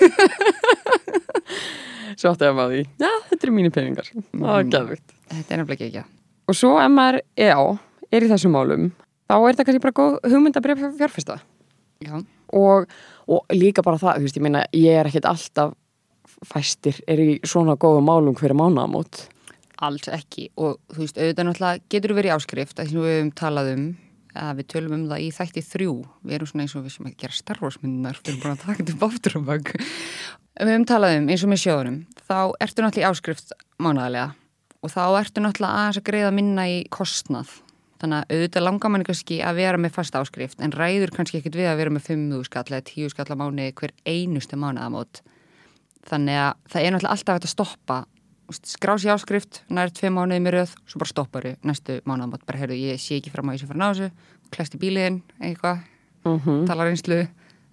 Svo 2.15 2.31
átti 2.31 2.47
ég 2.47 2.53
að 2.53 2.57
maður 2.57 2.75
því. 2.75 2.83
Já, 3.03 3.11
þetta 3.29 3.47
eru 3.47 3.55
mínir 3.57 3.73
peningar. 3.75 4.09
Það 4.15 4.45
var 4.49 4.69
geðvikt 4.73 5.15
þetta 5.35 5.55
er 5.55 5.61
nefnilega 5.61 5.75
ekki 5.75 5.89
ekki. 5.91 6.05
Og 6.45 6.59
svo 6.59 6.75
ef 6.81 6.93
maður, 6.93 7.21
já, 7.41 7.57
er 8.13 8.27
í 8.27 8.31
þessum 8.31 8.55
málum 8.55 8.91
þá 9.29 9.35
er 9.37 9.47
þetta 9.51 9.67
kannski 9.69 9.85
bara 9.85 9.97
góð 9.99 10.19
hugmynd 10.33 10.59
að 10.59 10.67
byrja 10.67 10.91
fjárfesta. 11.01 11.39
Já, 12.05 12.15
og, 12.61 12.93
og 13.31 13.57
líka 13.57 13.85
bara 13.85 14.01
það, 14.01 14.21
þú 14.21 14.29
veist, 14.29 14.39
ég 14.39 14.45
meina 14.45 14.65
ég 14.77 15.01
er 15.01 15.11
ekkit 15.11 15.29
alltaf 15.29 15.75
fæstir 16.47 17.01
er 17.11 17.21
í 17.23 17.29
svona 17.47 17.77
góðum 17.81 18.09
málum 18.09 18.39
hverju 18.39 18.57
mánaðamót? 18.59 19.27
Alls 19.85 20.09
ekki. 20.13 20.49
Og 20.61 20.79
þú 20.93 21.03
veist, 21.03 21.19
auðvitað 21.19 21.49
náttúrulega 21.49 21.85
getur 21.93 22.17
verið 22.17 22.37
áskrift 22.37 22.81
að 22.81 22.95
við 22.95 23.09
höfum 23.11 23.33
talað 23.39 23.73
um 23.75 23.87
að 24.35 24.61
við 24.61 24.69
tölum 24.73 24.95
um 24.97 25.03
það 25.11 25.25
í 25.25 25.29
þætti 25.35 25.63
þrjú. 25.69 25.97
Við 26.25 26.37
erum 26.37 26.51
svona 26.51 26.65
eins 26.65 26.75
og 26.75 26.85
við 26.85 26.95
sem 26.95 27.11
ekki 27.11 27.21
gera 27.25 27.37
starfosmyndunar 27.39 28.21
við 28.21 28.31
erum 28.33 28.41
búin 28.43 28.55
að 28.55 28.63
taka 28.65 28.79
þetta 28.81 28.95
upp 28.95 29.05
aftur 29.09 29.37
og 29.39 29.45
bak. 29.51 29.75
Við 30.55 30.73
höfum 30.73 30.87
talað 30.91 31.19
um 31.19 31.29
eins 31.31 31.45
og 31.45 31.53
með 31.53 31.63
sjóðunum 31.65 32.01
þá 32.25 32.39
ertu 32.65 32.85
náttúrulega 32.85 33.05
í 33.05 33.11
áskrift 33.11 33.55
mánaðarlega. 33.83 34.33
Og 34.85 34.93
þá 34.93 35.05
ertu 35.21 35.45
náttúrulega 35.45 35.83
aðeins 35.83 36.01
að 36.01 36.09
greiða 36.11 36.33
minna 36.35 36.67
í 36.71 36.81
kostnað. 36.93 37.53
Þannig 38.03 38.19
að 38.21 38.35
auðvitað 38.35 38.67
langar 38.67 38.93
manni 38.93 39.07
kannski 39.09 39.39
að 39.41 39.61
vera 39.63 39.81
með 39.81 39.95
fasta 39.95 40.21
áskrift 40.21 40.61
en 40.61 40.75
ræður 40.75 41.15
kannski 41.15 41.39
ekkit 41.39 41.57
við 41.57 41.71
að 41.71 41.79
vera 41.81 41.95
með 41.95 42.09
5 42.11 42.43
skall 42.49 42.67
eða 42.69 42.83
10 42.91 43.13
skall 43.15 43.31
á 43.33 43.37
mánu 43.39 43.69
hver 43.79 43.95
einustu 44.05 44.59
mánuðamót 44.61 45.23
þannig 46.09 46.41
að 46.41 46.53
það 46.73 46.83
er 46.83 46.95
náttúrulega 46.95 47.15
alltaf 47.17 47.39
hægt 47.39 47.49
að 47.49 47.55
stoppa 47.55 48.05
skrási 48.53 49.09
áskrift, 49.09 49.63
nær 49.73 49.93
tvei 49.95 50.11
mánuði 50.13 50.43
með 50.45 50.55
röð 50.59 50.73
svo 50.85 51.01
bara 51.01 51.11
stoppar 51.11 51.47
þau 51.49 51.55
næstu 51.65 52.01
mánuðamót 52.05 52.45
bara 52.45 52.61
heyrðu, 52.61 52.77
ég 52.77 53.01
sé 53.01 53.17
ekki 53.19 53.33
fram 53.33 53.49
á 53.49 53.55
þessu 53.55 53.69
fyrir 53.71 53.81
náðu 53.81 54.11
klæst 54.55 54.77
í 54.77 54.81
bíliðin, 54.83 55.21
eitthvað 55.41 55.81
mm 56.25 56.39
-hmm. 56.39 56.67
talar 56.69 56.91
einslu, 56.91 57.21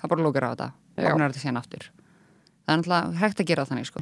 það 0.02 0.14
bara 0.14 0.24
lókar 0.26 0.48
á 0.48 0.52
þetta. 0.52 0.70
Já. 0.98 1.12
opnar 1.14 1.32
þetta 1.32 1.42
síðan 1.42 1.62
aftur. 1.62 1.84
Það 2.66 2.74
er 2.74 2.78
náttúrulega 2.78 3.20
hægt 3.22 3.40
að 3.40 3.50
gera 3.50 3.66
þannig 3.66 3.88
sko. 3.88 4.00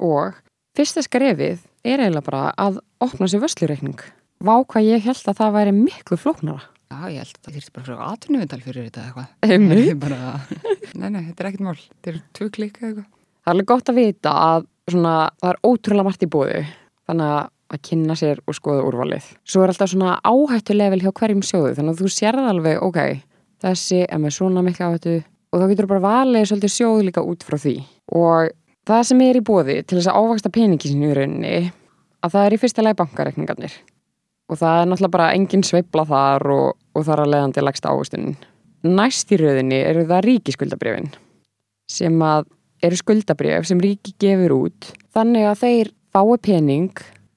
Og 0.00 0.34
fyrsta 0.76 1.02
skrefið 1.02 1.58
er 1.84 2.00
eiginlega 2.00 2.26
bara 2.26 2.42
að 2.56 2.80
opna 3.00 3.28
sér 3.28 3.42
vöslureikning 3.44 4.00
Vá 4.40 4.64
hvað 4.64 4.86
ég 4.88 5.02
held 5.04 5.26
að 5.28 5.36
það 5.36 5.52
væri 5.52 5.72
miklu 5.76 6.16
flóknara. 6.16 6.62
Já, 6.90 7.12
ég 7.12 7.18
held 7.20 7.36
að 7.36 7.42
það 7.44 7.54
þýrst 7.54 7.72
bara 7.72 7.84
frá 7.84 7.96
atvinnuvindal 8.08 8.60
fyrir 8.64 8.86
þetta 8.88 9.02
eitthvað. 9.04 9.26
Ég 9.44 9.60
Nei, 11.00 11.10
nei, 11.10 11.24
þetta 11.28 11.42
er 11.42 11.48
ekkert 11.50 11.66
mál. 11.66 11.76
Þetta 11.76 12.10
er 12.10 12.22
tvö 12.32 12.46
eða 12.48 12.88
eitthvað 12.88 13.19
Það 13.50 13.56
er 13.56 13.58
alveg 13.58 13.70
gott 13.72 13.88
að 13.90 13.96
vita 13.98 14.32
að 14.38 14.66
svona, 14.92 15.12
það 15.42 15.48
er 15.50 15.56
ótrúlega 15.66 16.06
margt 16.06 16.20
í 16.22 16.26
bóði 16.30 16.58
þannig 17.10 17.30
að 17.74 17.78
kynna 17.88 18.14
sér 18.14 18.40
og 18.46 18.54
skoða 18.54 18.84
úrvalið. 18.86 19.24
Svo 19.42 19.64
er 19.64 19.72
alltaf 19.72 19.88
svona 19.90 20.12
áhættulevel 20.22 21.00
hjá 21.02 21.10
hverjum 21.18 21.40
sjóðu 21.42 21.72
þannig 21.74 21.96
að 21.96 22.04
þú 22.04 22.10
sérð 22.14 22.46
alveg, 22.46 22.78
ok, 22.86 23.00
þessi 23.66 23.98
er 24.04 24.20
með 24.22 24.36
svona 24.36 24.62
mikla 24.62 24.92
áhættu 24.92 25.14
og 25.50 25.56
þá 25.58 25.64
getur 25.72 25.88
bara 25.90 26.04
valið 26.04 26.46
svolítið 26.46 26.72
sjóðu 26.76 27.08
líka 27.08 27.24
út 27.26 27.42
frá 27.48 27.56
því. 27.64 27.74
Og 28.20 28.52
það 28.92 29.02
sem 29.10 29.24
er 29.26 29.40
í 29.40 29.42
bóði 29.50 29.76
til 29.82 29.98
þess 29.98 30.12
að 30.12 30.20
ávaksta 30.22 30.54
peningi 30.54 30.92
sinni 30.92 31.10
í 31.10 31.18
rauninni 31.18 31.58
að 32.22 32.36
það 32.36 32.46
er 32.46 32.54
í 32.54 32.60
fyrsta 32.62 32.86
lagi 32.86 33.00
bankareikningarnir 33.02 33.76
og 34.46 34.62
það 34.62 34.84
er 34.84 34.88
náttúrulega 34.92 35.16
bara 35.18 35.28
engin 35.34 35.66
sveifla 35.66 36.06
þar 36.06 36.46
og, 36.54 36.78
og 36.94 37.08
þar 37.10 37.26
að 37.26 37.34
leiðandi 37.34 37.66
lagst 37.66 37.90
áhustunin. 37.90 38.38
Næst 38.86 39.34
í 39.34 39.42
rauðinni 39.42 39.82
eru 39.90 40.06
það 40.06 40.24
ríkiskuldabrifin 40.28 41.12
sem 41.90 42.14
að 42.22 42.46
eru 42.82 42.96
skuldabrif 42.98 43.66
sem 43.68 43.80
ríki 43.82 44.14
gefur 44.22 44.54
út 44.56 44.90
þannig 45.14 45.46
að 45.50 45.60
þeir 45.64 45.90
fái 46.14 46.36
pening 46.42 46.90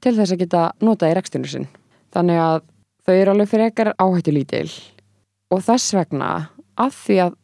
til 0.04 0.16
þess 0.18 0.34
að 0.36 0.42
geta 0.44 0.64
notað 0.84 1.12
í 1.14 1.16
rekstinu 1.18 1.48
sinn. 1.50 1.68
Þannig 2.14 2.40
að 2.44 2.60
þau 3.06 3.14
eru 3.20 3.32
alveg 3.34 3.50
fyrir 3.52 3.70
ekkar 3.72 3.94
áhættu 4.02 4.34
lítil 4.36 4.68
og 5.54 5.64
þess 5.66 5.94
vegna 5.96 6.30
að 6.82 6.96
því 7.04 7.18
að 7.28 7.36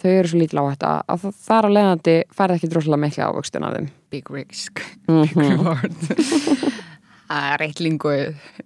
þau 0.00 0.10
eru 0.16 0.30
svo 0.32 0.38
lítil 0.40 0.60
áhætta 0.62 0.90
að 1.12 1.26
þar 1.44 1.68
að 1.68 1.74
leiðandi 1.76 2.14
færði 2.36 2.56
ekki 2.60 2.70
droslega 2.72 3.00
mikla 3.04 3.26
ávöxtun 3.30 3.66
af 3.68 3.74
þeim. 3.76 3.88
Big 4.10 4.30
risk, 4.32 4.80
big 5.06 5.34
Mhm. 5.36 5.50
reward 5.50 5.98
Það 7.30 7.44
er 7.54 7.62
eitt 7.62 7.78
linguð 7.84 8.22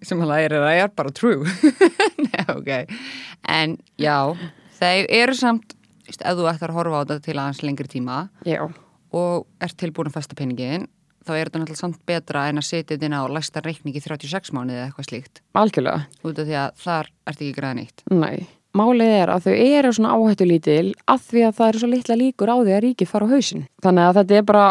sem 0.09 0.21
hann 0.23 0.31
lærir 0.31 0.55
að 0.57 0.63
það 0.65 0.79
er 0.85 0.93
bara 0.97 1.11
true 1.13 1.45
Nei, 2.25 2.45
ok 2.49 2.71
En 3.53 3.75
já, 4.01 4.15
þeir 4.79 5.11
eru 5.13 5.35
samt 5.37 5.75
ef 6.09 6.37
þú 6.39 6.49
ætlar 6.51 6.73
að 6.73 6.79
horfa 6.81 7.01
á 7.01 7.03
þetta 7.05 7.25
til 7.25 7.39
aðeins 7.39 7.63
lengri 7.65 7.89
tíma 7.91 8.19
Já, 8.49 8.61
og 9.15 9.47
ert 9.65 9.77
tilbúin 9.81 10.11
að 10.11 10.19
festa 10.19 10.37
peningin 10.39 10.89
þá 11.25 11.33
er 11.39 11.49
þetta 11.49 11.63
náttúrulega 11.63 11.81
samt 11.81 12.03
betra 12.07 12.49
en 12.51 12.61
að 12.61 12.69
setja 12.69 12.97
þetta 12.97 13.09
inn 13.09 13.17
á 13.17 13.23
læsta 13.33 13.63
reikningi 13.65 14.03
36 14.05 14.53
mánuði 14.53 14.77
eða 14.81 14.89
eitthvað 14.91 15.09
slíkt 15.09 15.41
algjörlega. 15.57 16.05
út 16.25 16.39
af 16.43 16.49
því 16.51 16.59
að 16.61 16.85
þar 16.85 17.11
ert 17.27 17.41
ekki 17.41 17.55
græða 17.57 17.79
neitt 17.81 18.05
Nei. 18.13 18.45
Málið 18.75 19.13
er 19.15 19.31
að 19.31 19.45
þau 19.47 19.55
eru 19.55 19.93
svona 19.95 20.15
áhættu 20.19 20.47
lítil 20.51 20.95
að 21.07 21.21
því 21.31 21.43
að 21.47 21.53
það 21.61 21.69
eru 21.69 21.81
svo 21.81 21.89
litla 21.93 22.17
líkur 22.19 22.51
á 22.51 22.57
því 22.59 22.73
að 22.75 22.81
ríkið 22.83 23.07
fara 23.13 23.29
á 23.31 23.33
hausinn. 23.33 23.61
Þannig 23.87 24.09
að 24.09 24.17
þetta 24.19 24.35
er 24.35 24.47
bara, 24.49 24.65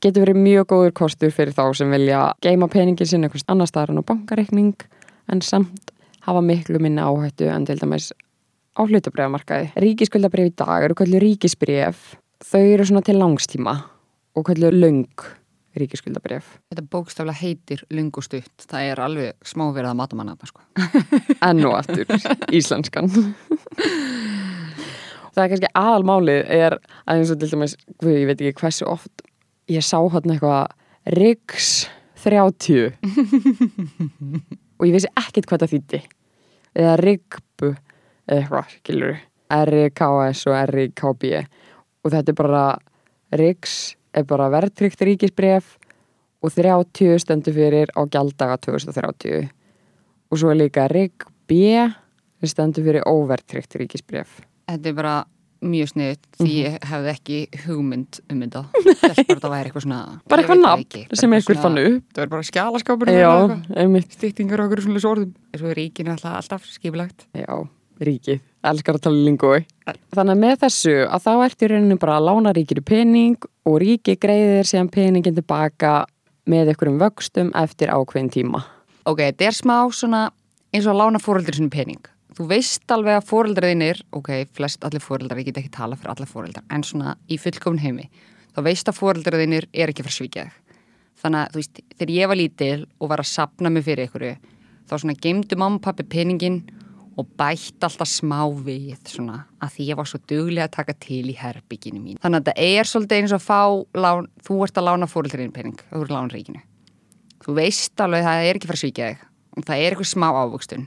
getur 0.00 0.24
verið 0.24 0.38
mjög 0.46 0.64
góður 0.72 0.94
kostur 0.96 1.34
fyrir 1.36 1.52
þá 1.52 1.64
sem 1.76 1.92
vilja 1.92 2.22
geima 2.40 2.70
peningin 2.72 3.10
sinni 3.10 3.28
einhvers 3.28 3.44
annar 3.52 3.68
staðar 3.68 3.92
en 3.92 4.00
á 4.00 4.08
bankareikning 4.08 4.86
en 5.28 5.44
samt 5.44 5.92
hafa 6.24 6.40
miklu 6.40 6.80
minni 6.80 7.04
áhættu 7.04 7.50
en 7.52 7.68
til 7.68 7.76
dæmis 7.82 8.08
á 8.76 8.80
hlutabræðamarkaði. 8.84 9.72
Ríkiskuldabref 9.84 10.50
í 10.50 10.54
dag 10.62 10.86
eru 10.86 10.96
kallið 10.98 11.24
ríkisbref. 11.26 12.14
Þau 12.46 12.62
eru 12.62 12.86
svona 12.88 13.04
til 13.06 13.18
langstíma 13.20 13.76
og 14.38 14.46
kallið 14.48 14.78
löng 14.78 15.26
ríkiskuldabref. 15.78 16.56
Þetta 16.72 16.86
bókstaflega 16.90 17.40
heitir 17.44 17.84
lungu 17.94 18.22
stutt 18.24 18.66
það 18.70 18.88
er 18.90 19.02
alveg 19.04 19.46
smá 19.46 19.68
verið 19.70 19.92
að 19.92 20.00
mata 20.00 20.18
manna 20.18 20.36
sko. 20.48 20.64
enn 21.48 21.64
og 21.68 21.78
aftur 21.78 22.10
íslenskan 22.50 23.10
það 25.34 25.42
er 25.44 25.50
kannski 25.52 25.72
aðalmálið 25.78 26.52
er 26.56 26.76
að 27.04 27.20
eins 27.20 27.32
og 27.32 27.40
til 27.40 27.50
dæmis 27.52 27.76
ég 28.06 28.26
veit 28.28 28.40
ekki 28.40 28.62
hversu 28.62 28.88
oft 28.90 29.24
ég 29.70 29.84
sá 29.86 29.98
hann 30.00 30.34
eitthvað 30.34 30.74
Riggs 31.16 31.70
30 32.24 32.90
og 34.80 34.88
ég 34.88 34.96
vissi 34.96 35.12
ekkert 35.16 35.48
hvað 35.48 35.64
það 35.64 35.74
þýtti 35.76 36.02
eða 36.80 36.96
Rigbu 37.00 37.44
eða 38.30 38.40
eitthvað, 38.40 38.74
skilur 38.78 39.18
RIKS 39.50 40.46
og 40.46 40.58
RIKB 40.70 41.24
og 42.04 42.12
þetta 42.14 42.32
er 42.32 42.38
bara 42.38 42.64
RIKS 43.34 43.78
er 44.16 44.26
bara 44.26 44.50
verðtrykt 44.52 45.02
ríkisbref 45.06 45.74
og 46.40 46.54
30 46.54 47.18
stendur 47.22 47.56
fyrir 47.56 47.90
á 47.94 48.00
gjaldaga 48.10 48.60
2030 48.62 49.50
og 50.30 50.38
svo 50.38 50.52
er 50.52 50.62
líka 50.62 50.86
RIKB 50.90 51.58
sem 52.40 52.54
stendur 52.54 52.86
fyrir 52.86 53.06
óverðtrykt 53.06 53.76
ríkisbref 53.82 54.40
Þetta 54.70 54.90
er 54.90 54.96
bara 54.96 55.14
mjög 55.60 55.90
sniðt 55.92 56.22
því 56.38 56.52
ég 56.56 56.76
hefði 56.88 57.10
ekki 57.12 57.38
hugmynd 57.66 58.20
um 58.32 58.44
þetta. 58.44 58.62
Þess 59.00 59.26
bara 59.26 59.34
að 59.34 59.42
það 59.42 59.54
væri 59.54 59.70
eitthvað 59.70 59.84
svona 59.84 59.98
bara 60.30 60.44
eitthvað 60.44 60.62
nafn 60.62 61.18
sem 61.20 61.36
einhver 61.36 61.60
fann 61.60 61.82
upp. 61.82 62.06
Það 62.14 62.24
er 62.24 62.32
bara 62.36 62.48
skjálaskapur 62.48 63.12
já, 63.12 63.32
einmitt. 63.82 64.16
Stýttingar 64.16 64.62
og 64.62 64.70
okkur 64.70 64.84
svona 64.86 65.04
orðum 65.10 65.34
Svo 65.58 65.72
er 65.72 65.80
ríkinu 65.82 66.14
alltaf, 66.14 66.38
alltaf 66.38 66.70
skipulagt. 66.70 67.26
Já, 67.36 67.66
ríkið, 68.06 68.40
elskar 68.64 68.98
að 68.98 69.06
tala 69.06 69.24
lingói. 69.26 69.60
Þannig 70.14 70.34
að 70.34 70.42
með 70.44 70.58
þessu 70.64 70.96
að 71.06 71.24
þá 71.26 71.32
ertu 71.46 71.66
í 71.66 71.70
rauninu 71.72 72.00
bara 72.00 72.18
að 72.18 72.26
lána 72.28 72.54
ríkiru 72.56 72.84
pening 72.86 73.48
og 73.68 73.78
ríki 73.82 74.16
greiðir 74.20 74.68
síðan 74.68 74.92
peningin 74.92 75.36
tilbaka 75.36 75.94
með 76.50 76.72
einhverjum 76.72 77.00
vöxtum 77.00 77.54
eftir 77.58 77.92
ákveðin 77.92 78.32
tíma. 78.32 78.64
Ok, 79.08 79.22
þetta 79.22 79.48
er 79.48 79.56
smá 79.56 79.76
svona 79.96 80.28
eins 80.70 80.86
og 80.86 80.94
að 80.94 81.00
lána 81.00 81.20
fóreldri 81.22 81.56
sinni 81.56 81.72
pening 81.72 82.10
Þú 82.36 82.46
veist 82.50 82.92
alveg 82.94 83.18
að 83.18 83.26
fóreldriðinir 83.28 84.02
Ok, 84.16 84.30
flest 84.54 84.84
allir 84.86 85.02
fóreldrar, 85.02 85.40
ég 85.40 85.50
get 85.50 85.60
ekki 85.60 85.72
tala 85.74 85.98
fyrir 85.98 86.14
allir 86.14 86.30
fóreldrar 86.30 86.66
En 86.72 86.84
svona 86.86 87.16
í 87.26 87.38
fullkomin 87.40 87.82
heimi 87.82 88.06
Þá 88.54 88.60
veist 88.66 88.90
að 88.90 89.00
fóreldriðinir 89.00 89.66
er 89.72 89.90
ekki 89.90 90.04
fyrir 90.06 90.16
svíkja 90.16 90.44
þig 90.46 90.76
Þannig 91.20 91.40
að 91.40 91.50
þú 91.50 91.60
veist, 91.60 91.80
þegar 91.98 92.12
ég 92.14 92.30
var 92.30 92.38
lítil 92.40 92.76
og 92.96 93.10
var 93.10 93.20
að 93.20 93.28
sapna 93.28 93.72
mig 93.72 93.84
fyrir 93.84 94.08
ykkur 94.08 94.26
þá 94.88 94.94
svona 94.94 95.16
geimdu 95.20 95.58
mamma 95.60 95.76
og 95.76 95.84
pappi 95.84 96.06
peningin 96.08 96.62
og 97.18 97.26
bætt 97.36 97.82
alltaf 97.84 98.08
smá 98.08 98.38
við 98.64 99.00
svona 99.10 99.40
að 99.60 99.72
því 99.74 99.86
ég 99.90 99.98
var 99.98 100.08
svo 100.08 100.20
duglega 100.30 100.68
að 100.68 100.74
taka 100.78 100.94
til 101.02 101.24
í 101.30 101.34
herbygginu 101.36 102.00
mín. 102.00 102.20
Þannig 102.22 102.40
að 102.40 102.46
þetta 102.50 102.68
er 102.78 102.88
svolítið 102.90 103.18
eins 103.18 103.34
og 103.34 103.40
að 103.40 103.46
fá, 103.48 103.60
lán, 104.04 104.28
þú 104.46 104.58
ert 104.64 104.78
að 104.80 104.86
lána 104.88 105.08
fóreldriðin 105.10 105.52
pening, 105.56 105.82
þú 105.90 106.04
ert 106.04 106.10
að 106.12 106.16
lána 106.16 106.34
ríkinu. 106.34 106.62
Þú 107.44 107.56
veist 107.58 108.00
alveg 108.04 108.22
að 108.24 108.28
það 108.30 108.46
er 108.46 108.58
ekki 108.60 108.70
fyrir 108.70 108.78
að 108.78 108.84
svíkja 108.84 109.10
þig 109.10 109.26
og 109.56 109.66
það 109.66 109.82
er 109.82 109.90
eitthvað 109.96 110.10
smá 110.12 110.28
ávöxtun 110.38 110.86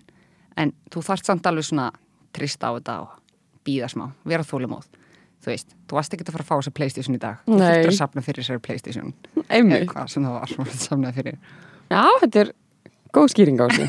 en 0.63 0.73
þú 0.93 1.05
þarft 1.09 1.29
samt 1.29 1.47
alveg 1.49 1.67
svona 1.67 1.87
trist 2.33 2.63
á 2.63 2.69
þetta 2.71 2.97
og 3.03 3.15
býða 3.67 3.89
smá, 3.91 4.05
vera 4.25 4.45
þólumóð. 4.47 4.87
Þú 5.43 5.51
veist, 5.51 5.73
þú 5.89 5.97
varst 5.97 6.13
ekki 6.15 6.23
að 6.23 6.35
fara 6.37 6.45
að 6.45 6.49
fá 6.49 6.55
þessa 6.55 6.71
Playstation 6.77 7.17
í 7.17 7.19
dag. 7.19 7.41
Þú 7.43 7.57
Nei. 7.57 7.63
þurftir 7.67 7.91
að 7.91 7.97
sapna 7.99 8.21
fyrir 8.23 8.45
þessari 8.45 8.63
Playstation 8.63 9.13
eða 9.35 9.57
Einmitt. 9.57 9.87
hvað 9.91 10.11
sem 10.13 10.23
það 10.23 10.37
var 10.39 10.53
þú 10.53 10.77
sapnaði 10.85 11.17
fyrir. 11.17 11.39
Já, 11.91 12.03
þetta 12.23 12.43
er 12.45 12.51
góð 13.17 13.27
skýring 13.33 13.59
á 13.59 13.65
þessu. 13.67 13.87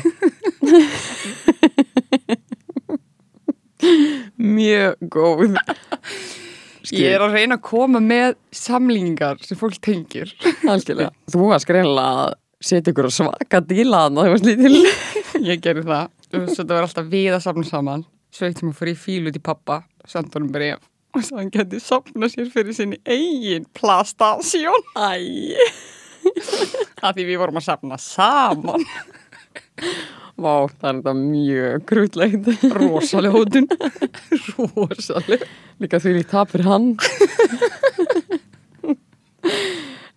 Mjög 4.37 5.11
góð. 5.13 5.59
Ég 6.93 7.15
er 7.15 7.23
að 7.25 7.37
reyna 7.37 7.57
að 7.57 7.65
koma 7.65 8.01
með 8.03 8.35
samlíningar 8.53 9.39
sem 9.45 9.57
fólk 9.59 9.77
tengir. 9.83 10.33
Algjörlega. 10.69 11.11
Þú 11.33 11.47
varst 11.49 11.69
greinlega 11.69 12.25
að 12.25 12.35
setja 12.65 12.93
ykkur 12.93 13.11
svaka 13.13 13.61
díla 13.65 14.05
þannig 14.05 14.21
að 14.21 14.27
það 14.27 14.35
var 14.35 14.49
lítil. 14.49 14.83
Ég 15.51 15.63
gerði 15.63 15.87
það. 15.89 16.11
Svo 16.29 16.43
þetta 16.51 16.73
var 16.73 16.89
alltaf 16.89 17.13
við 17.13 17.31
að 17.33 17.45
sapna 17.47 17.69
saman. 17.69 18.05
Svo 18.35 18.49
eitt 18.49 18.59
sem 18.61 18.69
að 18.69 18.77
fór 18.81 18.91
í 18.91 18.99
fílu 18.99 19.33
til 19.33 19.41
pappa, 19.43 19.81
senda 20.09 20.37
honum 20.37 20.51
bref 20.53 20.83
og 21.15 21.23
svo 21.23 21.39
hann 21.39 21.51
geti 21.53 21.79
sapna 21.79 22.27
sér 22.31 22.49
fyrir 22.51 22.75
sinni 22.75 22.99
eigin 23.07 23.67
plastasjón. 23.77 24.83
Æ. 24.99 25.55
Af 27.05 27.15
því 27.15 27.27
við 27.29 27.39
vorum 27.39 27.59
að 27.61 27.67
sapna 27.69 27.99
saman. 28.01 28.83
Vá, 30.35 30.67
það 30.67 30.89
er 30.89 30.97
þetta 30.97 31.13
mjög 31.19 31.85
krútlegt. 31.87 32.49
Rosaleg 32.75 33.35
hótun. 33.35 33.69
Rosaleg. 34.75 35.45
Líka 35.83 36.01
því 36.03 36.17
líkt 36.17 36.33
tap 36.33 36.51
fyrir 36.51 36.67
hann. 36.67 36.89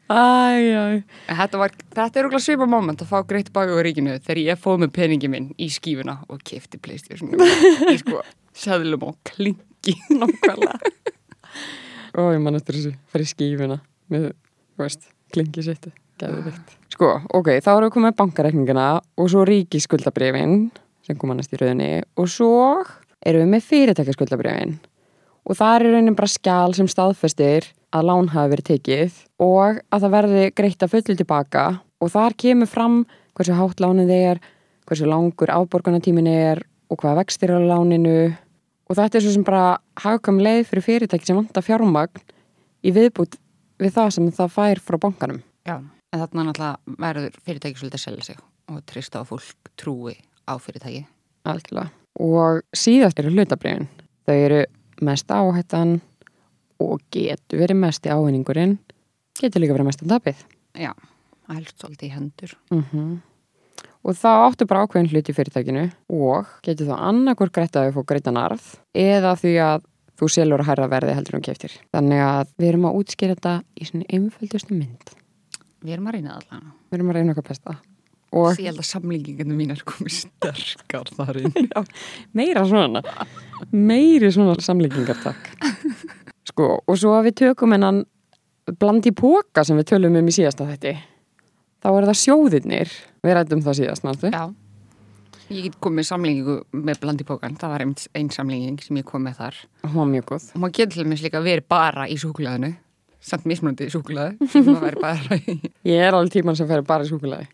Æj, 0.09 0.65
æj. 0.73 0.99
Þetta, 1.29 1.61
var, 1.61 1.75
þetta 1.93 2.21
er 2.21 2.29
okkur 2.31 2.41
svipa 2.43 2.67
moment 2.71 3.03
að 3.05 3.11
fá 3.11 3.19
greitt 3.29 3.51
baka 3.53 3.77
á 3.77 3.81
ríkinu 3.85 4.17
þegar 4.17 4.41
ég 4.41 4.61
fóð 4.63 4.83
með 4.87 4.95
peningi 4.97 5.29
minn 5.31 5.51
í 5.61 5.69
skífuna 5.71 6.23
og 6.33 6.41
kefti 6.49 6.81
Playstation 6.81 7.35
í 7.93 7.99
sko 8.01 8.23
seðlum 8.57 9.05
og 9.11 9.19
klingi 9.29 9.95
nákvæmlega. 10.09 10.79
Ó, 12.17 12.33
ég 12.33 12.41
man 12.43 12.57
eftir 12.59 12.79
þessu, 12.79 12.95
farið 13.13 13.33
skífuna 13.35 13.79
með, 14.11 14.31
þú 14.75 14.87
veist, 14.87 15.11
klingi 15.37 15.67
settu, 15.67 15.93
gæði 16.19 16.47
veikt. 16.49 16.79
Sko, 16.99 17.13
ok, 17.31 17.61
þá 17.63 17.69
erum 17.77 17.85
við 17.85 17.93
komið 17.95 18.09
með 18.09 18.15
bankareikningina 18.19 18.85
og 19.23 19.27
svo 19.31 19.45
ríkisskuldabrifin 19.47 20.55
sem 21.07 21.15
kom 21.15 21.31
annars 21.31 21.47
í 21.55 21.59
rauninni 21.61 22.01
og 22.19 22.27
svo 22.27 22.57
erum 23.23 23.45
við 23.45 23.53
með 23.53 23.67
fyrirtækjaskuldabrifin 23.69 24.73
og 25.47 25.59
það 25.61 25.75
er 25.77 25.85
rauninni 25.87 26.15
bara 26.19 26.31
skjál 26.33 26.73
sem 26.75 26.89
staðfestir 26.91 27.69
að 27.95 28.09
lán 28.09 28.31
hafi 28.33 28.51
verið 28.51 28.67
tekið 28.73 29.21
og 29.47 29.79
að 29.79 30.03
það 30.05 30.15
verði 30.17 30.41
greitt 30.59 30.83
að 30.83 30.91
fullu 30.97 31.17
tilbaka. 31.21 31.63
Og 32.03 32.11
þar 32.11 32.35
kemur 32.43 32.71
fram 32.73 32.97
hversu 33.39 33.55
hátt 33.55 33.83
lánið 33.85 34.11
er, 34.17 34.41
hversu 34.91 35.07
langur 35.07 35.53
afborgunartímin 35.55 36.31
er 36.33 36.63
og 36.91 36.99
hvað 36.99 37.21
vextir 37.21 37.53
á 37.55 37.63
láninu. 37.63 38.33
Og 38.91 38.99
þetta 38.99 39.21
er 39.21 39.25
svo 39.25 39.37
sem 39.37 39.47
bara 39.47 39.79
hagkvæm 40.03 40.43
leið 40.43 40.65
fyrir 40.73 40.87
fyrirtæki 40.89 41.31
sem 41.31 41.39
vantar 41.39 41.63
fjármagn 41.63 42.27
í 42.83 42.91
viðbútt 42.99 43.39
við 43.79 43.95
það 44.01 44.13
sem 44.17 44.29
það 44.35 44.53
fær 44.57 44.83
frá 44.83 44.99
bankanum. 45.07 45.41
Já, 45.63 45.79
en 46.13 46.23
þarna 46.23 46.49
náttúrulega 46.49 46.99
verður 47.05 47.39
fyrirtæki 47.45 47.81
svolítið 47.81 47.99
að 47.99 48.05
selja 48.05 48.27
sig 48.29 48.43
og 48.69 48.83
trista 48.89 49.23
á 49.23 49.29
fólk 49.29 49.73
trúi 49.81 50.17
á 50.49 50.55
fyrirtæki. 50.61 51.07
Algjörlega. 51.49 51.93
Og 52.19 52.63
síðast 52.77 53.21
eru 53.21 53.33
hlutabriðin. 53.33 53.89
Þau 54.29 54.37
eru 54.37 54.61
mest 55.05 55.31
áhættan 55.31 55.99
og 56.83 57.01
getur 57.15 57.63
verið 57.63 57.81
mest 57.81 58.07
í 58.07 58.13
ávinningurinn, 58.13 58.77
getur 59.39 59.63
líka 59.63 59.77
verið 59.77 59.91
mest 59.91 60.05
um 60.05 60.13
tapið. 60.13 60.45
Já, 60.79 60.93
helst 61.55 61.79
svolítið 61.81 62.09
í 62.11 62.15
hendur. 62.17 62.55
Mm 62.75 63.19
Og 64.07 64.15
þá 64.17 64.47
áttu 64.47 64.67
bara 64.69 64.87
ákveðin 64.87 65.11
hlut 65.11 65.29
í 65.29 65.35
fyrirtækinu 65.37 65.85
og 66.15 66.51
getur 66.65 66.89
þá 66.89 67.03
annarkur 67.11 67.51
greitt 67.53 67.77
að 67.77 67.89
þau 67.89 67.97
fór 67.99 68.07
greitan 68.13 68.39
arð 68.41 68.69
eða 68.97 69.35
því 69.37 69.55
að 69.65 69.87
þú 70.19 70.29
selur 70.33 70.63
að 70.63 70.71
hærra 70.71 70.89
verði 70.91 71.17
heldur 71.19 71.39
um 71.39 71.45
keftir. 71.45 71.75
Þannig 71.95 72.23
að 72.25 72.53
við 72.57 72.69
erum 72.71 72.87
að 72.89 73.01
útskýra 73.03 73.37
þetta 73.37 73.55
í 73.75 73.89
svona 73.91 74.09
einföldustu 74.15 74.79
mynd. 74.79 75.13
Við 75.85 75.95
erum 75.95 76.09
að 76.11 76.19
reyna 76.19 76.37
allan. 76.39 76.69
Við 76.91 76.99
erum 76.99 77.11
að 77.13 77.19
reyna 77.19 77.35
okkar 77.37 77.49
besta. 77.49 77.77
Og 78.39 78.59
Ég 78.61 78.67
held 78.69 78.83
að 78.83 78.89
samlinginginu 78.91 79.55
mín 79.57 79.73
er 79.73 79.81
komið 79.89 80.17
sterkar 80.23 81.09
þar 81.17 81.39
inn. 81.41 81.55
meira 82.39 82.65
svona 82.69 83.01
meiri 83.73 84.29
svona 84.35 84.59
samlíkingar 84.61 85.17
takk 85.23 85.49
sko 86.51 86.67
og 86.85 86.99
svo 87.01 87.15
að 87.17 87.31
við 87.31 87.39
tökum 87.43 87.73
hennan 87.73 88.03
blandi 88.81 89.15
póka 89.17 89.65
sem 89.65 89.79
við 89.81 89.89
tölum 89.95 90.19
um 90.21 90.29
í 90.29 90.35
síðasta 90.37 90.67
þætti 90.69 90.93
þá 91.81 91.89
er 91.95 92.07
það 92.11 92.19
sjóðirnir 92.23 92.93
við 93.25 93.37
rættum 93.39 93.65
það 93.65 93.79
síðast 93.81 94.05
náttúrulega 94.05 94.45
Já. 94.45 94.57
Ég 95.49 95.65
get 95.65 95.79
komið 95.81 96.05
samlingingu 96.05 96.55
með 96.77 96.99
blandipókan. 97.01 97.55
Það 97.57 97.71
var 97.73 97.85
einn 97.89 98.27
samlinging 98.35 98.83
sem 98.85 98.99
ég 99.01 99.07
kom 99.09 99.23
með 99.25 99.39
þar. 99.39 99.55
og 99.81 99.95
hún 99.95 100.03
var 100.03 100.11
mjög 100.11 100.27
góð 100.29 100.49
Og 100.53 100.61
maður 100.61 100.75
getur 100.77 100.93
til 100.99 101.05
dæmis 101.07 101.23
líka 101.25 101.41
verið 101.41 101.65
bara 101.73 102.05
í 102.05 102.19
súkulæðinu. 102.21 102.75
Samt 103.19 103.49
mismunandi 103.51 103.89
súkulæði. 103.91 104.49
Sem 104.53 104.67
maður 104.69 104.85
verið 104.85 105.03
bara 105.03 105.39
í. 105.43 105.57
ég 105.91 106.05
er 106.07 106.15
alveg 106.15 106.37
tíman 106.37 106.57
sem 106.59 106.69
fer 106.71 106.85
bara 106.87 107.07
í 107.07 107.11
súkulagi 107.11 107.49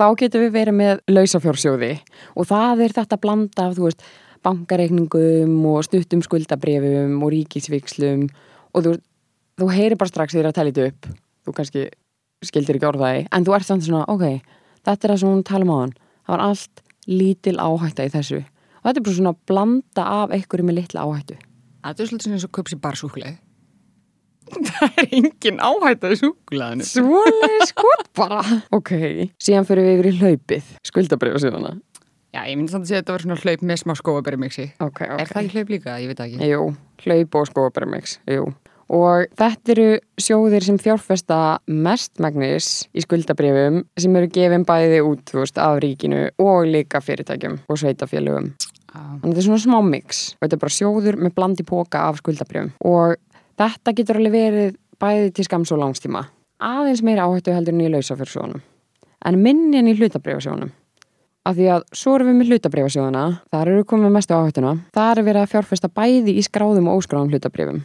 þá 0.00 0.06
getum 0.16 0.44
við 0.46 0.52
verið 0.54 0.76
með 0.76 1.00
lausafjórsjóði 1.12 1.92
og 2.36 2.48
það 2.48 2.84
er 2.86 2.94
þetta 2.96 3.18
blanda 3.20 3.66
af 3.68 3.76
þú 3.76 3.86
veist 3.88 4.04
bankareikningum 4.46 5.56
og 5.68 5.84
stuttum 5.84 6.22
skuldabrefum 6.24 7.18
og 7.20 7.32
ríkisvíkslum 7.34 8.22
og 8.72 8.86
þú, 8.86 8.94
þú 9.60 9.68
heyrir 9.74 10.00
bara 10.00 10.12
strax 10.12 10.36
þegar 10.36 10.50
að 10.52 10.56
tala 10.60 10.72
þetta 10.72 10.86
upp 10.92 11.10
þú 11.44 11.56
kannski 11.58 11.84
skildir 12.48 12.78
ekki 12.78 12.88
orðaði 12.88 13.26
en 13.28 13.44
þú 13.44 13.56
ert 13.56 13.68
samt 13.68 13.84
svona, 13.84 14.06
ok, 14.08 14.40
þetta 14.88 14.96
er 15.08 15.14
það 15.14 15.20
sem 15.22 15.32
hún 15.34 15.44
tala 15.50 15.68
um 15.68 15.74
á 15.74 15.78
hann 15.82 15.94
það 15.98 16.32
var 16.34 16.44
allt 16.48 16.82
lítil 17.10 17.56
áhætta 17.60 18.08
í 18.08 18.14
þessu 18.16 18.40
og 18.40 18.88
þetta 18.88 18.96
er 18.96 19.04
bara 19.04 19.18
svona 19.20 19.36
blanda 19.52 20.08
af 20.22 20.36
einhverju 20.36 20.68
með 20.70 20.80
litla 20.80 21.04
áhættu 21.04 21.36
Það 21.80 22.02
er 22.04 22.10
svolítið 22.10 22.34
eins 22.36 22.46
og 22.46 22.52
köpsi 22.58 22.78
bara 22.80 23.00
súkulæði. 23.00 23.36
Það 24.50 24.96
er 24.98 25.12
engin 25.20 25.60
áhætta 25.62 26.10
í 26.10 26.18
súkulæðinu. 26.18 26.86
Svoleið 26.88 27.60
skot 27.70 28.08
bara 28.18 28.40
Ok, 28.74 28.90
síðan 29.38 29.68
fyrir 29.68 29.86
við 29.86 30.00
yfir 30.00 30.08
í 30.08 30.14
hlaupið 30.18 30.72
Skuldabrifa 30.90 31.42
síðana 31.44 31.76
Já, 32.34 32.44
ég 32.46 32.56
myndi 32.56 32.72
samt 32.72 32.86
að 32.86 32.90
segja 32.90 33.00
að 33.00 33.04
þetta 33.04 33.14
var 33.14 33.24
svona 33.26 33.38
hlaup 33.42 33.62
með 33.66 33.78
smá 33.80 33.92
skóabæri 33.98 34.38
mixi. 34.38 34.66
Ok, 34.78 35.00
ok 35.02 35.22
Er 35.22 35.30
það 35.30 35.44
ekki 35.44 35.54
hlaup 35.58 35.72
líka? 35.74 35.94
Ég 36.02 36.10
veit 36.10 36.24
ekki. 36.24 36.50
Jú, 36.50 36.66
hlaup 37.04 37.38
og 37.40 37.48
skóabremix 37.50 38.18
Jú 38.30 38.50
Og 38.90 39.30
þetta 39.38 39.70
eru 39.76 39.88
sjóðir 40.18 40.64
sem 40.66 40.78
fjárfesta 40.82 41.60
mestmagnis 41.70 42.88
í 42.90 43.04
skuldabrifum 43.04 43.84
sem 43.94 44.16
eru 44.18 44.30
gefin 44.34 44.64
bæði 44.66 44.98
út 45.06 45.30
veist, 45.36 45.60
af 45.62 45.78
ríkinu 45.84 46.24
og 46.42 46.66
líka 46.66 46.98
fyrirtækjum 46.98 47.60
og 47.70 47.78
sveitafélögum. 47.78 48.50
Þannig 48.90 49.22
að 49.22 49.28
þetta 49.28 49.42
er 49.42 49.48
svona 49.48 49.64
smá 49.64 49.78
mix 49.86 50.24
og 50.34 50.44
þetta 50.44 50.56
er 50.56 50.64
bara 50.64 50.76
sjóður 50.76 51.20
með 51.20 51.36
blandi 51.36 51.66
póka 51.66 52.06
af 52.08 52.18
skuldabrifum 52.22 52.72
og 52.90 53.16
þetta 53.60 53.94
getur 53.98 54.20
alveg 54.20 54.34
verið 54.34 54.76
bæði 55.00 55.30
til 55.36 55.46
skams 55.46 55.72
og 55.72 55.80
langstíma. 55.84 56.26
Aðeins 56.60 57.04
meira 57.06 57.28
áhættu 57.28 57.54
heldur 57.54 57.76
en 57.76 57.86
í 57.86 57.92
lausafjörsjónum 57.94 58.60
en 59.26 59.40
minni 59.44 59.80
en 59.80 59.90
í 59.90 59.96
hlutabrifasjónum. 59.98 60.72
af 61.48 61.56
því 61.56 61.68
að 61.72 61.84
svo 61.96 62.14
erum 62.14 62.28
við 62.28 62.36
með 62.36 62.50
hlutabrifasjóðuna, 62.52 63.22
þar 63.48 63.68
eru 63.70 63.78
við 63.80 63.86
komið 63.88 64.10
mestu 64.12 64.34
áhættuna, 64.36 64.72
þar 64.92 65.18
er 65.18 65.24
verið 65.24 65.40
að 65.40 65.52
fjárfesta 65.54 65.88
bæði 65.88 66.34
í 66.36 66.42
skráðum 66.44 66.90
og 66.92 67.00
óskráðum 67.00 67.32
hlutabrifum 67.32 67.80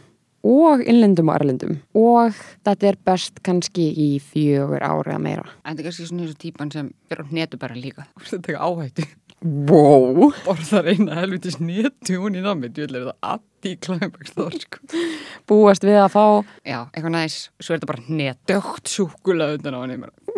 og 0.46 0.82
innlendum 0.84 1.30
og 1.32 1.38
erlendum 1.40 1.78
og 1.96 2.36
þetta 2.68 2.90
er 2.90 2.98
best 3.08 3.40
kannski 3.46 3.86
í 3.96 4.08
fjögur 4.22 4.84
ári 4.84 5.14
að 5.16 5.24
meira. 5.24 5.46
En 5.64 5.72
þetta 5.72 5.82
er 5.82 5.88
kannski 5.88 6.08
svona 6.10 6.26
eins 6.26 6.34
og 6.36 6.42
típan 6.44 6.72
sem 6.74 6.92
fyrir 7.08 7.26
á 7.26 7.34
netu 7.40 7.58
bara 7.58 7.78
líka. 7.80 8.06
Þetta 8.20 8.36
er 8.36 8.44
taka 8.50 8.68
áhættu. 8.68 9.08
Wow! 9.44 10.30
Borðar 10.46 10.88
eina 10.88 11.18
helvitis 11.20 11.58
netu 11.60 12.16
hún 12.22 12.38
í. 12.38 12.42
Þú 12.42 12.54
vil 12.62 12.86
er 12.86 13.04
þetta 13.04 13.34
addi 13.34 13.74
klæmbæks 13.84 14.32
þá, 14.32 14.46
sko. 14.62 15.02
Búast 15.50 15.84
við 15.84 15.98
að 16.00 16.08
fá, 16.14 16.24
Já, 16.64 16.78
eitthvað 16.88 17.12
næs. 17.12 17.36
Svo 17.60 17.74
er 17.74 17.82
þetta 17.82 17.90
bara. 17.90 18.32
Dögt 18.48 18.90
súkulega 18.90 19.58
undan 19.58 19.76
á 19.76 19.80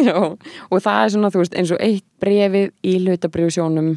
já, 0.02 0.14
og 0.70 0.82
það 0.82 1.00
er 1.04 1.12
svona, 1.14 1.30
þú 1.34 1.42
veist, 1.42 1.56
eins 1.58 1.72
og 1.74 1.82
eitt 1.82 2.06
brefið 2.22 2.70
í 2.86 2.94
hlutabrifasjónum 3.04 3.90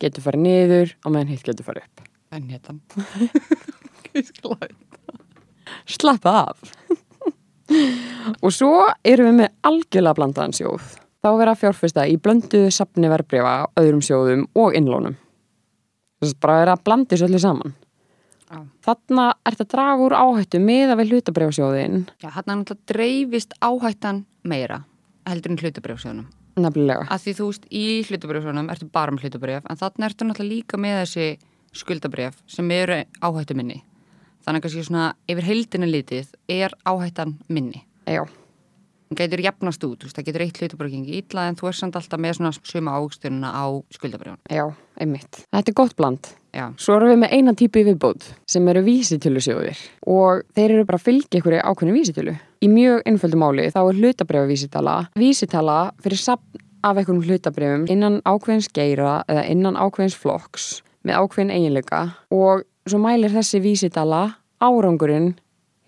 getur 0.00 0.24
farið 0.24 0.44
niður 0.46 0.94
og 1.04 1.14
meðan 1.14 1.32
hitt 1.34 1.46
getur 1.46 1.66
farið 1.66 1.86
upp. 1.86 2.06
Það 2.30 4.26
skal 4.30 4.56
hægt. 4.60 4.78
Slappa 5.90 6.34
af. 6.48 6.72
og 8.44 8.50
svo 8.54 8.72
erum 9.06 9.30
við 9.30 9.38
með 9.44 9.54
algjörlega 9.70 10.18
blandaðan 10.18 10.56
sjóð. 10.58 10.96
Þá 11.20 11.30
vera 11.36 11.56
fjárfesta 11.58 12.06
í 12.08 12.16
blönduðu 12.16 12.70
sapni 12.72 13.10
verbreyfa, 13.12 13.68
öðrum 13.76 14.00
sjóðum 14.04 14.46
og 14.56 14.76
innlónum. 14.78 15.18
Þess 16.20 16.34
að 16.36 16.40
bara 16.44 16.60
vera 16.62 16.76
að 16.76 16.84
blandi 16.88 17.14
þessu 17.14 17.28
öllu 17.28 17.40
saman. 17.42 17.74
Já. 18.50 18.60
Þarna 18.86 19.26
ert 19.46 19.60
að 19.62 19.68
draga 19.74 20.06
úr 20.06 20.16
áhættu 20.16 20.58
með 20.64 20.94
að 20.94 21.00
við 21.02 21.12
hlutabreyfasjóðin 21.14 22.00
Já, 22.18 22.30
er 22.32 22.46
náttúrulega 22.48 22.88
dreifist 22.90 23.52
áhættan 23.62 24.24
meira 24.42 24.80
heldur 25.28 25.52
en 25.54 25.60
hlutabrjófsjónum. 25.60 26.26
nefnilega. 26.60 27.06
Að 27.08 27.22
því 27.24 27.34
þú 27.38 27.46
veist, 27.50 27.68
í 27.70 27.84
hlutabrjófsjónum 28.08 28.72
ertu 28.72 28.88
bara 28.92 29.14
með 29.14 29.28
hlutabrjóf, 29.28 29.68
en 29.70 29.78
þarna 29.80 30.08
ertu 30.08 30.26
náttúrulega 30.26 30.54
líka 30.54 30.80
með 30.80 30.96
þessi 31.04 31.28
skuldabrjóf 31.80 32.40
sem 32.50 32.70
eru 32.74 32.98
áhættu 33.22 33.54
minni. 33.56 33.78
Þannig 34.44 34.58
að 34.58 34.64
kannski 34.66 34.84
svona 34.88 35.06
yfir 35.30 35.46
heildina 35.46 35.86
litið 35.86 36.34
er 36.50 36.74
áhættan 36.88 37.36
minni. 37.48 37.84
Já, 38.08 38.24
Það 39.10 39.24
getur 39.24 39.40
jafnast 39.42 39.84
út, 39.88 40.04
það 40.14 40.26
getur 40.28 40.42
eitt 40.44 40.58
hlutabrjóf 40.60 40.90
gengi 40.92 41.16
illa 41.18 41.48
en 41.50 41.56
þú 41.58 41.66
er 41.66 41.74
samt 41.74 41.96
alltaf 41.98 42.20
með 42.22 42.36
svona 42.36 42.50
suma 42.54 42.92
ágstununa 42.94 43.48
á 43.50 43.66
skuldabrjófun. 43.90 44.38
já, 44.46 44.62
einmitt. 45.02 45.40
Þetta 45.50 45.72
er 45.72 45.74
gott 45.74 45.96
bland. 45.98 46.28
Já, 46.54 46.68
Svo 46.78 46.94
erum 46.94 47.10
við 47.10 47.18
með 47.24 47.34
eina 47.34 47.54
típu 47.58 47.82
í 47.82 47.88
viðbót 47.88 48.28
sem 48.46 48.68
eru 48.70 48.84
vísitölusjóðir 48.86 49.82
og 50.06 50.44
þeir 50.54 50.76
eru 50.76 50.86
bara 50.86 50.98
að 51.02 51.08
fylgja 51.08 51.40
ykkur 51.40 51.58
ákveðinu 51.58 51.96
vísitölu. 51.98 52.36
Í 52.62 52.70
mjög 52.70 53.02
einföldu 53.10 53.42
máli 53.42 53.66
þá 53.74 53.80
er 53.82 53.98
hlutabrjöfa 53.98 54.46
vísitala, 55.18 55.76
fyrir 55.98 56.22
sapn 56.22 56.62
af 56.86 56.96
einhverjum 56.96 57.26
hlutabrjöfum 57.26 57.90
innan 57.90 58.22
ákveðins 58.22 58.70
geira 58.70 59.24
eða 59.26 59.42
innan 59.50 59.74
ákveðins 59.74 60.14
flokks 60.14 60.82
með 61.02 61.18
ákveðin 61.18 61.54
eiginleika 61.56 62.02
og 62.30 62.62
svo 62.86 63.02
mælir 63.02 63.34
þessi 63.34 63.58
vísitala 63.62 64.36
árangurinn 64.62 65.34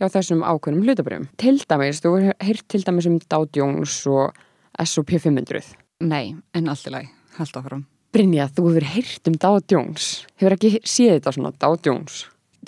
hjá 0.03 0.09
þessum 0.11 0.41
ákveðnum 0.43 0.83
hlutabrjöfum. 0.83 1.29
Til 1.39 1.61
dæmis, 1.63 2.01
þú 2.03 2.11
hefur 2.17 2.35
heyrt 2.43 2.65
til 2.73 2.83
dæmis 2.83 3.07
um 3.07 3.21
Dow 3.31 3.45
Jones 3.55 3.93
og 4.11 4.35
S&P 4.83 5.21
500. 5.23 5.63
nei, 6.03 6.35
en 6.55 6.69
allt 6.69 6.87
í 6.89 6.91
lagi, 6.91 7.09
haldt 7.37 7.57
áfram. 7.61 7.85
Brynja, 8.13 8.49
þú 8.51 8.63
hefur 8.71 8.85
heyrt 8.97 9.29
um 9.31 9.37
Dow 9.39 9.61
Jones. 9.71 10.27
Hefur 10.41 10.53
ekki 10.57 10.71
séð 10.83 11.13
þetta 11.21 11.33
svona, 11.37 11.53
Dow 11.63 11.75
Jones? 11.87 12.15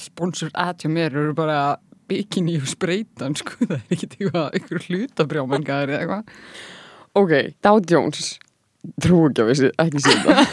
Sponsor 0.00 0.48
að 0.54 0.74
hjá 0.84 0.88
mér 0.94 1.10
eru 1.10 1.34
bara 1.34 1.58
bikini 2.10 2.54
og 2.60 2.66
spreytan, 2.70 3.34
sko, 3.34 3.52
það 3.64 3.80
er 3.80 3.84
ekki 3.96 4.06
eitthvað, 4.12 4.48
eitthvað 4.52 4.86
hlutabrjófmengar 4.88 5.88
eða 5.90 6.00
eitthvað. 6.04 6.24
Ok, 7.18 7.32
Dow 7.62 7.78
Jones 7.90 8.38
Trú 9.00 9.16
ekki 9.30 9.40
að 9.40 9.48
við 9.48 9.56
ekki 9.80 9.98
séð 10.04 10.18
það 10.26 10.38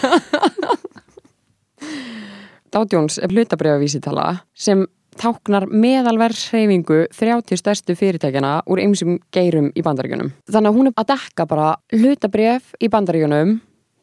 Dow 2.72 2.86
Jones 2.88 3.18
er 3.20 3.28
hlutabrifavísitala 3.34 4.26
sem 4.56 4.86
táknar 5.20 5.66
meðalverðshreyfingu 5.72 7.02
30 7.16 7.60
stærstu 7.60 7.96
fyrirtækjana 8.00 8.62
úr 8.72 8.82
ymsum 8.84 9.18
geirum 9.34 9.72
í 9.76 9.84
bandaríkjunum. 9.86 10.32
Þannig 10.52 10.72
að 10.72 10.78
hún 10.78 10.92
er 10.92 10.96
að 11.02 11.10
dekka 11.12 11.46
bara 11.50 11.68
hlutabrif 11.92 12.72
í 12.80 12.90
bandaríkjunum, 12.94 13.58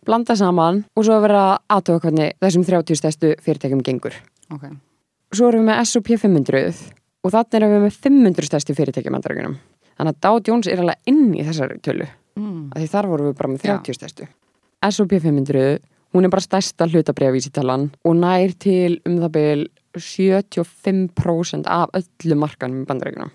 blanda 0.08 0.36
saman 0.38 0.82
og 0.96 1.06
svo 1.06 1.18
vera 1.24 1.58
aðtöða 1.72 2.04
hvernig 2.04 2.36
þessum 2.44 2.66
30 2.68 3.00
stærstu 3.00 3.32
fyrirtækjum 3.44 3.82
gengur. 3.86 4.14
Ok, 4.52 4.68
Svo 5.36 5.50
erum 5.50 5.66
við 5.66 5.68
með 5.68 5.82
S&P 5.84 6.16
500 6.16 6.78
og 7.24 7.32
þannig 7.34 7.58
erum 7.58 7.74
við 7.74 7.82
með 7.84 7.96
500 8.06 8.48
stærstu 8.48 8.76
fyrirtækjum 8.78 9.12
í 9.12 9.16
bandaríkjunum. 9.18 9.56
Þannig 9.98 10.14
að 10.14 10.20
Dow 10.24 10.38
Jones 10.46 10.68
er 10.70 10.80
alveg 10.80 11.10
inn 11.10 11.34
í 11.34 11.44
þessari 11.44 11.80
tölu. 11.84 12.06
mm. 12.38 12.62
því 12.76 12.86
þar 12.94 13.08
vorum 13.10 13.28
við 13.28 13.36
bara 13.40 13.50
með 13.52 13.64
Já. 13.66 13.74
30 13.82 13.98
stærstu. 13.98 14.28
S&P 14.88 15.18
500, 15.20 15.80
hún 16.14 16.24
er 16.24 16.30
bara 16.32 16.44
stærsta 16.44 16.86
hlutabrifavísitalan 16.88 17.88
og 18.06 18.16
nær 18.16 18.54
til 18.62 19.00
um 19.04 19.18
það 19.24 19.32
byl 19.98 20.64
75% 21.12 21.66
af 21.66 21.90
öllu 21.98 22.38
markanum 22.38 22.82
í 22.82 22.88
bandaríkunum. 22.88 23.32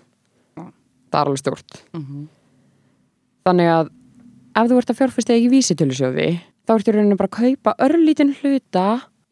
Já. 0.56 0.64
Það 1.10 1.20
er 1.20 1.26
alveg 1.26 1.42
stort. 1.42 1.84
Mm 1.92 2.26
Þannig 3.44 3.68
að 3.68 3.88
ef 4.56 4.68
þú 4.70 4.76
ert 4.80 4.90
að 4.90 4.96
fjárfesta 4.96 5.34
í 5.36 5.48
vísitölusjóði, 5.52 6.28
þá 6.64 6.70
ertu 6.74 6.90
í 6.90 6.94
rauninu 6.94 7.16
bara 7.20 7.28
að 7.28 7.36
kaupa 7.42 7.74
örlítinn 7.84 8.30
hluta 8.38 8.84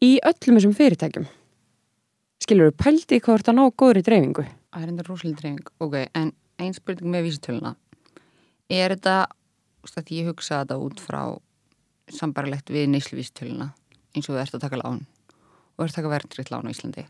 í 0.05 0.19
öllum 0.21 0.59
þessum 0.59 0.75
fyrirtækjum. 0.77 1.25
Skilur 2.43 2.69
þú 2.69 2.75
pældi 2.77 3.19
hvað 3.23 3.39
ert 3.39 3.49
að 3.49 3.57
ná 3.57 3.63
góðri 3.73 4.03
dreifingu? 4.05 4.45
Það 4.69 4.83
er 4.83 4.91
enda 4.91 5.05
rosalega 5.07 5.39
dreifing. 5.39 5.71
Ok, 5.81 5.95
en 6.13 6.29
einn 6.61 6.75
spurning 6.77 7.09
með 7.09 7.25
vísitöluna. 7.27 7.73
Er 8.69 8.93
þetta, 8.93 9.15
því 9.89 10.19
ég 10.19 10.29
hugsa 10.29 10.61
þetta 10.61 10.77
út 10.85 11.01
frá 11.01 11.21
sambarilegt 12.13 12.69
við 12.73 12.89
neyslu 12.93 13.17
vísitöluna, 13.17 13.71
eins 14.13 14.29
og 14.29 14.35
þú 14.35 14.41
ert 14.43 14.57
að 14.59 14.65
taka 14.67 14.81
lán 14.83 15.03
og 15.73 15.85
ert 15.85 15.93
að 15.93 15.99
taka 16.01 16.11
verðriðt 16.11 16.51
lán 16.53 16.69
á 16.69 16.73
Íslandi, 16.73 17.07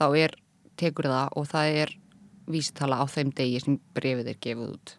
þá 0.00 0.06
er, 0.16 0.34
tekur 0.80 1.10
það 1.10 1.36
og 1.36 1.48
það 1.50 1.78
er 1.84 1.94
vísitala 2.50 2.98
á 2.98 3.04
þeim 3.10 3.30
degi 3.36 3.60
sem 3.62 3.78
brefið 3.94 4.32
er 4.32 4.38
gefið 4.42 4.72
út. 4.74 4.94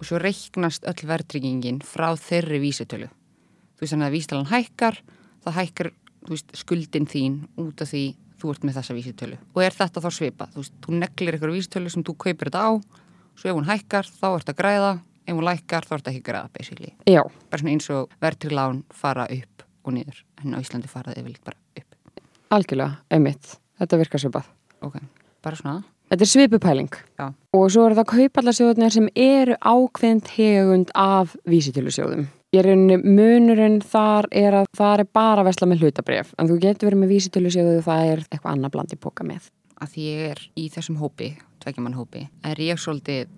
Og 0.00 0.08
svo 0.08 0.20
reiknast 0.22 0.86
öll 0.88 1.06
verðryggingin 1.10 1.82
frá 1.84 2.08
þeirri 2.16 2.60
vísitölu. 2.62 3.10
Þú 3.76 3.84
veist 3.84 3.94
þannig 3.94 4.08
að 4.08 4.16
vísitalan 4.16 4.48
hækkar, 4.50 4.96
það 5.44 5.58
hækkar 5.60 5.90
veist, 6.30 6.56
skuldin 6.56 7.08
þín 7.08 7.36
út 7.60 7.84
af 7.84 7.92
því 7.92 8.02
þú 8.40 8.54
ert 8.54 8.64
með 8.64 8.80
þessa 8.80 8.96
vísitölu. 8.96 9.38
Og 9.52 9.62
er 9.64 9.76
þetta 9.76 10.00
þá 10.00 10.10
svipað? 10.16 10.54
Þú 10.54 10.64
veist, 10.64 10.74
þú 10.86 10.96
neglir 10.96 11.36
eitthvað 11.36 11.54
vísitölu 11.58 11.92
sem 11.92 12.04
þú 12.08 12.16
kaupir 12.24 12.50
þetta 12.50 12.64
á, 12.64 12.70
svo 13.36 13.52
ef 13.52 13.56
hún 13.58 13.68
hækkar 13.68 14.08
þá 14.08 14.26
ert 14.30 14.52
að 14.52 14.58
græða, 14.62 14.92
ef 15.28 15.36
hún 15.36 15.48
lækkar 15.48 15.88
þá 15.88 15.94
ert 15.98 16.10
ekki 16.12 16.22
að 16.24 16.28
græða 16.30 16.52
basically. 16.56 16.92
Já, 17.04 17.22
Bara 17.52 17.60
svona 17.62 17.74
eins 17.76 17.90
og 17.92 18.16
verðtryggð 18.24 18.56
lán 18.56 18.82
fara 18.96 19.28
upp 19.36 19.66
og 19.84 19.96
niður, 19.96 20.24
en 20.40 20.56
á 20.56 20.58
Íslandi 20.60 20.88
fara 20.92 21.12
þið 21.16 21.28
vilt 21.28 21.44
bara 21.44 21.60
upp. 21.76 21.96
algjörlega, 22.50 22.96
einmitt. 23.12 23.58
Þetta 23.80 23.98
virkar 24.00 24.22
svipað. 24.22 24.50
Ok, 24.84 24.98
bara 25.44 25.58
svona. 25.58 25.82
Þetta 26.10 26.26
er 26.26 26.30
svipupæling. 26.30 26.96
Já. 27.20 27.26
Og 27.54 27.64
svo 27.70 27.86
eru 27.86 27.96
það 28.00 28.08
kaupallasjóðunir 28.10 28.94
sem 28.94 29.06
eru 29.14 29.56
ákveðin 29.62 30.20
tegund 30.26 30.92
af 30.98 31.36
vísitölusjóðum. 31.48 32.26
Ég 32.50 32.64
er 32.64 32.66
rauninni, 32.66 32.96
munurinn 33.06 33.78
þar 33.86 34.26
er 34.34 34.56
að 34.58 34.70
það 34.74 35.04
er 35.04 35.10
bara 35.14 35.44
að 35.44 35.50
vesla 35.52 35.68
með 35.70 35.84
hlutabref. 35.84 36.32
En 36.34 36.50
þú 36.50 36.58
getur 36.64 36.90
verið 36.90 37.02
með 37.04 37.12
vísitölusjóðu 37.14 37.76
og 37.78 37.86
það 37.86 38.08
er 38.08 38.24
eitthvað 38.26 38.56
annað 38.56 38.74
bland 38.74 38.94
í 38.96 38.98
póka 39.06 39.26
með. 39.28 39.46
Að 39.80 39.92
því 39.94 40.08
ég 40.08 40.24
er 40.32 40.42
í 40.58 40.64
þessum 40.74 40.98
hópi, 41.00 41.30
tveggjaman 41.62 41.94
hópi, 41.96 42.24
er 42.50 42.64
ég 42.66 42.80
svolítið 42.82 43.30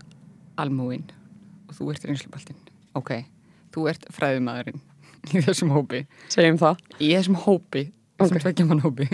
almúin 0.59 1.05
og 1.69 1.77
þú 1.77 1.93
ert 1.93 2.09
reynslubaltinn. 2.09 2.63
Ok, 2.99 3.19
þú 3.77 3.91
ert 3.93 4.09
fræðumæðurinn 4.17 4.81
í 5.37 5.45
þessum 5.45 5.77
hópi. 5.77 6.07
Segjum 6.33 6.59
það. 6.65 6.81
í 6.99 7.13
þessum 7.13 7.39
hópi 7.45 7.91
þessum 8.23 8.23
Ok. 8.23 8.31
okay. 8.31 8.41
tveggjaman 8.41 8.83
hópi 8.83 9.09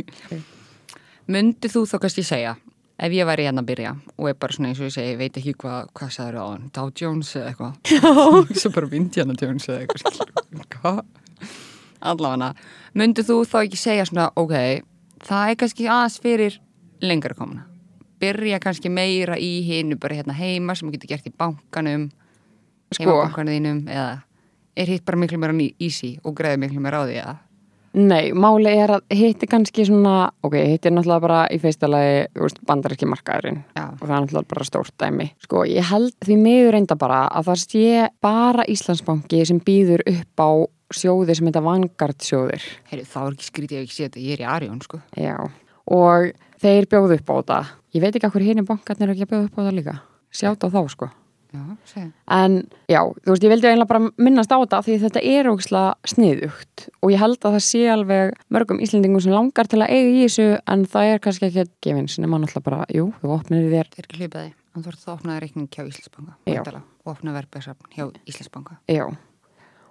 myndi 1.29 1.69
þú 1.73 1.85
þá 1.89 1.97
kannski 2.05 2.25
segja 2.27 2.57
ef 2.99 3.13
ég 3.15 3.29
væri 3.29 3.45
hérna 3.47 3.63
að 3.63 3.69
byrja 3.71 3.93
og 4.17 4.29
er 4.31 4.37
bara 4.41 4.55
svona 4.57 4.71
eins 4.73 4.81
og 4.83 4.89
ég 4.89 4.95
segi, 4.97 5.13
ég 5.13 5.19
veit 5.21 5.37
ekki 5.39 5.55
hvað 5.61 5.91
hva 5.95 6.09
sagður 6.11 6.39
á 6.41 6.45
hann 6.51 6.69
Dow 6.75 6.91
Jones 6.99 7.31
eða 7.39 7.53
eitthvað? 7.53 8.57
Svo 8.63 8.73
bara 8.77 8.91
Indiana 8.99 9.37
Jones 9.39 9.69
eða 9.69 9.85
eitthvað 9.85 10.73
hvað? 10.79 11.03
Allavega, 12.09 12.53
myndi 12.95 13.25
þú 13.27 13.41
þá 13.51 13.57
ekki 13.65 13.79
segja 13.81 14.05
svona, 14.07 14.29
ok, 14.39 14.55
það 15.27 15.51
er 15.53 15.57
kannski 15.59 15.89
aðeins 15.91 16.19
fyrir 16.23 16.59
lengra 17.03 17.35
komuna. 17.35 17.65
Byrja 18.23 18.59
kannski 18.63 18.91
meira 18.91 19.35
í 19.39 19.61
hinu 19.67 19.99
bara 19.99 20.19
hérna 20.19 20.35
heima 20.39 20.75
sem 20.79 20.87
þú 20.89 20.95
getur 20.97 21.11
gert 21.13 21.27
í 21.27 21.33
bankanum 21.39 22.09
Sko. 22.95 23.03
heimabankanum 23.03 23.53
þínum 23.55 23.81
eða 23.91 24.07
er 24.79 24.91
hitt 24.95 25.05
bara 25.07 25.19
miklu 25.19 25.39
meira 25.43 25.55
ný- 25.55 25.75
easy 25.83 26.17
og 26.23 26.35
greiði 26.39 26.63
miklu 26.65 26.83
meira 26.83 27.03
á 27.03 27.07
því 27.07 27.19
eða 27.23 27.35
Nei, 27.97 28.33
máli 28.37 28.73
er 28.77 28.93
að 28.99 29.15
hitt 29.17 29.43
er 29.43 29.51
kannski 29.51 29.87
svona, 29.89 30.29
ok, 30.45 30.57
hitt 30.69 30.87
er 30.87 30.93
náttúrulega 30.93 31.25
bara 31.25 31.39
í 31.55 31.59
fyrsta 31.63 31.89
lagi, 31.89 32.27
þú 32.35 32.45
veist, 32.45 32.59
bandaríski 32.69 33.09
markaðurinn. 33.09 33.63
Já. 33.79 33.85
Og 33.89 34.03
það 34.03 34.15
er 34.15 34.25
náttúrulega 34.25 34.51
bara 34.53 34.67
stórt 34.69 34.95
dæmi. 35.01 35.29
Sko, 35.47 35.63
ég 35.69 35.89
held 35.89 36.17
því 36.27 36.37
miður 36.43 36.75
reynda 36.77 36.99
bara 37.01 37.23
að 37.29 37.49
það 37.49 37.63
sé 37.65 38.03
bara 38.25 38.67
Íslandsbanki 38.69 39.41
sem 39.49 39.63
býður 39.65 40.05
upp 40.13 40.45
á 40.45 40.51
sjóði 40.99 41.37
sem 41.39 41.49
heita 41.49 41.65
Vanguard 41.65 42.21
sjóðir. 42.25 42.67
Heyrðu, 42.93 43.09
þá 43.09 43.19
er 43.23 43.33
ekki 43.33 43.49
skrítið 43.49 43.81
ef 43.81 43.89
ég 43.89 43.95
sé 43.97 44.09
þetta, 44.09 44.25
ég 44.25 44.37
er 44.37 44.45
í 44.45 44.51
Arjón, 44.57 44.83
sko. 44.85 45.01
Já, 45.17 45.37
og 45.89 46.29
þeir 46.61 46.91
bjóðu 46.93 47.19
upp 47.19 47.33
á 47.33 47.35
þetta. 47.39 47.63
Ég 47.97 48.05
veit 48.05 48.13
ekki 48.13 48.29
hvað 48.29 48.51
hérna 48.51 48.69
bankarnir 48.69 49.09
er 49.09 49.17
ekki 49.17 49.29
að 49.29 49.33
bjóða 49.33 49.49
upp 49.49 49.59
á 49.59 49.63
það 49.65 49.77
líka. 49.81 49.97
Sjátt 50.29 50.65
á 50.65 50.69
þá, 50.69 50.81
sko. 50.93 51.11
Já. 51.49 52.05
En 52.29 52.57
já, 52.91 53.01
þú 53.25 53.33
veist, 53.33 53.45
ég 53.47 53.53
vildi 53.53 53.69
eiginlega 53.71 53.89
bara 53.89 54.11
minnast 54.21 54.53
á 54.53 54.61
þetta 54.61 54.81
því 54.85 54.97
þetta 55.05 55.23
er 55.25 55.49
ógislega 55.49 56.11
sniðugt. 56.13 56.85
Og 57.01 57.13
ég 57.15 57.23
held 57.23 57.39
að 57.41 57.55
það 57.57 57.65
sé 57.65 57.81
alveg 57.89 58.35
mörgum 58.53 58.83
Íslendingum 58.85 59.23
sem 59.25 59.33
langar 59.33 59.71
til 59.71 59.81
að 59.81 59.95
eiga 59.95 60.11
í 60.11 60.27
þessu 60.27 60.49
en 60.69 60.85
það 60.93 61.13
er 61.15 61.23
kannski 61.25 61.49
ekki 61.49 61.65
að 61.65 61.73
gefin 61.87 62.11
sinni 62.13 62.29
mann 62.29 62.45
alltaf 62.45 62.67
bara, 62.67 62.83
jú, 62.93 63.09
þú 63.23 63.33
opnir 63.39 63.65
þér. 63.73 63.89
Það 63.95 64.03
er 64.03 64.11
ekki 64.11 64.21
hljupaði, 64.21 64.53
en 64.77 64.85
þú 64.85 64.93
ert 64.93 65.05
það 65.07 65.15
opnaði 65.15 65.45
reikning 65.47 65.71
hjá 65.73 65.83
Íslandsbanka 65.87 66.37
og 66.77 67.13
opnaði 67.15 67.39
verðbæðsafn 67.39 67.97
hjá 67.97 68.05
Íslandsbanka. 68.29 68.79
Já, 68.93 69.05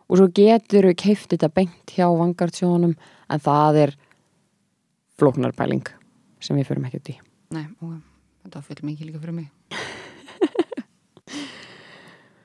og 0.07 0.21
svo 0.21 0.29
getur 0.37 0.91
við 0.91 0.97
keift 1.01 1.33
þetta 1.33 1.49
beint 1.57 1.95
hjá 1.97 2.05
vangartsjónum 2.21 2.93
en 2.93 3.45
það 3.49 3.81
er 3.87 3.97
flóknarpæling 5.17 5.89
sem 6.37 6.59
við 6.59 6.69
förum 6.69 6.85
ekki 6.85 7.01
út 7.01 7.13
í. 7.15 7.19
Nei, 7.57 7.65
ok, 7.81 7.97
þetta 8.45 8.65
fyrir 8.69 8.91
mikið 8.91 9.09
líka 9.09 9.25
fyrir 9.25 9.39
mig 9.41 9.53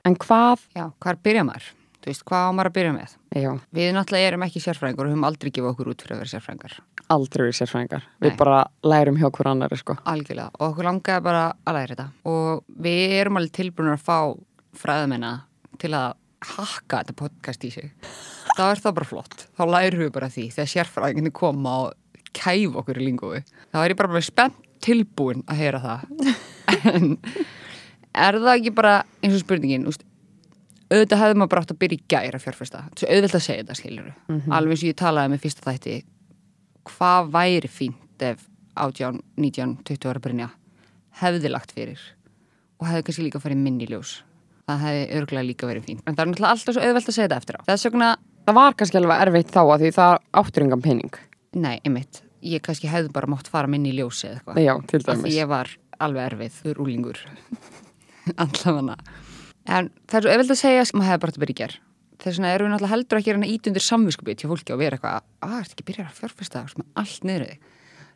En 0.03 0.17
hvað, 0.19 0.65
Já, 0.75 0.89
hvað 0.99 1.21
byrja 1.23 1.45
maður? 1.47 1.69
Þú 2.03 2.11
veist, 2.11 2.23
hvað 2.27 2.47
á 2.47 2.51
maður 2.51 2.69
að 2.69 2.75
byrja 2.77 2.95
með? 2.97 3.11
já, 3.39 3.51
Við 3.71 3.93
náttúrulega 3.95 4.31
erum 4.31 4.43
ekki 4.43 4.63
sérfræðingar 4.63 5.07
og 5.07 5.13
höfum 5.13 5.27
aldrei 5.29 5.51
gefið 5.51 5.69
okkur 5.69 5.91
út 5.93 6.03
fyrir 6.03 6.17
að 6.17 6.23
vera 6.23 6.33
sérfræðingar 6.33 6.81
aldrei 7.13 7.47
við 7.47 7.57
sérfræðingar. 7.59 8.03
Nei. 8.07 8.25
Við 8.25 8.35
bara 8.39 8.59
lærum 8.87 9.17
hjá 9.19 9.29
hver 9.29 9.49
annari, 9.51 9.79
sko. 9.79 9.95
Algjörlega, 10.09 10.51
og 10.57 10.65
okkur 10.71 10.87
langaði 10.87 11.25
bara 11.25 11.45
að 11.67 11.77
læra 11.77 11.95
þetta 11.95 12.33
og 12.33 12.75
við 12.85 13.15
erum 13.19 13.39
alveg 13.39 13.55
tilbúinur 13.57 13.97
að 13.97 14.05
fá 14.05 14.19
fræðamenn 14.83 15.27
til 15.81 15.93
að 15.97 16.13
hakka 16.53 17.01
þetta 17.01 17.17
podcast 17.23 17.65
í 17.67 17.71
sig 17.73 17.91
þá 18.57 18.63
er 18.69 18.83
það 18.83 18.95
bara 18.99 19.09
flott, 19.09 19.47
þá 19.55 19.63
lærum 19.71 20.03
við 20.05 20.13
bara 20.15 20.31
því 20.33 20.47
þegar 20.55 20.71
sérfræðinginni 20.75 21.33
koma 21.35 21.75
og 21.85 22.21
kæfa 22.33 22.81
okkur 22.81 22.99
í 22.99 23.07
lingói, 23.07 23.43
þá 23.71 23.77
er 23.83 23.93
ég 23.93 23.99
bara, 23.99 24.13
bara 24.15 24.25
spennt 24.25 24.59
tilbúin 24.83 25.45
að 25.47 25.61
heyra 25.61 25.79
það 25.83 26.07
en 26.93 27.13
er 28.13 28.37
það 28.39 28.55
ekki 28.57 28.73
bara 28.77 28.95
eins 29.23 29.35
og 29.37 29.43
spurningin 29.43 29.87
úst, 29.89 30.03
auðvitað 30.93 31.21
hefði 31.23 31.37
maður 31.39 31.51
bara 31.53 31.61
átt 31.65 31.71
að 31.73 31.79
byrja 31.83 31.97
í 31.99 32.03
gæra 32.13 32.39
fjárfesta, 32.43 32.83
auðvitað 32.89 33.37
að 33.39 33.45
segja 33.47 33.63
þetta 33.63 33.77
skilur 33.79 34.09
alveg 34.53 34.75
eins 34.75 34.83
og 34.83 34.89
ég 34.91 34.97
talaði 34.99 35.31
með 35.33 35.43
fyrsta 35.45 35.69
þætti 35.71 35.95
hvað 36.89 37.31
væri 37.33 37.69
fínt 37.71 38.21
ef 38.27 38.43
18, 38.75 39.21
19, 39.37 39.77
20 39.85 40.09
ára 40.09 40.19
Brynja 40.23 40.49
hefði 41.21 41.49
lagt 41.53 41.71
fyrir 41.75 41.99
og 42.81 42.87
hefði 42.89 43.03
kannski 43.07 43.23
líka 43.27 43.39
farið 43.39 43.59
minni 43.63 43.85
ljós. 43.87 44.23
Það 44.67 44.79
hefði 44.83 45.03
örgulega 45.19 45.45
líka 45.47 45.67
verið 45.69 45.85
fínt. 45.87 46.01
En 46.07 46.15
það 46.15 46.23
er 46.23 46.29
náttúrulega 46.31 46.51
alltaf 46.55 46.75
svo 46.75 46.83
auðvelt 46.83 47.09
að 47.09 47.15
segja 47.15 47.27
þetta 47.27 47.37
eftir 47.41 47.57
á. 47.59 47.61
Þess 47.69 47.85
vegna, 47.89 48.09
Það 48.43 48.57
var 48.57 48.73
kannski 48.79 48.97
alveg 48.99 49.21
erfitt 49.23 49.51
þá 49.53 49.59
að 49.63 49.83
því 49.83 49.91
það 49.95 50.13
áttur 50.41 50.63
engan 50.65 50.81
pening. 50.83 51.13
nei, 51.53 51.79
einmitt. 51.85 52.21
Ég 52.43 52.59
kannski 52.65 52.89
hefði 52.91 53.11
bara 53.13 53.27
mátt 53.31 53.47
fara 53.47 53.67
minni 53.71 53.93
í 53.93 53.97
ljósi 54.01 54.27
eða 54.27 54.55
eitthvað. 54.57 55.21
Því 55.23 55.35
ég 55.37 55.47
var 55.47 55.69
alveg 56.03 56.25
erfið 56.33 56.57
fyrir 56.63 56.81
úlingur 56.83 57.21
allavega. 58.43 58.97
En 59.63 59.89
það 60.09 60.19
er 60.19 60.25
svo 60.25 60.35
auðvelt 60.35 60.53
að 60.53 60.61
segja 60.61 60.83
að 60.83 60.93
maður 60.97 61.11
hefði 61.11 61.23
bara 61.23 61.35
að 61.35 61.43
byrja 61.45 61.55
í 61.55 61.61
ger 61.63 61.79
þess 62.23 62.39
vegna 62.39 62.51
erum 62.53 62.67
við 62.67 62.73
náttúrulega 62.73 62.93
heldur 62.93 63.19
að 63.19 63.25
reyna 63.35 63.47
ít 63.51 63.67
undir 63.67 63.83
samviskupið 63.83 64.37
til 64.39 64.49
fólki 64.51 64.73
og 64.73 64.79
vera 64.79 64.95
eitthvað 64.95 65.23
að 65.43 65.55
er 65.57 65.65
ekki 65.65 65.83
að 65.83 65.87
byrja 65.89 66.05
að 66.05 66.19
fjárfesta 66.21 66.61
allt 67.01 67.25
niður 67.27 67.45
þig? 67.49 67.65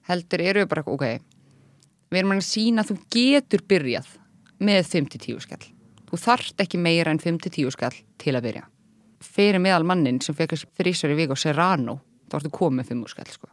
Heldur 0.08 0.44
erum 0.46 0.64
við 0.64 0.70
bara 0.72 0.84
eitthvað, 0.84 0.96
ok 0.96 1.36
við 2.12 2.22
erum 2.22 2.34
að 2.38 2.44
sína 2.48 2.84
að 2.84 2.92
þú 2.92 2.98
getur 3.18 3.64
byrjað 3.68 4.10
með 4.64 4.90
5-10 4.94 5.44
skall. 5.44 5.64
Þú 6.08 6.20
þarft 6.24 6.64
ekki 6.64 6.80
meira 6.80 7.12
en 7.12 7.22
5-10 7.22 7.74
skall 7.76 7.96
til 8.22 8.36
að 8.38 8.46
byrja. 8.48 8.68
Fyrir 9.24 9.62
meðal 9.62 9.84
mannin 9.88 10.22
sem 10.24 10.38
fekk 10.38 10.56
þrísar 10.78 11.14
í 11.14 11.18
vik 11.20 11.34
á 11.36 11.38
Serrano 11.38 12.00
þá 12.32 12.40
ertu 12.40 12.54
komið 12.56 12.80
með 12.80 12.94
5 12.94 13.08
skall 13.12 13.34
sko. 13.34 13.52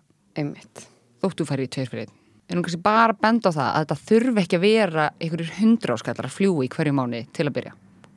Þóttu 1.24 1.48
færi 1.48 1.66
í 1.66 1.72
tveir 1.72 1.90
fyrir 1.90 2.06
einn. 2.06 2.23
En 2.48 2.58
hún 2.58 2.64
kannski 2.66 2.82
bara 2.84 3.14
að 3.14 3.22
benda 3.24 3.50
á 3.50 3.56
það 3.56 3.70
að 3.70 3.78
þetta 3.84 3.96
þurfi 4.10 4.42
ekki 4.42 4.58
að 4.58 4.64
vera 4.66 5.06
einhverjir 5.20 5.54
hundra 5.60 5.94
áskallar 5.96 6.28
að 6.28 6.36
fljúa 6.36 6.66
í 6.66 6.68
hverju 6.74 6.92
mánu 6.96 7.22
til 7.32 7.46
að 7.48 7.56
byrja. 7.56 7.72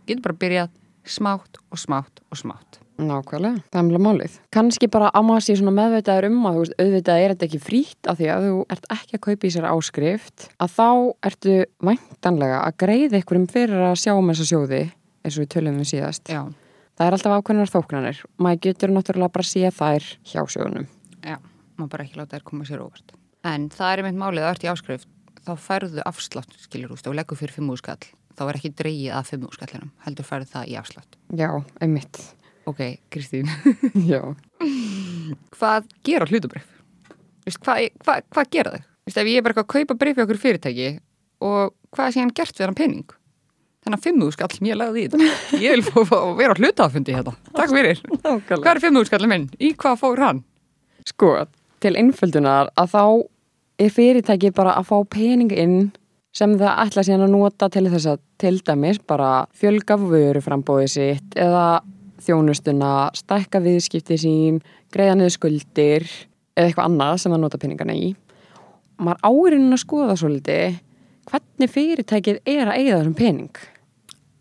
Getur 0.08 0.26
bara 0.26 0.36
að 0.36 0.42
byrja 0.44 0.66
smátt 1.08 1.62
og 1.72 1.80
smátt 1.80 2.22
og 2.28 2.42
smátt. 2.42 2.80
Nákvæmlega, 2.98 3.62
það 3.70 3.80
er 3.80 3.88
mjög 3.88 4.02
málið. 4.02 4.36
Kannski 4.58 4.88
bara 4.90 5.12
maður 5.22 5.44
sé 5.46 5.56
svona 5.60 5.74
meðvitaður 5.78 6.32
um 6.32 6.48
að 6.50 6.56
auðvitað 6.82 7.22
er 7.22 7.34
þetta 7.36 7.46
ekki 7.46 7.60
frítt 7.62 8.10
af 8.10 8.18
því 8.18 8.30
að 8.34 8.46
þú 8.48 8.56
ert 8.74 8.88
ekki 8.96 9.18
að 9.20 9.24
kaupa 9.28 9.48
í 9.48 9.52
sér 9.54 9.68
áskrift 9.70 10.48
að 10.58 10.72
þá 10.74 10.88
ertu 11.30 11.58
væntanlega 11.86 12.64
að 12.64 12.80
greiða 12.82 13.20
einhverjum 13.20 13.46
fyrir 13.54 13.86
að 13.92 14.00
sjá 14.02 14.16
um 14.18 14.32
þessa 14.34 14.48
sjóði 14.50 14.82
eins 15.22 15.38
og 15.38 15.44
við 15.44 15.52
tölum 15.54 15.78
við 15.78 15.92
síðast. 15.94 16.34
Já, 16.34 16.42
Það 16.98 17.06
er 17.06 17.14
alltaf 17.14 17.34
ákveðnar 17.38 17.70
þóknanir. 17.70 18.20
Maður 18.42 18.62
getur 18.66 18.90
náttúrulega 18.90 19.34
bara 19.36 19.46
að 19.46 19.52
sé 19.52 19.70
þær 19.78 20.06
hjá 20.26 20.42
sjóðunum. 20.50 20.88
já, 21.22 21.38
maður 21.78 21.92
bara 21.94 22.06
ekki 22.08 22.18
láta 22.18 22.40
þær 22.40 22.46
koma 22.48 22.66
sér 22.66 22.82
óvart. 22.82 23.14
En 23.46 23.68
það 23.74 23.92
er 23.94 24.02
einmitt 24.04 24.20
málið 24.22 24.46
að 24.48 24.54
ert 24.56 24.66
í 24.66 24.72
áskrift, 24.72 25.08
þá 25.46 25.52
færðu 25.62 26.02
afslátt, 26.08 26.56
skilur 26.64 26.96
úst, 26.96 27.08
og 27.08 27.16
leggur 27.18 27.38
fyrir 27.40 27.54
fimm 27.56 27.70
úrskall. 27.74 28.02
Þá 28.38 28.44
er 28.52 28.58
ekki 28.60 28.74
dreigið 28.78 29.14
að 29.18 29.30
fimm 29.32 29.46
úrskallinum, 29.48 29.92
heldur 30.06 30.28
færðu 30.28 30.50
það 30.52 30.72
í 30.74 30.76
afslátt. 30.82 31.18
Já, 31.38 31.50
einmitt. 31.82 32.20
Ok, 32.68 32.82
Kristín, 33.14 33.48
Já. 34.12 34.20
hvað 35.56 35.86
gera 36.06 36.28
hlutubrif? 36.28 36.66
Vist, 37.48 37.62
hvað, 37.64 37.86
hvað, 38.04 38.26
hvað 38.36 38.50
gera 38.52 38.74
þau? 38.74 38.82
Vist, 39.08 39.20
ef 39.22 39.30
ég 39.32 39.40
er 39.40 39.46
bara 39.46 39.62
að 39.64 39.70
kaupa 39.72 39.96
brif 39.96 40.18
í 40.20 40.24
okkur 40.26 40.42
fyrirtæki 40.42 40.90
og 41.48 41.72
hvað 41.96 42.10
er 42.10 42.16
síðan 42.18 42.34
gert 42.36 42.58
við 42.60 42.66
hann 42.68 42.76
pening? 42.78 43.16
Þannig 43.88 44.02
að 44.02 44.04
fimmúskall 44.10 44.52
sem 44.52 44.68
ég 44.68 44.76
lagði 44.82 45.06
í 45.06 45.10
þetta. 45.14 45.28
Ég 45.64 45.78
vil 45.78 45.86
fá, 45.88 46.18
að 46.18 46.34
vera 46.42 46.52
á 46.52 46.60
hlutafundi 46.60 47.14
hérna. 47.16 47.34
Takk 47.56 47.72
fyrir. 47.72 48.02
Hvað 48.50 48.72
er 48.74 48.82
fimmúskallin 48.84 49.32
minn? 49.32 49.46
Í 49.64 49.70
hvað 49.80 50.02
fór 50.02 50.20
hann? 50.26 50.42
Sko, 51.08 51.30
til 51.84 51.94
innföldunar 52.00 52.72
að 52.78 52.94
þá 52.94 53.04
er 53.78 53.94
fyrirtæki 53.94 54.52
bara 54.56 54.76
að 54.80 54.90
fá 54.90 54.98
pening 55.14 55.54
inn 55.54 55.78
sem 56.38 56.54
það 56.58 56.82
ætla 56.84 57.04
síðan 57.06 57.28
að 57.28 57.34
nota 57.34 57.70
til 57.74 57.86
þess 57.90 58.10
að 58.12 58.24
til 58.42 58.56
dæmis 58.66 59.00
bara 59.10 59.32
fjölga 59.58 59.98
vöru 60.02 60.42
frambóði 60.44 60.90
sitt 60.92 61.38
eða 61.38 61.82
þjónustuna, 62.28 63.10
stækka 63.16 63.62
viðskipti 63.64 64.18
sín, 64.20 64.62
greiða 64.94 65.18
niður 65.18 65.36
skuldir 65.38 66.06
eða 66.58 66.68
eitthvað 66.68 66.90
annað 66.90 67.22
sem 67.22 67.34
það 67.34 67.44
nota 67.44 67.62
peningana 67.62 67.96
í. 67.96 68.12
Maður 68.98 69.22
áirinn 69.30 69.76
að 69.76 69.84
skoða 69.84 70.18
svolítið 70.18 70.80
hvernig 71.30 71.74
fyrirtækið 71.74 72.40
er 72.50 72.64
að 72.66 72.80
eigða 72.80 73.00
þessum 73.00 73.18
pening. 73.18 73.60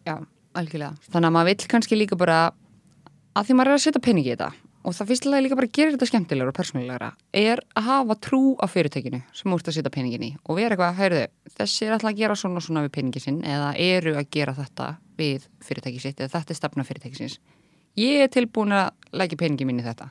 Já, 0.09 0.17
algjörlega. 0.57 0.95
Þannig 1.11 1.29
að 1.29 1.37
maður 1.37 1.51
vill 1.51 1.73
kannski 1.75 2.01
líka 2.01 2.19
bara 2.19 2.39
að 3.37 3.49
því 3.49 3.59
maður 3.59 3.73
er 3.73 3.79
að 3.79 3.85
setja 3.85 4.05
pening 4.07 4.25
í 4.25 4.33
þetta 4.33 4.53
og 4.87 4.95
það 4.95 5.09
fyrstilega 5.11 5.43
líka 5.43 5.59
bara 5.59 5.67
að 5.67 5.77
gera 5.77 5.95
þetta 5.95 6.09
skemmtilegra 6.11 6.53
og 6.53 6.57
persónulegra 6.57 7.09
er 7.35 7.63
að 7.75 7.87
hafa 7.89 8.17
trú 8.23 8.41
á 8.63 8.67
fyrirtækinu 8.71 9.21
sem 9.35 9.55
úrst 9.57 9.71
að 9.71 9.79
setja 9.79 9.93
peningin 9.93 10.27
í 10.29 10.31
og 10.45 10.61
vera 10.61 10.77
eitthvað, 10.77 10.99
heyrðu, 11.01 11.23
þessi 11.57 11.87
er 11.89 11.97
alltaf 11.97 12.13
að 12.13 12.21
gera 12.21 12.37
svona 12.39 12.61
og 12.61 12.67
svona 12.67 12.85
við 12.87 12.93
peningin 12.95 13.25
sinn 13.25 13.41
eða 13.43 13.73
eru 13.83 14.15
að 14.15 14.31
gera 14.37 14.55
þetta 14.55 14.91
við 15.19 15.49
fyrirtæki 15.67 16.03
sitt 16.03 16.21
eða 16.21 16.37
þetta 16.37 16.55
er 16.55 16.61
stefna 16.61 16.87
fyrirtækisins. 16.87 17.39
Ég 17.99 18.27
er 18.27 18.31
tilbúin 18.31 18.77
að 18.77 18.93
leggja 19.17 19.41
peningin 19.41 19.71
mín 19.71 19.81
í 19.83 19.87
þetta. 19.87 20.11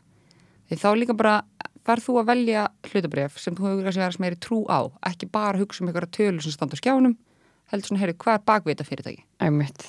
Því 0.66 0.80
þá 0.82 0.90
líka 0.98 1.16
bara 1.16 1.36
farð 1.86 2.08
þú 2.08 2.18
að 2.20 2.30
velja 2.32 2.66
hlutabref 2.90 3.38
sem 3.40 3.56
þú 3.56 3.70
hefur 3.70 3.86
kannski 3.86 4.02
verið 4.02 4.24
meiri 4.24 4.40
trú 4.42 4.64
á, 4.66 4.90
ekki 5.06 5.30
bara 5.30 5.60
hugsa 5.62 5.84
um 5.84 5.92
einhverja 5.92 6.12
tölu 6.18 6.42
sem 6.42 6.56
standa 6.56 6.74
á 6.74 6.82
skjánum, 6.82 7.14
heldur 7.72 7.92
svona, 7.92 8.02
heyrðu, 8.02 8.18
hvað 8.24 8.40
er 8.40 8.46
bakvið 8.50 8.74
þetta 8.74 8.88
fyrirtæki? 8.90 9.22
Æmitt. 9.46 9.86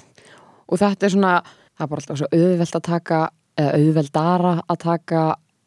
Og 0.68 0.82
þetta 0.82 1.08
er 1.08 1.14
svona, 1.14 1.32
það 1.72 1.86
er 1.86 1.90
bara 1.94 2.04
alltaf 2.04 2.20
svo 2.20 2.28
auðvelt 2.36 2.78
að 2.78 2.84
taka, 2.90 3.20
auðveldara 3.60 4.54
að 4.68 4.78
taka 4.84 5.22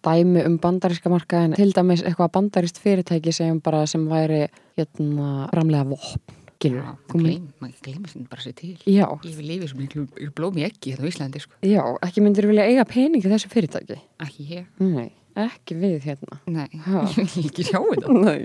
dæmi 0.06 0.44
um 0.48 0.58
bandaríska 0.62 1.12
markaðin. 1.12 1.56
Til 1.58 1.72
dæmis 1.76 2.04
eitthvað 2.06 2.32
bandaríst 2.38 2.80
fyrirtæki 2.82 3.34
sem 3.36 3.60
bara 3.64 3.86
sem 3.90 4.06
væri 4.10 4.46
hérna 4.80 5.48
framlega 5.52 5.88
vopn. 5.90 6.36
Gilur, 6.60 6.84
Já, 6.84 6.92
maður 7.16 7.76
gleymir 7.86 8.10
sem 8.12 8.26
bara 8.28 8.42
sér 8.44 8.56
til. 8.58 8.74
Já, 8.84 9.06
Ég 9.24 9.36
vil 9.38 9.46
lifa 9.48 9.68
sem 9.72 9.78
miklu 9.80 10.02
blómi 10.36 10.66
ekki 10.68 10.92
hérna 10.92 11.08
á 11.08 11.12
Íslandi, 11.12 11.40
sko. 11.40 11.54
já, 11.64 11.80
ekki 12.04 12.20
myndir 12.26 12.48
vilja 12.50 12.66
eiga 12.68 12.84
pening 12.84 13.24
í 13.24 13.30
þessu 13.32 13.48
fyrirtæki. 13.54 13.96
Ekki 14.20 14.48
ég. 14.58 14.66
Nei, 14.84 15.06
ekki 15.40 15.78
við 15.80 16.04
hérna. 16.04 16.42
Nei, 16.52 16.68
ég 16.76 17.32
vil 17.38 17.46
ekki 17.48 17.64
sjá 17.64 17.80
þetta. 17.80 18.12
Nei. 18.12 18.44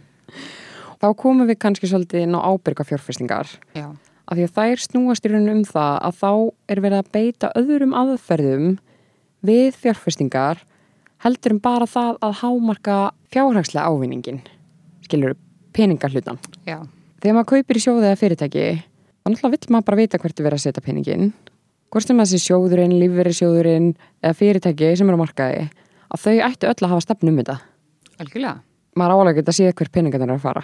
Þá 1.02 1.08
komum 1.18 1.50
við 1.50 1.58
kannski 1.66 1.90
svolítið 1.90 2.22
inn 2.28 2.38
á 2.38 2.46
ábyrga 2.46 2.86
fjárfestingar. 2.86 3.50
Já, 3.74 3.88
af 4.30 4.38
því 4.38 4.46
að 4.46 4.54
þær 4.60 4.84
snúast 4.86 5.26
í 5.26 5.32
rauninu 5.34 5.56
um 5.58 5.64
það 5.74 5.98
að 6.06 6.20
þá 6.22 6.30
er 6.70 6.84
verið 6.86 7.02
að 7.02 7.10
beita 7.18 7.50
öðrum 7.58 7.96
aðferðum 7.98 8.68
við 9.44 9.76
fjárfestingar 9.80 10.62
heldur 11.24 11.56
um 11.56 11.62
bara 11.64 11.88
það 11.88 12.18
að 12.24 12.36
hámarka 12.42 12.98
fjárhagslega 13.32 13.88
ávinningin 13.88 14.42
skilur 15.04 15.36
peningahlutan 15.76 16.40
já, 16.66 16.80
þegar 17.20 17.38
maður 17.38 17.50
kaupir 17.54 17.80
í 17.80 17.84
sjóðu 17.84 18.08
eða 18.08 18.20
fyrirtæki 18.20 18.66
þá 18.80 19.30
náttúrulega 19.30 19.54
vill 19.56 19.74
maður 19.74 19.88
bara 19.90 20.00
vita 20.02 20.20
hvert 20.20 20.40
er 20.40 20.48
verið 20.48 20.60
að 20.60 20.66
setja 20.66 20.84
peningin 20.84 21.32
hvort 21.94 22.08
sem 22.10 22.18
þessi 22.18 22.42
sjóðurinn, 22.42 22.98
lífveri 22.98 23.32
sjóðurinn 23.38 23.90
eða 24.18 24.36
fyrirtæki 24.38 24.94
sem 24.98 25.10
eru 25.10 25.20
á 25.20 25.22
markaði 25.22 25.64
að 26.10 26.24
þau 26.24 26.36
ættu 26.48 26.70
öll 26.70 26.80
að 26.80 26.90
hafa 26.92 27.04
stefnum 27.04 27.34
um 27.34 27.40
þetta. 27.40 27.56
Algjörlega. 28.22 28.54
maður 28.98 29.14
álega 29.14 29.36
geta 29.38 29.52
að 29.52 29.58
sé 29.58 29.72
hver 29.74 29.90
peningarnir 29.94 30.30
er 30.30 30.36
að 30.36 30.42
fara. 30.42 30.62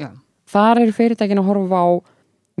Já, 0.00 0.08
Þar 0.52 0.82
eru 0.82 0.92
fyrirtækin 0.92 1.40
að 1.40 1.48
horfa 1.48 1.80
á 1.80 1.88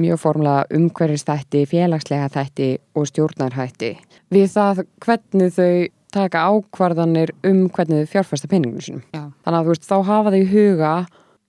mjög 0.00 0.20
formlega 0.22 0.64
umhverfistætti, 0.76 1.64
félagslega 1.68 2.28
þætti 2.32 2.68
og 2.96 3.08
stjórnarhætti. 3.10 3.96
Við 4.32 4.46
það 4.54 4.84
hvernig 5.04 5.52
þau 5.56 5.74
taka 6.12 6.44
ákvarðanir 6.48 7.32
um 7.48 7.66
hvernig 7.72 8.04
þau 8.04 8.12
fjárfæsta 8.16 8.48
peninginu 8.50 8.84
sínum. 8.84 9.02
já, 9.12 9.32
Þannig 9.44 9.58
að 9.58 9.64
þú 9.64 9.74
veist, 9.74 9.88
þá 9.88 9.96
hafa 10.08 10.32
þau 10.32 10.40
í 10.40 10.50
huga 10.52 10.92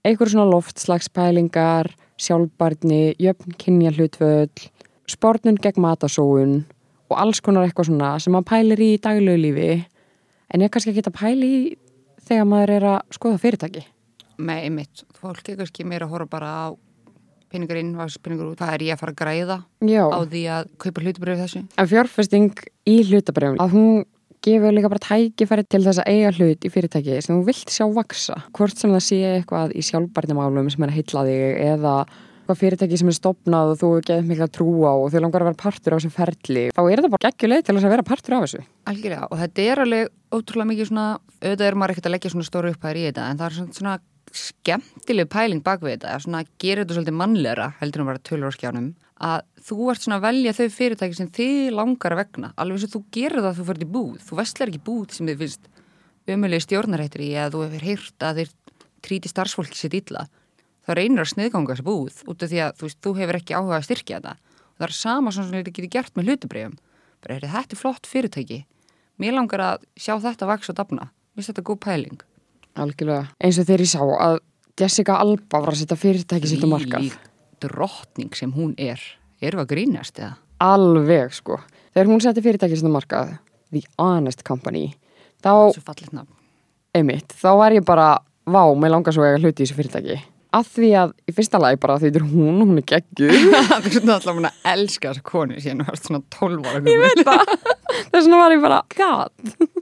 einhver 0.04 0.32
svona 0.32 0.52
loftslagspælingar, 0.52 1.92
sjálfbarni, 2.20 3.16
jöfn 3.20 3.56
kynja 3.60 3.92
hlutvöld, 3.96 4.68
spórnun 5.10 5.60
gegn 5.60 5.84
matasóun 5.84 6.56
og 7.12 7.20
alls 7.20 7.42
konar 7.44 7.68
eitthvað 7.68 7.92
svona 7.92 8.14
sem 8.20 8.34
maður 8.34 8.50
pælir 8.52 8.84
í 8.84 8.92
daglegu 9.04 9.42
lífi 9.42 9.72
en 10.54 10.64
ég 10.64 10.72
kannski 10.72 10.94
ekki 10.94 11.06
að 11.08 11.20
pæli 11.20 11.50
í 11.50 11.62
þegar 12.24 12.48
maður 12.48 12.76
er 12.78 12.88
að 12.94 13.00
skoða 13.18 13.42
fyrirtæki? 13.44 13.84
Með 14.44 14.68
einmitt, 14.68 15.04
fólk 15.20 15.50
er 15.52 15.60
kannski 15.60 15.86
meira 15.88 16.08
að 16.08 16.16
horfa 16.16 16.32
bara 16.38 16.52
á 16.52 16.68
peningur 17.54 17.80
inn, 17.80 17.94
peningur 18.26 18.50
út, 18.50 18.58
hvað 18.60 18.74
er 18.76 18.88
ég 18.88 18.98
að 18.98 19.04
fara 19.04 19.14
að 19.14 19.22
græða 19.22 19.60
Já. 19.86 20.04
á 20.10 20.20
því 20.26 20.44
að 20.58 20.74
kaupa 20.82 21.06
hlutubröf 21.06 21.44
þessu. 21.44 21.64
En 21.78 21.92
fjárfesting 21.94 22.66
í 22.90 22.98
hlutabrjöfum 23.08 23.62
að 23.64 23.78
hún 23.78 24.04
gefur 24.44 24.76
líka 24.76 24.92
bara 24.92 25.06
tækifæri 25.06 25.64
til 25.70 25.82
þess 25.86 26.02
að 26.04 26.12
eiga 26.12 26.34
hlut 26.36 26.68
í 26.68 26.74
fyrirtæki 26.74 27.22
sem 27.24 27.38
þú 27.38 27.48
vilt 27.48 27.72
sjá 27.72 27.88
vaksa 27.96 28.42
hvort 28.52 28.76
sem 28.76 28.92
það 28.92 29.06
sé 29.06 29.20
eitthvað 29.38 29.74
í 29.78 29.86
sjálfbarnamálum 29.88 30.70
sem 30.74 30.84
er 30.84 30.92
að 30.92 30.98
heilla 31.00 31.26
þig 31.30 31.44
eða 31.70 31.96
eitthvað 32.44 32.60
fyrirtæki 32.60 33.00
sem 33.00 33.12
er 33.12 33.16
stopnað 33.16 33.72
og 33.72 33.78
þú 33.80 33.90
getur 34.02 34.26
mikla 34.28 34.50
trú 34.52 34.68
á 34.84 34.92
og 34.92 35.12
þau 35.14 35.22
langar 35.24 35.46
að 35.46 35.50
vera 35.50 35.62
partur 35.64 35.96
á 35.96 35.98
þessu 35.98 36.12
ferli 36.12 36.66
þá 36.76 36.82
er 36.84 37.00
þetta 37.00 37.12
bara 37.14 37.30
geggjuleg 37.30 37.64
til 37.64 37.76
þess 37.78 37.88
að 37.88 37.94
vera 37.96 38.08
partur 38.10 38.36
á 38.36 38.40
þessu. 38.44 38.64
Algjörlega, 38.92 39.30
og 39.30 39.40
þetta 39.40 39.68
er 39.70 39.84
alveg 39.86 40.12
ótrúlega 40.34 40.72
mikið 40.74 40.90
svona, 40.90 41.06
auðvitað 41.40 41.70
er 41.70 41.78
maður 41.80 41.94
ekkert 41.94 42.10
að 42.10 42.16
leggja 42.18 42.34
svona 42.34 42.50
stóru 42.50 42.74
upphæðir 42.74 43.00
í 43.00 43.06
þetta, 43.08 43.30
en 43.30 43.40
það 43.40 43.48
er 43.48 43.78
svona 43.80 43.96
skemmtileg 44.34 45.30
pæling 45.30 45.62
bak 45.64 45.84
við 45.84 45.98
þetta, 45.98 46.18
svona 46.24 46.44
gerir 46.62 46.84
þetta 46.84 46.98
svolítið 46.98 47.18
mannlegra, 47.20 47.68
heldur 47.80 48.04
en 48.04 48.10
bara 48.10 48.22
tölur 48.26 48.50
á 48.50 48.54
skjánum, 48.56 48.88
að 49.24 49.44
þú 49.68 49.90
ert 49.94 50.04
svona 50.04 50.18
að 50.20 50.26
velja 50.26 50.54
þau 50.58 50.78
fyrirtæki 50.78 51.18
sem 51.20 51.30
þið 51.38 51.68
langar 51.78 52.16
að 52.16 52.22
vegna, 52.24 52.50
alveg 52.58 52.84
sem 52.84 52.94
þú 52.94 53.04
gerir 53.14 53.44
það 53.44 53.50
að 53.52 53.60
þú 53.60 53.68
fyrir 53.70 53.92
búð, 53.94 54.16
þú 54.26 54.40
vestlar 54.40 54.72
ekki 54.72 54.84
búð 54.88 55.14
sem 55.14 55.30
þið 55.30 55.44
finnst 55.44 55.70
umöluði 56.34 56.66
stjórnarættir 56.66 57.24
í 57.24 57.30
eða 57.36 57.54
þú 57.54 57.62
hefur 57.68 57.86
heyrt 57.90 58.26
að 58.26 58.42
þið 58.42 58.56
tríti 59.04 59.32
starfsfólki 59.32 59.78
sitt 59.80 59.98
illa, 60.00 60.26
þá 60.88 60.92
reynir 60.98 61.24
að 61.24 61.32
sniðganga 61.34 61.76
þessu 61.76 61.88
búð 61.88 62.24
út 62.26 62.44
af 62.44 62.52
því 62.52 62.64
að 62.66 62.76
þú, 62.80 62.90
veist, 62.90 63.02
þú 63.04 63.16
hefur 63.20 63.40
ekki 63.40 63.58
áhuga 63.58 63.80
að 63.80 63.88
styrkja 63.90 64.20
þetta. 64.20 64.36
Og 64.74 64.82
það 64.82 64.88
er 64.88 64.96
sama 64.98 65.32
sem 65.32 65.50
þetta 65.52 65.74
getur 65.78 65.92
gert 65.94 66.16
með 66.18 66.30
hlutubreyfum 66.32 66.78
bara 67.24 67.40
þetta 67.40 67.76
er 67.76 67.80
flott 67.80 68.10
fyrirtæki. 68.10 68.64
Mér 69.22 69.38
langar 69.38 69.64
að 69.64 69.88
sjá 69.96 70.18
þetta 70.20 70.50
vaks 70.50 70.72
og 70.74 70.80
dafna. 70.80 71.12
Mér 71.32 71.44
finnst 71.44 71.54
þetta 71.54 71.68
góð 71.70 71.80
pæling 71.86 72.24
Algjörlega. 72.80 73.28
Eins 73.44 73.60
og 73.62 73.68
þegar 73.68 73.86
ég 73.86 73.92
sá 73.92 74.02
að 74.02 74.40
Jessica 74.80 75.20
Alba 75.22 75.62
var 75.62 75.76
að 75.76 75.84
setja 75.84 76.00
fyrirtæki 76.00 76.50
sitt 76.50 76.66
á 76.66 76.70
markað. 76.72 77.12
Þvílík 77.12 77.30
drottning 77.64 78.36
sem 78.36 78.52
hún 78.56 78.74
er 78.82 79.00
erum 79.44 79.62
við 79.62 79.66
að 79.66 79.72
grínast 79.74 80.20
eða? 80.20 80.36
Alveg 80.64 81.34
sko. 81.36 81.60
Þegar 81.94 82.10
hún 82.10 82.22
setti 82.24 82.44
fyrirtæki 82.44 82.80
sitt 82.80 82.88
á 82.90 82.94
markað, 82.96 83.34
The 83.74 83.84
Honest 84.00 84.44
Company, 84.48 84.94
þá, 85.44 85.74
Svo 85.76 85.84
fallit 85.84 86.14
nafn 86.16 86.32
emitt, 86.94 87.34
þá 87.40 87.50
var 87.58 87.74
ég 87.74 87.86
bara, 87.86 88.08
vá, 88.46 88.62
mér 88.78 88.94
langar 88.94 89.16
svo 89.16 89.26
að 89.26 89.34
eiga 89.34 89.44
hluti 89.44 89.64
í 89.64 89.66
þessu 89.66 89.78
fyrirtæki. 89.80 90.18
Að 90.54 90.68
því 90.76 90.90
að 91.02 91.14
í 91.26 91.34
fyrsta 91.34 91.58
lagi 91.58 91.80
bara 91.82 91.96
því 91.98 92.10
þetta 92.12 92.20
er 92.20 92.26
hún, 92.30 92.60
hún 92.62 92.78
er 92.78 92.86
geggjuð. 92.92 93.38
Það 93.72 93.88
er 93.90 93.96
svona 93.96 94.18
alltaf 94.20 94.36
mun 94.38 94.50
að 94.52 94.68
elska 94.74 95.10
þessa 95.10 95.24
konu 95.26 95.58
síðan 95.64 95.82
þú 95.82 95.88
varst 95.88 96.10
svona 96.10 96.22
12 96.36 96.68
ára 96.70 96.82
ég 96.94 97.02
veit 97.02 97.24
það. 97.26 97.56
Þess 98.12 98.20
vegna 98.20 98.42
var 98.44 98.54
ég 98.54 98.62
bara, 98.68 98.82
god. 98.94 99.74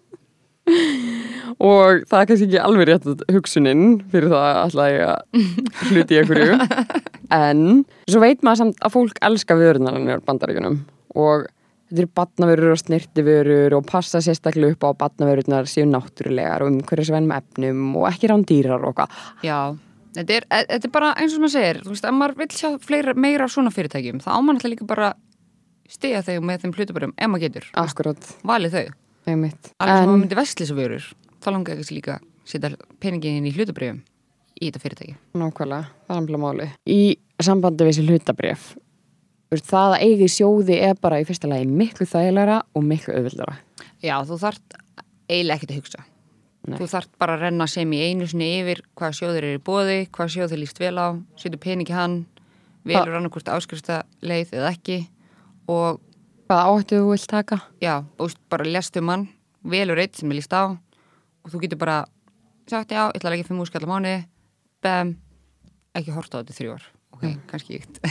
Og 1.61 2.03
það 2.09 2.19
er 2.19 2.27
kannski 2.29 2.47
ekki 2.47 2.61
alveg 2.61 2.89
rétt 2.89 3.25
hugsunin 3.31 3.85
fyrir 4.11 4.31
það 4.31 4.59
alltaf 4.65 4.91
ég 4.91 5.07
að 5.07 5.91
hluti 5.91 6.17
í 6.17 6.21
einhverju. 6.21 6.59
En 7.31 7.85
svo 8.11 8.19
veit 8.19 8.41
maður 8.43 8.59
samt 8.59 8.81
að 8.83 8.91
fólk 8.91 9.19
elska 9.23 9.55
vörunarinn 9.55 10.23
bandaríkunum 10.27 10.81
og 11.15 11.45
þetta 11.91 12.01
eru 12.01 12.09
batnavörur 12.19 12.73
og 12.73 12.79
snirtivörur 12.81 13.75
og 13.77 13.85
passa 13.87 14.19
sérstaklega 14.23 14.75
upp 14.75 14.83
á 14.83 14.89
batnavörunar 14.99 15.69
séu 15.71 15.85
náttúrulegar 15.87 16.65
og 16.65 16.73
umhverjus 16.73 17.11
venn 17.13 17.29
með 17.29 17.45
efnum 17.45 17.95
og 18.01 18.09
ekki 18.09 18.27
rándýrar 18.31 18.83
og 18.83 18.97
hvað. 18.99 19.15
Já, 19.47 19.59
þetta 20.15 20.37
er, 20.41 20.47
e- 20.51 20.67
þetta 20.73 20.89
er 20.89 20.93
bara 20.95 21.13
eins 21.19 21.35
og 21.35 21.43
maður 21.45 21.55
segir 21.55 21.81
þú 21.85 21.93
veist, 21.95 22.07
ef 22.07 22.17
maður 22.19 22.37
vil 22.41 22.49
sjá 22.59 22.69
fleira, 22.83 23.15
meira 23.15 23.47
af 23.47 23.55
svona 23.55 23.71
fyrirtækjum 23.75 24.19
þá 24.23 24.29
á 24.31 24.39
maður 24.39 24.59
alltaf 24.59 24.73
líka 24.75 24.87
bara 24.91 25.13
stiga 25.91 26.23
þau 26.23 26.37
með 26.47 26.65
þeim 26.65 26.75
hlutabörum, 26.77 27.15
ef 27.15 27.31
maður 27.31 27.47
getur. 27.47 27.71
Valið 28.47 28.77
þau, 28.77 28.85
einmitt. 29.29 29.73
Alveg 29.77 30.03
sem 30.03 30.13
en 30.13 30.21
myndi 30.23 30.37
vestlisa 30.39 30.77
vörur 30.77 31.09
þá 31.41 31.49
langar 31.51 31.81
ekki 31.81 31.97
líka 31.97 32.19
að 32.19 32.29
setja 32.51 32.71
peningin 33.01 33.47
í 33.49 33.53
hlutabrifum 33.55 34.01
í 34.61 34.69
þetta 34.69 34.83
fyrirtæki. 34.83 35.17
Nákvæmlega, 35.37 35.89
það 36.07 36.15
er 36.15 36.21
amfélag 36.21 36.43
máli 36.45 36.69
í 36.85 37.01
sambandi 37.41 37.87
við 37.87 37.93
þessi 37.95 38.07
hlutabrif 38.09 38.69
það 39.51 39.97
að 39.97 40.03
eigi 40.05 40.29
sjóði 40.31 40.77
er 40.79 40.95
bara 41.01 41.19
í 41.19 41.25
fyrsta 41.27 41.49
lagi 41.51 41.67
miklu 41.67 42.07
þægilega 42.07 42.61
og 42.77 42.85
miklu 42.87 43.17
auðvildara 43.17 43.57
Já, 44.01 44.15
þú 44.25 44.37
þart 44.41 44.77
eiginlega 45.29 45.57
ekkert 45.59 45.71
að 45.71 45.79
hugsa. 45.81 46.03
Nei. 46.61 46.77
þú 46.77 46.87
þart 46.91 47.15
bara 47.17 47.35
að 47.35 47.43
renna 47.47 47.65
sem 47.69 47.93
í 47.97 47.99
einu 48.05 48.27
sinni 48.29 48.47
yfir 48.59 48.83
hvaða 48.97 49.15
sjóður 49.17 49.47
eru 49.47 49.57
í 49.57 49.63
bóði, 49.65 49.97
hvaða 50.13 50.33
sjóður 50.35 50.61
líst 50.61 50.77
vel 50.81 50.93
á 50.93 51.07
setur 51.41 51.61
pening 51.61 51.89
í 51.89 51.95
hann 51.95 52.17
velur 52.85 53.17
annarkvort 53.17 53.49
áskrifsta 53.49 54.03
leið 54.21 54.53
eða 54.59 54.69
ekki 54.75 54.97
og 55.73 56.01
hvaða 56.51 56.67
áhættu 56.67 56.97
þú 56.99 57.11
vilt 57.13 57.29
taka? 57.31 57.57
Já, 57.79 57.93
og 58.19 58.33
bara 58.51 58.67
lestu 58.67 59.01
mann 59.01 59.29
velur 59.63 59.99
eitt 60.01 60.17
sem 60.19 60.31
er 60.31 60.39
líst 60.39 60.51
á. 60.51 60.75
Og 61.41 61.51
þú 61.53 61.61
getur 61.63 61.79
bara 61.79 62.01
sagt 62.67 62.91
já, 62.91 63.07
ég 63.07 63.19
ætla 63.19 63.29
að 63.29 63.35
leggja 63.35 63.47
fimm 63.47 63.61
úrskall 63.63 63.87
á 63.87 63.91
mánu 63.91 64.15
bem, 64.83 65.13
ekki 65.95 66.11
horta 66.11 66.41
á 66.41 66.43
þetta 66.43 66.73
ár. 66.75 66.89
Ok, 67.15 67.23
kannski 67.47 67.79
ykt 67.79 68.01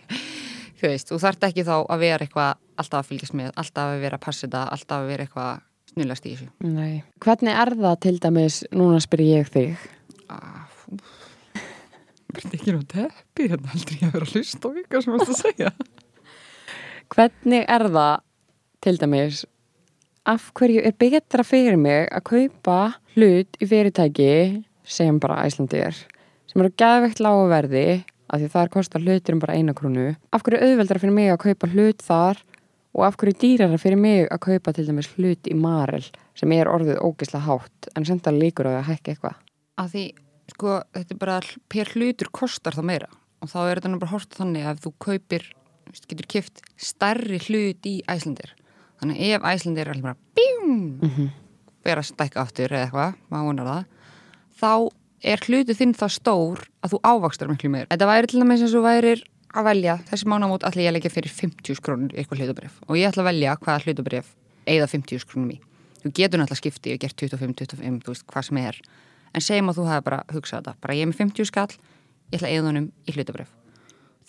þú 0.80 0.90
veist, 0.90 1.08
þú 1.08 1.20
þart 1.22 1.46
ekki 1.48 1.64
þá 1.64 1.74
að 1.80 2.02
vera 2.04 2.26
eitthvað 2.26 2.60
alltaf 2.80 3.00
að 3.00 3.08
fylgjast 3.10 3.36
með, 3.38 3.50
alltaf 3.62 3.94
að 3.94 4.04
vera 4.04 4.18
að 4.20 4.24
passa 4.26 4.46
þetta 4.46 4.62
alltaf 4.76 4.96
að 4.98 5.10
vera 5.12 5.26
eitthvað 5.26 5.64
snullast 5.92 6.26
í 6.28 6.34
þessu. 6.34 6.50
Nei. 6.66 7.00
hvernig 7.24 7.62
er 7.62 7.74
það 7.80 7.96
til 8.04 8.14
dæmis 8.26 8.60
núna 8.76 9.00
spyr 9.00 9.24
ég 9.24 9.50
þig? 9.54 9.88
Ah, 10.28 10.68
Verði 12.30 12.60
ekki 12.60 12.76
nú 12.76 12.84
teppi 12.86 13.48
hérna? 13.50 13.72
Ég 13.74 14.04
að 14.06 14.14
vera 14.14 14.28
að 14.28 14.36
hlusta 14.36 14.68
á 14.68 14.70
ykkar 14.84 15.02
sem 15.02 15.16
varst 15.16 15.32
að 15.32 15.40
segja 15.40 15.72
hvernig 17.10 17.64
er 17.66 17.86
það 17.90 18.22
til 18.84 19.00
dæmis 19.00 19.42
af 20.30 20.50
hverju 20.54 20.82
er 20.86 20.94
betra 20.94 21.44
fyrir 21.46 21.78
mig 21.80 22.06
að 22.08 22.26
kaupa 22.28 22.78
hlut 23.16 23.58
í 23.58 23.66
fyrirtæki 23.66 24.32
sem 24.84 25.18
bara 25.22 25.42
Æslandi 25.46 25.80
er 25.82 25.96
sem 26.50 26.62
eru 26.62 26.70
gæðveikt 26.78 27.22
lágu 27.24 27.48
verði 27.50 27.84
af 28.30 28.38
því 28.38 28.50
þar 28.52 28.72
kostar 28.76 29.02
hlutur 29.02 29.36
um 29.36 29.42
bara 29.42 29.56
eina 29.58 29.74
krónu? 29.74 30.14
Af 30.30 30.44
hverju 30.46 30.62
auðveldra 30.62 31.02
fyrir 31.02 31.16
mig 31.16 31.32
að 31.32 31.42
kaupa 31.48 31.70
hlut 31.74 32.04
þar 32.06 32.42
og 32.94 33.04
af 33.06 33.18
hverju 33.18 33.38
dýrara 33.42 33.78
fyrir 33.80 34.00
mig 34.00 34.26
að 34.30 34.42
kaupa 34.46 34.74
til 34.74 34.86
dæmis 34.86 35.10
hlut 35.16 35.50
í 35.50 35.56
Marel 35.58 36.06
sem 36.38 36.52
er 36.54 36.70
orðið 36.70 37.02
ógislega 37.02 37.46
hátt 37.46 37.90
en 37.94 38.06
senda 38.06 38.34
líkur 38.34 38.70
á 38.70 38.70
því 38.70 38.80
að 38.80 38.90
hækka 38.90 39.14
eitthvað? 39.14 39.40
Að 39.80 39.94
því, 39.94 40.04
sko, 40.54 40.76
þetta 40.94 41.16
er 41.16 41.22
bara 41.24 41.40
per 41.72 41.94
hlutur 41.94 42.30
kostar 42.34 42.78
það 42.78 42.90
meira 42.92 43.10
og 43.40 43.50
þá 43.50 43.60
er 43.64 43.80
þetta 43.80 43.90
nú 43.90 44.02
bara 44.02 44.14
hort 44.14 44.36
þannig 44.36 44.66
að 44.66 44.76
ef 44.76 44.84
þú 44.84 44.94
kaupir 45.06 45.46
getur 46.10 46.28
kift 46.30 46.62
stærri 46.80 47.40
hlut 47.46 47.86
í 47.88 48.00
Æslandir. 48.10 48.52
Þannig 49.00 49.22
ef 49.30 49.46
Æslandir 49.50 49.88
er 49.88 49.92
allir 49.94 50.04
bara 50.04 50.16
bím, 50.36 51.00
mm 51.00 51.10
-hmm. 51.10 51.28
vera 51.84 52.00
að 52.00 52.10
stækka 52.12 52.40
aftur 52.40 52.72
eða 52.72 52.84
eitthvað, 52.86 53.14
maður 53.30 53.46
vonar 53.46 53.66
það 53.66 53.84
þá 54.60 54.72
er 55.22 55.40
hlutu 55.46 55.74
þinn 55.74 55.94
það 55.94 56.10
stór 56.16 56.58
að 56.82 56.90
þú 56.92 56.98
ávakstar 57.04 57.48
miklu 57.48 57.70
meir. 57.70 57.86
Þetta 57.90 58.06
væri 58.06 58.26
til 58.26 58.40
dæmis 58.40 58.62
eins 58.62 58.74
og 58.74 58.84
værir 58.84 59.24
að 59.54 59.64
velja 59.64 59.98
þessi 60.08 60.26
mánamót 60.26 60.64
ætla 60.64 60.82
ég 60.82 60.92
leggja 60.92 61.10
fyrir 61.10 61.32
50 61.32 61.80
krónur 61.80 62.14
eitthvað 62.14 62.38
hlutabrif 62.38 62.80
og 62.86 62.96
ég 62.96 63.08
ætla 63.08 63.22
að 63.22 63.30
velja 63.32 63.56
hvaða 63.56 63.84
hlutabrif 63.84 64.26
eigða 64.66 64.86
50 64.86 65.26
krónum 65.26 65.50
í. 65.50 65.60
Þú 66.02 66.12
getur 66.16 66.38
náttúrulega 66.40 66.62
skipti 66.62 66.94
og 66.94 67.00
gert 67.00 67.16
25, 67.16 67.54
25, 67.54 68.02
þú 68.04 68.14
veist 68.14 68.26
hvað 68.26 68.42
sem 68.42 68.56
er. 68.56 68.76
En 69.34 69.40
segjum 69.40 69.68
að 69.68 69.76
þú 69.76 69.88
hafi 69.90 70.04
bara 70.04 70.24
hugsað 70.32 70.62
þetta. 70.62 70.76
Bara 70.80 70.94
ég 70.94 71.02
er 71.02 71.08
með 71.08 71.18
50 71.18 71.44
skall, 71.44 71.72
ég 72.30 72.38
ætla 72.38 72.48
að 72.48 72.54
eigða 72.54 72.70
honum 72.70 72.92
í 73.04 73.12
hlutabrif 73.12 73.50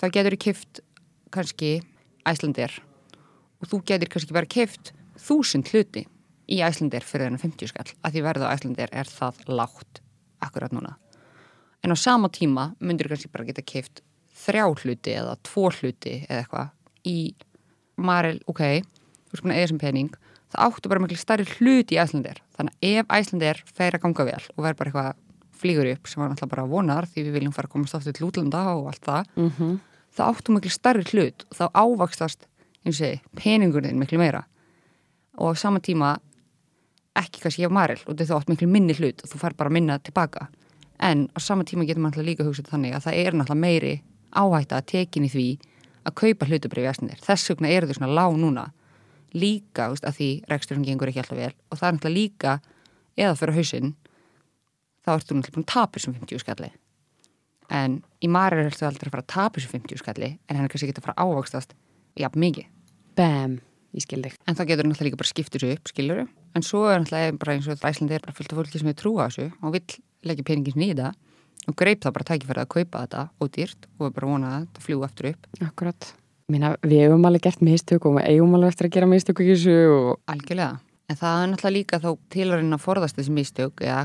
þá 0.02 0.10
getur 0.16 0.36
ég 0.36 0.42
kift 0.42 0.82
kannski 1.34 1.82
Æslandir 2.28 2.74
og 3.62 3.70
þú 3.70 3.82
getur 3.88 4.12
kannski 4.12 4.36
bara 4.36 4.50
kift 4.50 4.94
þúsund 5.22 5.70
hluti 5.72 6.06
í 6.52 6.62
Æslandir 6.66 7.06
fyrir 7.06 7.30
þennan 7.30 7.44
50 7.44 7.72
skall 7.72 7.90
að 8.02 8.16
því 8.16 8.26
verða 8.28 8.50
á 8.50 8.54
Æslandir 8.56 8.92
er 8.92 9.10
það 9.10 9.44
lágt 9.50 10.02
akkurat 10.44 10.74
núna 10.76 10.96
en 11.82 11.94
á 11.94 11.98
sama 11.98 12.30
tíma 12.30 12.72
myndir 12.80 13.10
kannski 13.12 13.32
bara 13.32 13.48
geta 13.48 13.66
kift 13.66 14.04
þrjá 14.42 14.66
hluti 14.84 15.16
eða 15.16 15.38
tvo 15.46 15.70
hluti 15.70 16.22
eða 16.28 16.44
eitthvað 16.44 17.08
í 17.08 17.18
Marel, 18.02 18.40
ok, 18.50 18.82
þú 18.82 19.34
veist 19.34 19.44
konar 19.44 19.60
eða 19.60 19.72
sem 19.72 19.82
pening 19.82 20.14
það 20.52 20.64
áttu 20.68 20.92
bara 20.92 21.02
miklu 21.04 21.20
starri 21.20 21.46
hluti 21.58 21.98
í 21.98 22.02
Æslandir 22.02 22.42
þannig 22.58 22.78
að 22.78 22.90
ef 22.92 23.14
Æslandir 23.18 23.62
fer 23.70 23.98
að 23.98 24.06
ganga 24.06 24.28
vel 24.28 24.42
og 24.56 24.64
verður 24.66 24.80
bara 24.80 24.92
eitthvað 24.92 25.28
flýgur 25.62 25.92
upp 25.92 26.10
sem 26.10 26.22
var 26.22 26.32
náttúrulega 26.32 26.56
bara 26.56 26.70
vonar 26.72 27.08
því 27.10 27.26
við 27.28 27.38
viljum 27.38 27.54
fara 27.56 27.70
að 27.70 27.76
komast 27.76 27.98
aftur 27.98 28.16
til 28.18 28.28
útlanda 28.28 28.64
og 28.74 28.90
allt 28.90 29.06
það 29.06 29.28
mm 29.36 29.50
-hmm. 29.58 29.80
Þá 30.12 30.24
áttu 30.28 30.56
miklu 30.56 30.72
starri 30.72 31.06
hlut 31.12 31.46
og 31.50 31.58
þá 31.58 31.66
segi, 32.90 33.22
peningurinn 33.38 34.00
miklu 34.00 34.18
meira. 34.18 34.44
Og 35.38 35.54
á 35.54 35.56
sama 35.56 35.80
tíma 35.80 36.16
ekki 37.18 37.42
kannski 37.44 37.66
ég 37.66 37.74
Marel 37.74 38.02
og 38.08 38.18
þú 38.18 38.38
átt 38.38 38.50
miklu 38.50 38.68
minni 38.68 38.96
hlut 38.98 39.22
og 39.22 39.30
þú 39.30 39.42
fær 39.42 39.56
bara 39.58 39.70
minna 39.70 40.00
tilbaka. 40.00 40.48
En 41.00 41.28
á 41.36 41.40
sama 41.40 41.64
tíma 41.64 41.86
getur 41.86 42.02
maður 42.02 42.26
líka 42.26 42.44
hugsað 42.44 42.72
þannig 42.74 42.96
að 42.96 43.06
það 43.06 43.20
er 43.22 43.38
náttúrulega 43.38 43.62
meiri 43.62 43.94
áhætta 44.32 44.80
að 44.80 44.90
tekin 44.94 45.26
í 45.28 45.32
því 45.32 45.48
að 46.06 46.18
kaupa 46.18 46.48
hlutabrif 46.50 46.86
í 46.86 46.90
Æslandir 46.90 47.22
þess 47.22 47.52
vegna 47.52 47.70
eru 47.70 47.88
þau 47.88 47.98
svona 48.00 48.16
lág 48.18 48.38
núna. 48.42 48.68
Líka 49.34 49.90
veist, 49.92 50.06
að 50.06 50.18
því 50.18 50.30
reksturinn 50.50 50.86
gengur 50.86 51.12
ekki 51.12 51.22
alltaf 51.24 51.38
vel 51.38 51.54
og 51.70 51.78
það 51.78 51.88
er 51.88 51.98
náttúrulega 51.98 52.20
líka 52.20 52.60
eða 53.18 53.38
fyrir 53.40 53.58
hausinn 53.60 53.94
þá 55.06 55.14
ertu 55.16 55.36
náttúrulega 55.38 55.56
búin 55.56 55.68
að 55.68 55.74
tapa 55.74 56.00
þessum 56.00 56.18
50 56.18 56.44
skalli 56.44 56.72
en 57.72 58.02
í 58.22 58.30
Marel 58.32 58.66
er 58.66 58.76
þetta 58.76 58.92
aldrei 58.92 59.10
að 59.10 59.16
fara 59.16 59.26
að 59.26 59.34
tapa 59.34 59.60
þessum 59.60 59.80
50 59.80 60.02
skalli 60.04 60.30
en 60.36 60.58
hann 60.58 60.68
er 60.68 60.72
kannski 60.72 60.90
ekki 60.90 61.02
að 61.02 61.08
fara 61.08 61.18
að 61.18 61.32
ávakstast 61.32 61.76
já, 62.20 62.28
mikið. 62.36 62.70
Bam, 63.18 63.58
ég 63.96 64.06
skil 64.06 64.22
þig. 64.26 64.38
En 64.46 64.58
þá 64.58 64.64
getur 64.68 64.88
náttúrulega 64.88 65.10
líka 65.10 65.22
bara 65.22 65.32
skipt 65.32 65.56
þessu 65.56 65.74
upp, 65.76 65.92
skilur 65.92 66.24
En 66.52 66.66
svo 66.68 66.86
er 66.92 67.00
náttúrulega 67.00 67.38
bara 67.40 67.56
eins 67.56 67.68
og 67.72 67.84
Æslandi 67.88 68.18
er 68.18 68.24
bara 68.24 68.36
fullt 68.36 68.52
af 68.52 68.60
fólki 68.60 68.82
sem 68.82 68.92
er 68.92 68.98
trú 69.00 69.14
á 69.20 69.28
þessu 69.28 69.48
og 69.62 69.76
vill 69.76 70.00
leggja 70.28 70.48
peningin 70.48 70.84
í 70.84 70.92
það 70.98 71.16
og 71.70 71.78
greip 71.78 72.02
það 72.04 72.16
bara 72.18 72.28
tækifærið 72.28 72.64
að 72.66 72.72
kaupa 72.76 73.04
þetta 73.06 73.24
ódýrt 73.40 73.88
og 74.00 74.08
er 74.08 74.16
bara 74.16 74.32
vonað 74.32 74.56
að 74.56 74.66
þetta 74.66 74.86
fljúa 74.86 75.08
aftur 75.08 75.30
upp. 75.32 75.50
Akkurat. 75.62 76.08
Mína, 76.52 76.74
við 76.84 77.06
hefum 77.06 77.28
alveg 77.30 77.46
gert 77.46 77.64
mistök 77.64 78.08
og 78.10 78.18
við 78.18 78.28
eigum 78.34 78.56
alveg 78.58 78.74
eftir 78.74 78.90
að 78.90 78.96
gera 78.98 79.12
mistök 79.12 79.44
þessu 79.46 79.76
og 79.94 80.10
Algjörlega. 80.34 80.82
En 81.08 81.20
það 81.20 81.44
er 81.44 81.52
náttúrulega 81.52 81.78
líka 81.78 82.02
þá 82.02 82.10
tilurinn 82.34 82.76
að 82.76 82.84
forðast 82.84 83.20
þessi 83.20 83.36
mistök 83.36 83.84
eða 83.86 84.02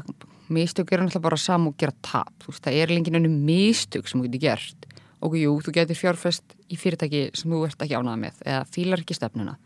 mistök 0.53 0.92
er 0.92 1.03
náttúrulega 1.03 1.24
bara 1.26 1.38
sam 1.40 1.68
og 1.70 1.76
gera 1.80 1.94
tap. 2.03 2.32
Þú 2.42 2.53
veist, 2.53 2.64
það 2.66 2.80
er 2.80 2.92
lengið 2.92 3.16
nefnum 3.16 3.38
mistök 3.47 4.11
sem 4.11 4.20
þú 4.20 4.28
getur 4.28 4.42
gert. 4.47 4.86
Og 5.24 5.36
jú, 5.40 5.55
þú 5.64 5.74
getur 5.74 5.99
fjárfest 5.99 6.57
í 6.70 6.78
fyrirtæki 6.78 7.22
sem 7.36 7.51
þú 7.53 7.62
ert 7.66 7.82
ekki 7.82 7.97
ánað 7.97 8.20
með 8.22 8.44
eða 8.44 8.66
fílar 8.74 9.03
ekki 9.03 9.16
stefnuna. 9.16 9.57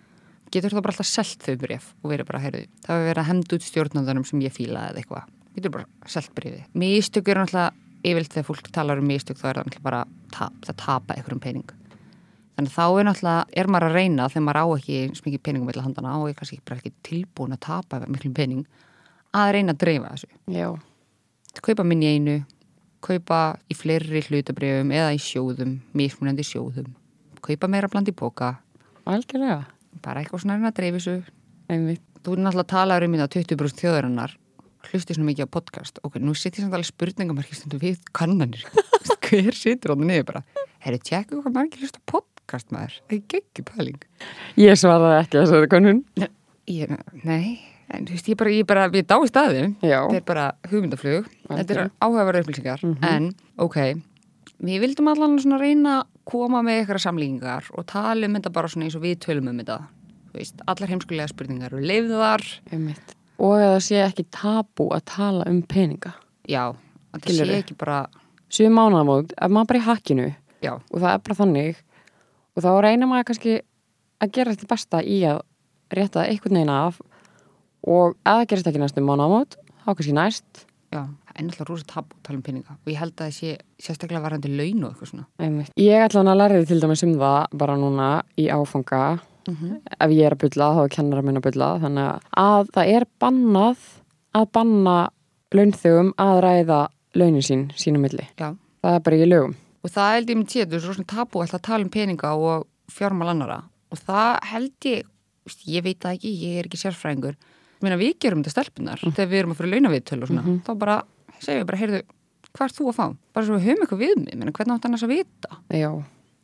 Getur 0.51 0.73
þá 0.75 0.81
bara 0.81 0.95
alltaf 0.95 1.07
selt 1.11 1.45
þau 1.47 1.57
bref 1.61 1.93
og 2.03 2.11
verið 2.11 2.27
bara, 2.31 2.41
heyrðu, 2.43 2.65
það 2.87 3.05
verið 3.07 3.23
að 3.23 3.29
henda 3.29 3.57
út 3.57 3.67
stjórnandanum 3.67 4.25
sem 4.27 4.41
ég 4.43 4.55
fíla 4.55 4.89
eða 4.91 5.03
eitthvað. 5.03 5.29
Getur 5.55 5.75
bara 5.77 6.11
selt 6.11 6.33
brefið. 6.35 6.65
Mistök 6.83 7.31
er 7.31 7.43
náttúrulega, 7.43 7.71
yfirlt 8.01 8.35
þegar 8.35 8.49
fólk 8.49 8.73
talar 8.75 9.03
um 9.03 9.07
mistök 9.11 9.39
þá 9.39 9.47
er 9.51 9.61
það 9.61 9.69
náttúrulega 9.69 9.87
bara 9.87 10.03
tap, 10.35 10.59
það 10.67 10.81
tapa 10.83 11.17
einhverjum 11.17 11.45
pening. 11.45 11.77
Þannig 12.57 12.75
þá 12.75 12.85
er 12.87 13.07
náttúrulega, 13.07 13.45
er 13.63 13.71
maður 13.71 13.87
að 13.87 13.99
reyna 13.99 14.29
þegar 14.31 14.47
maður 14.47 14.61
á 14.61 14.67
ekki 14.77 14.97
eins 15.05 15.25
mikið 15.27 15.43
peningum 15.47 15.71
meðlega 15.71 15.87
handana 15.87 16.17
og 16.19 16.31
er 16.31 16.39
kannski 16.39 16.59
ekki 16.75 16.93
tilbúin 17.07 17.55
að 17.57 17.63
tapa 17.67 18.01
miklum 18.07 18.35
pening, 18.37 18.67
að 19.37 19.53
reyna 19.57 19.75
að 19.75 19.83
dreifa 19.85 20.15
þessu. 20.15 20.31
já, 20.57 20.71
Kaupa 21.61 21.83
minn 21.85 22.03
í 22.03 22.09
einu, 22.15 22.35
kaupa 23.03 23.59
í 23.71 23.75
fleiri 23.75 24.21
hlutabrifum 24.29 24.93
eða 24.95 25.11
í 25.17 25.19
sjóðum, 25.19 25.81
mismunandi 25.99 26.45
sjóðum. 26.47 26.93
Kaupa 27.43 27.69
meira 27.69 27.89
bland 27.91 28.09
í 28.09 28.15
póka, 28.15 28.53
algjörlega. 29.05 29.65
bara 30.03 30.21
eitthvað 30.23 30.45
svona 30.45 30.55
að 30.55 30.61
reyna 30.61 30.71
að 30.71 30.77
dreifa 30.79 30.99
þessu. 31.01 31.17
Einmitt. 31.71 32.03
Þú 32.21 32.35
er 32.37 32.43
náttúrulega 32.45 32.67
að 32.67 32.71
tala 32.75 32.99
um 33.01 33.15
þetta 33.17 33.29
20% 33.57 33.81
þjóðarinnar, 33.81 34.33
hlusti 34.91 35.15
svona 35.17 35.29
mikið 35.31 35.47
á 35.49 35.55
podcast. 35.57 35.99
Ok, 36.05 36.19
nú 36.21 36.35
sitt 36.37 36.57
ég 36.59 36.65
samt 36.65 36.75
alveg 36.77 36.91
spurningamarki 36.91 37.57
stundum 37.57 37.81
við 37.81 37.99
kannanir. 38.13 38.65
Hver 39.31 39.55
situr 39.57 39.93
á 39.93 39.97
það 39.97 40.05
niður 40.11 40.27
bara? 40.29 40.43
Herri, 40.85 40.99
tjekku 41.01 41.41
hvað 41.43 41.55
margir 41.57 41.81
hlusta 41.85 42.01
podcast 42.09 42.71
maður. 42.75 42.97
Það 43.09 43.17
er 43.17 43.23
geggi 43.35 43.65
pæling. 43.69 44.01
Ég 44.61 44.77
svaraði 44.81 45.19
ekki 45.25 45.41
þessari 45.41 45.71
konun. 45.73 46.03
Ég, 46.71 46.93
nei, 47.25 47.59
en 47.95 48.07
þú 48.07 48.15
veist, 48.17 48.29
ég 48.31 48.39
bara, 48.41 48.53
ég 48.55 48.67
bara, 48.69 48.87
við 48.93 49.07
dái 49.11 49.29
staðum. 49.31 49.75
Já. 49.83 49.99
Þetta 50.07 50.21
er 50.21 50.27
bara 50.29 50.47
hugmyndaflug. 50.71 51.29
Þetta 51.49 51.59
er 51.59 51.61
Algjörlega. 51.61 51.91
áhugaverða 52.07 52.43
upplýsingar. 52.45 52.85
En, 53.11 53.31
ok, 53.59 53.79
við 54.61 54.83
vildum 54.85 55.11
allan 55.13 55.39
svona 55.43 55.61
reyna 55.61 55.95
að 56.01 56.07
koma 56.31 56.61
með 56.63 56.83
eitthvað 56.83 57.03
samlíkingar 57.07 57.71
og 57.75 57.87
tala 57.91 58.29
um 58.29 58.37
þetta 58.39 58.53
bara 58.55 58.71
svona 58.71 58.87
eins 58.87 58.99
og 58.99 59.03
við 59.03 59.19
tölum 59.25 59.51
um 59.51 59.59
þetta. 59.63 59.79
Þú 60.31 60.39
veist, 60.39 60.63
allar 60.71 60.93
heimskulega 60.93 61.31
spurningar 61.33 61.73
eru 61.75 61.83
leifðar. 61.91 62.45
Og 63.41 63.57
að 63.57 63.71
það 63.75 63.85
sé 63.89 64.03
ekki 64.05 64.27
tabú 64.31 64.91
að 64.95 65.05
tala 65.11 65.47
um 65.51 65.63
peninga. 65.67 66.13
Já, 66.47 66.69
að 67.15 67.25
það 67.27 67.41
sé 67.41 67.61
ekki 67.61 67.77
bara, 67.81 68.05
Sjöu 68.51 68.67
mánaðamót, 68.75 69.31
ef 69.39 69.51
maður 69.55 69.69
bara 69.71 69.79
í 69.79 69.83
hakkinu 69.87 70.25
já, 70.59 70.73
og 70.75 70.97
það 70.99 71.13
er 71.13 71.21
bara 71.23 71.37
þannig 71.39 71.77
og 72.57 72.65
þá 72.65 72.71
reynir 72.83 73.07
maður 73.07 73.27
kannski 73.29 73.53
að 74.21 74.33
gera 74.35 74.55
þetta 74.57 74.71
besta 74.73 75.03
í 75.07 75.21
að 75.31 75.39
rétta 75.95 76.25
einhvern 76.27 76.59
veginn 76.59 76.73
af 76.75 76.99
og 77.87 78.17
það 78.27 78.47
gerist 78.51 78.67
ekki 78.71 78.83
næstu 78.83 79.05
mánaðamót, 79.05 79.57
þá 79.85 79.89
kannski 79.95 80.13
næst. 80.17 80.67
já, 80.91 81.01
það 81.07 81.37
er 81.39 81.45
náttúrulega 81.47 81.69
rosa 81.71 81.85
tabu 81.87 82.15
að 82.17 82.23
tala 82.27 82.37
um 82.37 82.43
peninga 82.43 82.73
og 82.75 82.89
ég 82.91 82.99
held 82.99 83.13
að 83.15 83.27
það 83.27 83.35
sé 83.37 83.51
sérstaklega 83.87 84.23
varandi 84.25 84.49
laun 84.51 84.85
og 84.85 84.91
eitthvað 84.91 85.11
svona. 85.13 85.27
Einmitt. 85.39 85.71
Ég 85.79 86.03
ætla 86.05 86.21
hann 86.21 86.33
að 86.33 86.39
læra 86.41 86.59
því 86.61 86.67
til 86.73 86.81
dæmis 86.83 87.05
um 87.07 87.13
það 87.21 87.59
bara 87.63 87.77
núna 87.79 88.09
í 88.37 88.49
áfanga 88.51 89.03
ef 89.51 90.11
ég 90.15 90.27
er 90.27 90.35
að 90.37 90.43
bylla 90.45 90.67
þá 90.77 90.81
er 90.85 90.93
kennara 90.95 91.23
minn 91.27 91.39
að 91.41 91.47
bylla 91.49 91.69
þannig 91.83 92.27
að 92.43 92.69
það 92.75 92.91
er 92.97 93.07
bannað 93.23 93.87
að 94.37 94.51
banna 94.55 94.97
launþögum 95.55 96.13
að 96.23 96.41
ræða 96.45 96.81
launin 97.19 97.43
sín 97.43 97.63
sínum 97.75 98.05
milli. 98.07 98.27
Já, 98.39 98.53
Það 98.83 98.95
er 98.97 99.01
bara 99.07 99.17
í 99.17 99.27
lögum. 99.29 99.55
og 99.85 99.91
það 99.91 100.13
held 100.15 100.31
ég 100.31 100.37
mér 100.37 100.51
þetta 100.53 100.77
er 100.77 100.81
svo 100.85 100.93
svona 100.95 101.07
tabu 101.15 101.41
að 101.43 101.63
tala 101.63 101.85
um 101.85 101.91
peninga 101.91 102.35
og 102.37 102.67
fjármál 102.93 103.31
annara 103.33 103.63
og 103.91 103.99
það 103.99 104.39
held 104.53 104.87
ég, 104.87 105.07
veist, 105.47 105.65
ég 105.67 105.83
veit 105.85 105.99
það 106.03 106.15
ekki, 106.19 106.31
ég 106.45 106.59
er 106.61 106.69
ekki 106.69 106.81
sérfræðingur 106.83 107.35
ég 107.81 107.87
meina 107.89 107.99
við 108.01 108.15
gerum 108.21 108.43
þetta 108.45 108.53
stelpunar 108.55 109.01
þegar 109.07 109.31
við 109.33 109.39
erum 109.41 109.53
að 109.55 109.61
fyrir 109.61 109.73
launaviðtölu 109.75 110.27
og 110.27 110.31
svona, 110.31 110.57
þá 110.67 110.73
bara 110.85 110.97
segjum 111.41 111.61
við 111.63 111.69
bara, 111.71 111.81
heyrðu, 111.81 112.01
hvað 112.53 112.65
er 112.67 112.75
þú 112.77 112.89
að 112.91 112.97
fá? 113.01 113.07
Bara 113.33 113.47
svo 113.49 113.57
við 113.57 113.67
höfum 113.71 113.85
eitthvað 113.87 114.03
við 114.05 114.17
mig, 114.21 114.35
meina, 114.37 114.53
hvernig 114.59 114.77
átt 114.77 114.89
annars 114.91 115.05
að 115.07 115.15
vita? 115.17 115.61
Já, 115.73 115.91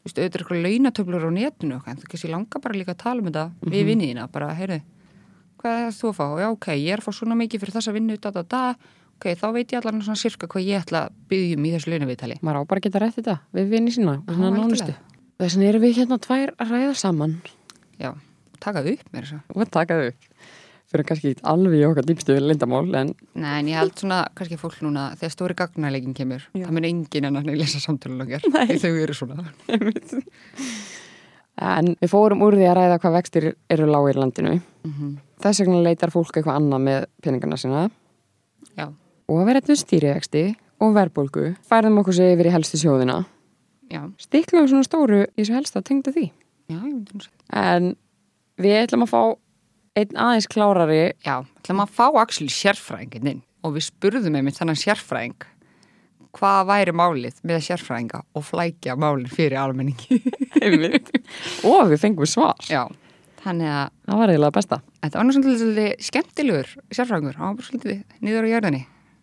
Þú 0.07 0.09
veist, 0.09 0.19
auðvitað 0.23 0.37
er 0.39 0.43
eitthvað 0.45 0.65
launatöflur 0.67 1.25
á 1.27 1.31
netinu 1.35 1.77
og 1.77 1.87
þú 1.91 2.09
kannski 2.13 2.29
langa 2.31 2.61
bara 2.63 2.77
líka 2.79 2.93
að 2.95 3.01
tala 3.03 3.21
um 3.21 3.27
þetta 3.27 3.73
við 3.75 3.89
vinniðina, 3.91 4.27
bara, 4.31 4.53
heyrðu, 4.55 4.77
hvað 5.59 5.81
er 5.83 5.97
þú 5.97 6.11
að 6.13 6.15
fá? 6.21 6.27
Já, 6.39 6.47
ok, 6.55 6.69
ég 6.79 6.93
er 6.95 7.03
að 7.03 7.09
fá 7.09 7.13
svona 7.19 7.39
mikið 7.41 7.63
fyrir 7.65 7.75
þessa 7.75 7.95
vinnu, 7.97 8.17
da, 8.23 8.31
da, 8.37 8.45
da, 8.47 8.61
ok, 9.19 9.27
þá 9.41 9.47
veit 9.57 9.75
ég 9.75 9.81
allan 9.83 9.99
svona 10.07 10.21
sirka 10.21 10.47
hvað 10.53 10.63
ég 10.69 10.85
ætla 10.87 11.01
að 11.09 11.17
byggja 11.33 11.59
um 11.59 11.67
í 11.67 11.73
þessu 11.75 11.91
launaviðtali. 11.91 12.39
maður 12.47 12.61
á 12.63 12.69
bara 12.71 12.79
að 12.79 12.87
geta 12.87 13.03
rætt 13.03 13.19
þetta 13.19 13.37
við 13.59 13.69
vinni 13.75 13.95
sína, 13.97 14.15
svona 14.31 14.53
nánustu. 14.55 14.87
algjörlega. 14.87 15.19
Þess 15.43 15.57
vegna 15.59 15.69
erum 15.73 15.83
við 15.89 15.99
hérna 15.99 16.21
tvær 16.23 16.55
að 16.55 16.71
ræða 16.77 16.95
saman 17.03 17.35
Já, 17.99 18.11
taka 18.63 18.85
það 18.87 18.93
upp 18.95 19.11
með 19.11 19.27
þessu. 19.27 19.41
og 19.57 19.71
taka 19.75 19.99
þau 19.99 20.07
upp. 20.13 20.31
Fyrir 20.87 21.07
kannski 21.09 21.33
ekki 21.35 21.43
alveg 21.51 21.81
í 21.81 21.87
okkar 21.89 22.07
dýpstu 22.07 22.37
lindamál, 22.39 22.85
en 22.95 23.09
Nei, 23.35 23.57
en 23.59 23.71
ég 23.73 23.79
held 23.81 23.97
svona, 23.99 24.21
kannski 24.39 24.59
fólk 24.61 24.79
núna, 24.87 25.09
þegar 25.19 25.33
stóri 25.35 25.57
gagnarleikin 25.59 26.15
kemur, 26.15 26.45
Já. 26.55 26.69
það 26.69 26.77
mun 26.77 26.87
enginn 26.91 27.27
en 27.27 27.41
að 27.41 27.51
lesa 27.59 27.81
samtölu 27.83 28.21
langar, 28.21 28.47
því 28.47 28.79
þau 28.85 28.93
eru 29.03 29.17
svona. 29.19 29.49
En 31.57 31.95
við 32.03 32.11
fórum 32.13 32.43
úr 32.45 32.53
því 32.59 32.67
að 32.69 32.75
ræða 32.77 32.97
hvað 33.01 33.15
vextir 33.17 33.45
eru 33.73 33.87
lágir 33.89 34.19
í 34.19 34.21
landinu. 34.21 34.59
Mm 34.85 35.15
Þess 35.37 35.61
vegna 35.61 35.83
leitar 35.85 36.13
fólk 36.13 36.33
eitthvað 36.33 36.57
annað 36.57 36.81
með 36.87 37.03
peningarna 37.21 37.57
sína 37.61 37.81
Já, 38.77 38.87
og 39.29 39.41
að 39.41 39.49
vera 39.51 39.61
eitthvað 39.61 39.81
stýrivexti 39.83 40.45
og 40.81 40.95
verðbólgu 40.97 41.51
færðum 41.69 42.01
okkur 42.01 42.17
sig 42.17 42.33
yfir 42.33 42.49
í 42.49 42.55
helstu 42.55 42.81
sjóðina. 42.81 43.19
Stiklum 44.21 44.69
svona 44.69 44.87
stóru 44.87 45.23
í 45.27 45.43
þessu 45.43 45.57
helsta 45.59 45.83
tengda 45.85 46.15
því. 46.15 46.31
já. 46.73 46.81
En 47.53 47.93
við 48.57 48.79
ætlum 48.81 49.05
að 49.05 49.13
fá 49.13 49.21
einn 49.97 50.17
aðeins 50.21 50.49
klárari 50.53 51.03
Já, 51.25 51.41
ætlum 51.61 51.83
að 51.85 51.93
fá 51.97 52.07
Axel 52.21 52.49
sérfræðingin 52.53 53.31
inn 53.33 53.43
og 53.67 53.77
við 53.77 53.89
spurðum 53.89 54.37
einmitt 54.39 54.59
þannig 54.61 54.81
sérfræðing 54.83 55.47
hvað 56.37 56.67
væri 56.69 56.93
málið 56.97 57.39
með 57.49 57.63
sérfræðinga 57.71 58.21
og 58.37 58.45
flækja 58.45 58.97
málið 59.01 59.33
fyrir 59.33 59.57
almenningi. 59.63 60.19
einmitt 60.65 61.09
og 61.65 61.89
við 61.91 62.03
fengum 62.03 62.29
svar. 62.29 62.61
Já, 62.69 62.85
þannig 63.45 63.73
að 63.73 63.87
Það 64.07 64.21
var 64.21 64.33
eiginlega 64.35 64.57
besta. 64.59 64.81
þetta 65.03 65.23
var 65.23 65.37
svolítið 65.39 65.89
skemmtilegur 66.11 66.73
sérfræðingur, 66.93 67.39
hann 67.41 67.49
var 67.49 67.57
bara 67.61 67.71
svolítið 67.71 68.03
niður 68.21 68.49
á 68.49 68.53
jörðinni. 68.53 68.83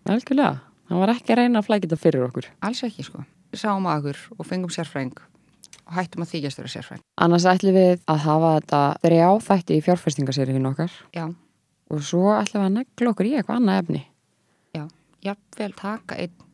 Algjörlega. 0.10 0.56
Það 0.90 1.04
var 1.04 1.14
ekki 1.14 1.34
að 1.34 1.40
reyna 1.40 1.62
að 1.62 1.68
flækja 1.70 1.88
þetta 1.88 2.02
fyrir 2.02 2.26
okkur. 2.26 2.50
Alls 2.68 2.82
ekki, 2.84 3.06
sko. 3.08 3.22
Sáum 3.54 3.86
að 3.88 4.10
okkur 4.10 4.24
og 4.40 4.50
fengum 4.50 4.74
sérfræðing 4.74 5.22
og 5.88 5.96
hættum 5.98 6.24
að 6.26 6.32
þykjast 6.34 6.62
vera 6.62 6.72
sérfræðing. 6.74 7.04
Annars 7.26 7.48
ætlum 7.50 7.76
við 7.78 8.04
að 8.10 8.22
hafa 8.26 8.52
þetta 8.58 8.82
þrjá 9.04 9.28
þætti 9.48 9.78
í 9.78 9.84
fjárfestingaseríun 9.88 10.70
okkar 10.72 10.96
Já, 11.16 11.26
og 11.92 12.06
svo 12.06 12.32
ætlum 12.38 12.64
við 12.64 12.70
að 12.70 12.78
negla 12.78 13.14
okkur 13.14 13.30
í 13.30 13.34
eitthvað 13.38 13.60
annað 13.60 13.82
efni. 13.84 14.02
já, 14.74 14.84
jafnvel 15.28 15.76
taka 15.80 16.20
einn 16.24 16.48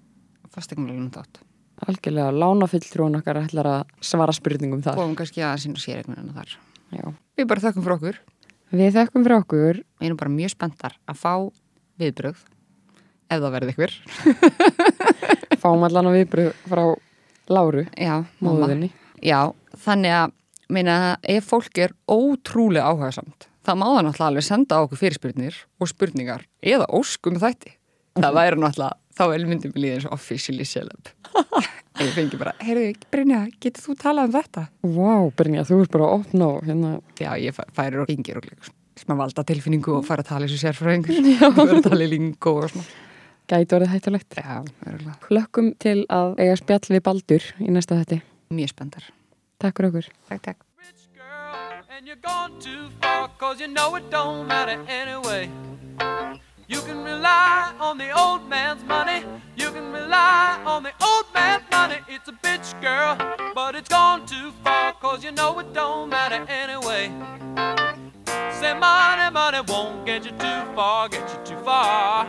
fastegnarlegum 0.50 1.12
þátt. 1.14 1.42
Algjörlega 1.88 2.36
lánafulltrúin 2.36 3.20
okkar 3.22 3.40
ætlar 3.46 3.70
að 3.70 3.94
svara 4.04 4.36
spurningum 4.36 4.82
þar. 4.84 5.00
Komum 5.00 5.16
kannski 5.16 5.44
að 5.46 5.62
sína 5.64 5.80
séregnuna 5.80 6.36
þar. 6.36 6.56
Já. 6.92 7.06
Við 7.38 7.48
bara 7.48 7.64
þökkum 7.64 7.86
fyrir 7.86 7.96
okkur. 8.00 8.22
Við 8.70 8.96
þekkum 8.98 9.26
fyrir 9.26 9.38
okkur. 9.40 9.82
Við 10.02 10.10
erum 10.10 10.20
bara 10.20 10.34
mjög 10.34 10.56
spenntar 10.56 10.98
að 11.10 11.22
fá 11.22 11.34
viðbrögð 12.02 12.42
ef 13.30 13.44
það 13.44 13.54
verði 13.56 13.76
ykkur. 13.76 13.96
Fáum 15.62 15.86
allan 15.86 16.10
að 16.10 16.18
viðbröð 16.20 16.52
frá 16.66 16.84
Láru, 17.50 17.86
móðinni. 18.46 18.92
Já, 19.26 19.40
þannig 19.86 20.16
að 20.16 20.36
meina, 20.70 20.96
ef 21.24 21.50
fólk 21.50 21.78
er 21.82 21.96
ótrúlega 22.10 22.92
áhugasamt 22.92 23.50
það 23.70 23.78
má 23.80 23.86
það 23.90 24.06
náttúrulega 24.08 24.30
alveg 24.32 24.46
senda 24.48 24.80
á 24.80 24.84
okkur 24.86 25.00
fyrirspurnir 25.04 25.58
og 25.80 25.92
spurningar 25.92 26.46
eða 26.66 26.88
óskum 26.96 27.38
þætti. 27.42 27.76
Það 28.20 28.38
væri 28.40 28.60
náttúrulega 28.64 28.98
þá 29.20 29.24
er 29.36 29.46
myndum 29.50 29.74
við 29.76 29.84
líðið 29.84 29.98
eins 29.98 30.08
og 30.10 30.16
officially 30.16 30.66
celeb. 30.68 31.12
Ég 32.00 32.14
fengi 32.16 32.38
bara, 32.40 32.54
heyrðu, 32.64 32.94
Brynja, 33.12 33.42
getur 33.60 33.84
þú 33.90 33.96
talað 34.00 34.30
um 34.30 34.36
þetta? 34.38 34.62
Vá, 34.96 35.12
Brynja, 35.36 35.66
þú 35.68 35.82
ert 35.84 35.92
bara 35.98 36.12
opna 36.16 36.48
á 36.48 36.52
hérna. 36.64 36.92
Já, 37.20 37.32
ég 37.44 37.58
fæ- 37.58 37.68
færi 37.76 38.00
og 38.00 38.08
ringir 38.08 38.40
og 38.40 38.48
sem 39.00 39.12
að 39.16 39.20
valda 39.20 39.44
tilfinningu 39.48 39.98
og 39.98 40.08
fara 40.08 40.24
að 40.24 40.30
tala 40.32 40.48
þessu 40.48 40.62
sérfræðingur. 40.64 41.20
Já. 41.34 41.50
Og 41.50 41.60
vera 41.60 41.82
að 41.82 41.90
tala 41.90 42.08
í 42.08 42.10
lingo 42.14 42.56
og 42.62 42.72
svona. 42.72 42.88
Gæti 43.52 43.76
orðið 43.76 43.94
hættulegt. 43.98 44.40
Já, 44.40 44.56
örgulega. 44.88 45.18
Klökkum 45.28 45.70
til 45.84 45.98
að 46.08 46.40
eiga 46.40 46.56
spjall 46.62 46.94
við 46.96 47.04
Baldur 47.10 47.48
í 47.60 47.72
næsta 47.76 48.00
þætti. 48.00 48.22
Mjög 48.50 48.70
spenntar. 48.74 49.04
Takk 49.58 49.78
fyrir 49.78 49.90
okkur. 49.90 50.06
Takk, 50.30 50.42
takk. 50.42 50.60
rich 50.78 51.06
girl 51.16 51.84
and 51.90 52.08
you're 52.08 52.22
gone 52.22 52.60
too 52.60 52.90
far 53.02 53.30
cause 53.38 53.60
you 53.62 53.68
know 53.68 53.96
it 53.96 54.10
don't 54.10 54.48
matter 54.48 54.78
anyway 54.88 55.50
you 56.68 56.80
can 56.82 57.04
rely 57.04 57.74
on 57.80 57.98
the 57.98 58.10
old 58.12 58.48
man's 58.50 58.84
money 58.88 59.24
you 59.56 59.70
can 59.72 59.92
rely 59.92 60.58
on 60.66 60.84
the 60.84 60.94
old 61.02 61.26
man's 61.34 61.64
money 61.72 61.98
it's 62.08 62.28
a 62.30 62.36
bitch 62.46 62.70
girl 62.82 63.16
but 63.54 63.76
it's 63.76 63.90
gone 63.90 64.26
too 64.26 64.52
far 64.64 64.94
cause 64.94 65.24
you 65.24 65.32
know 65.32 65.60
it 65.60 65.74
don't 65.74 66.10
matter 66.10 66.46
anyway. 66.50 67.12
Say 68.60 68.74
money, 68.74 69.32
money 69.32 69.62
won't 69.68 70.06
get 70.06 70.26
you 70.26 70.32
too 70.32 70.62
far, 70.76 71.10
get 71.10 71.28
you 71.32 71.40
too 71.46 71.64
far. 71.64 72.28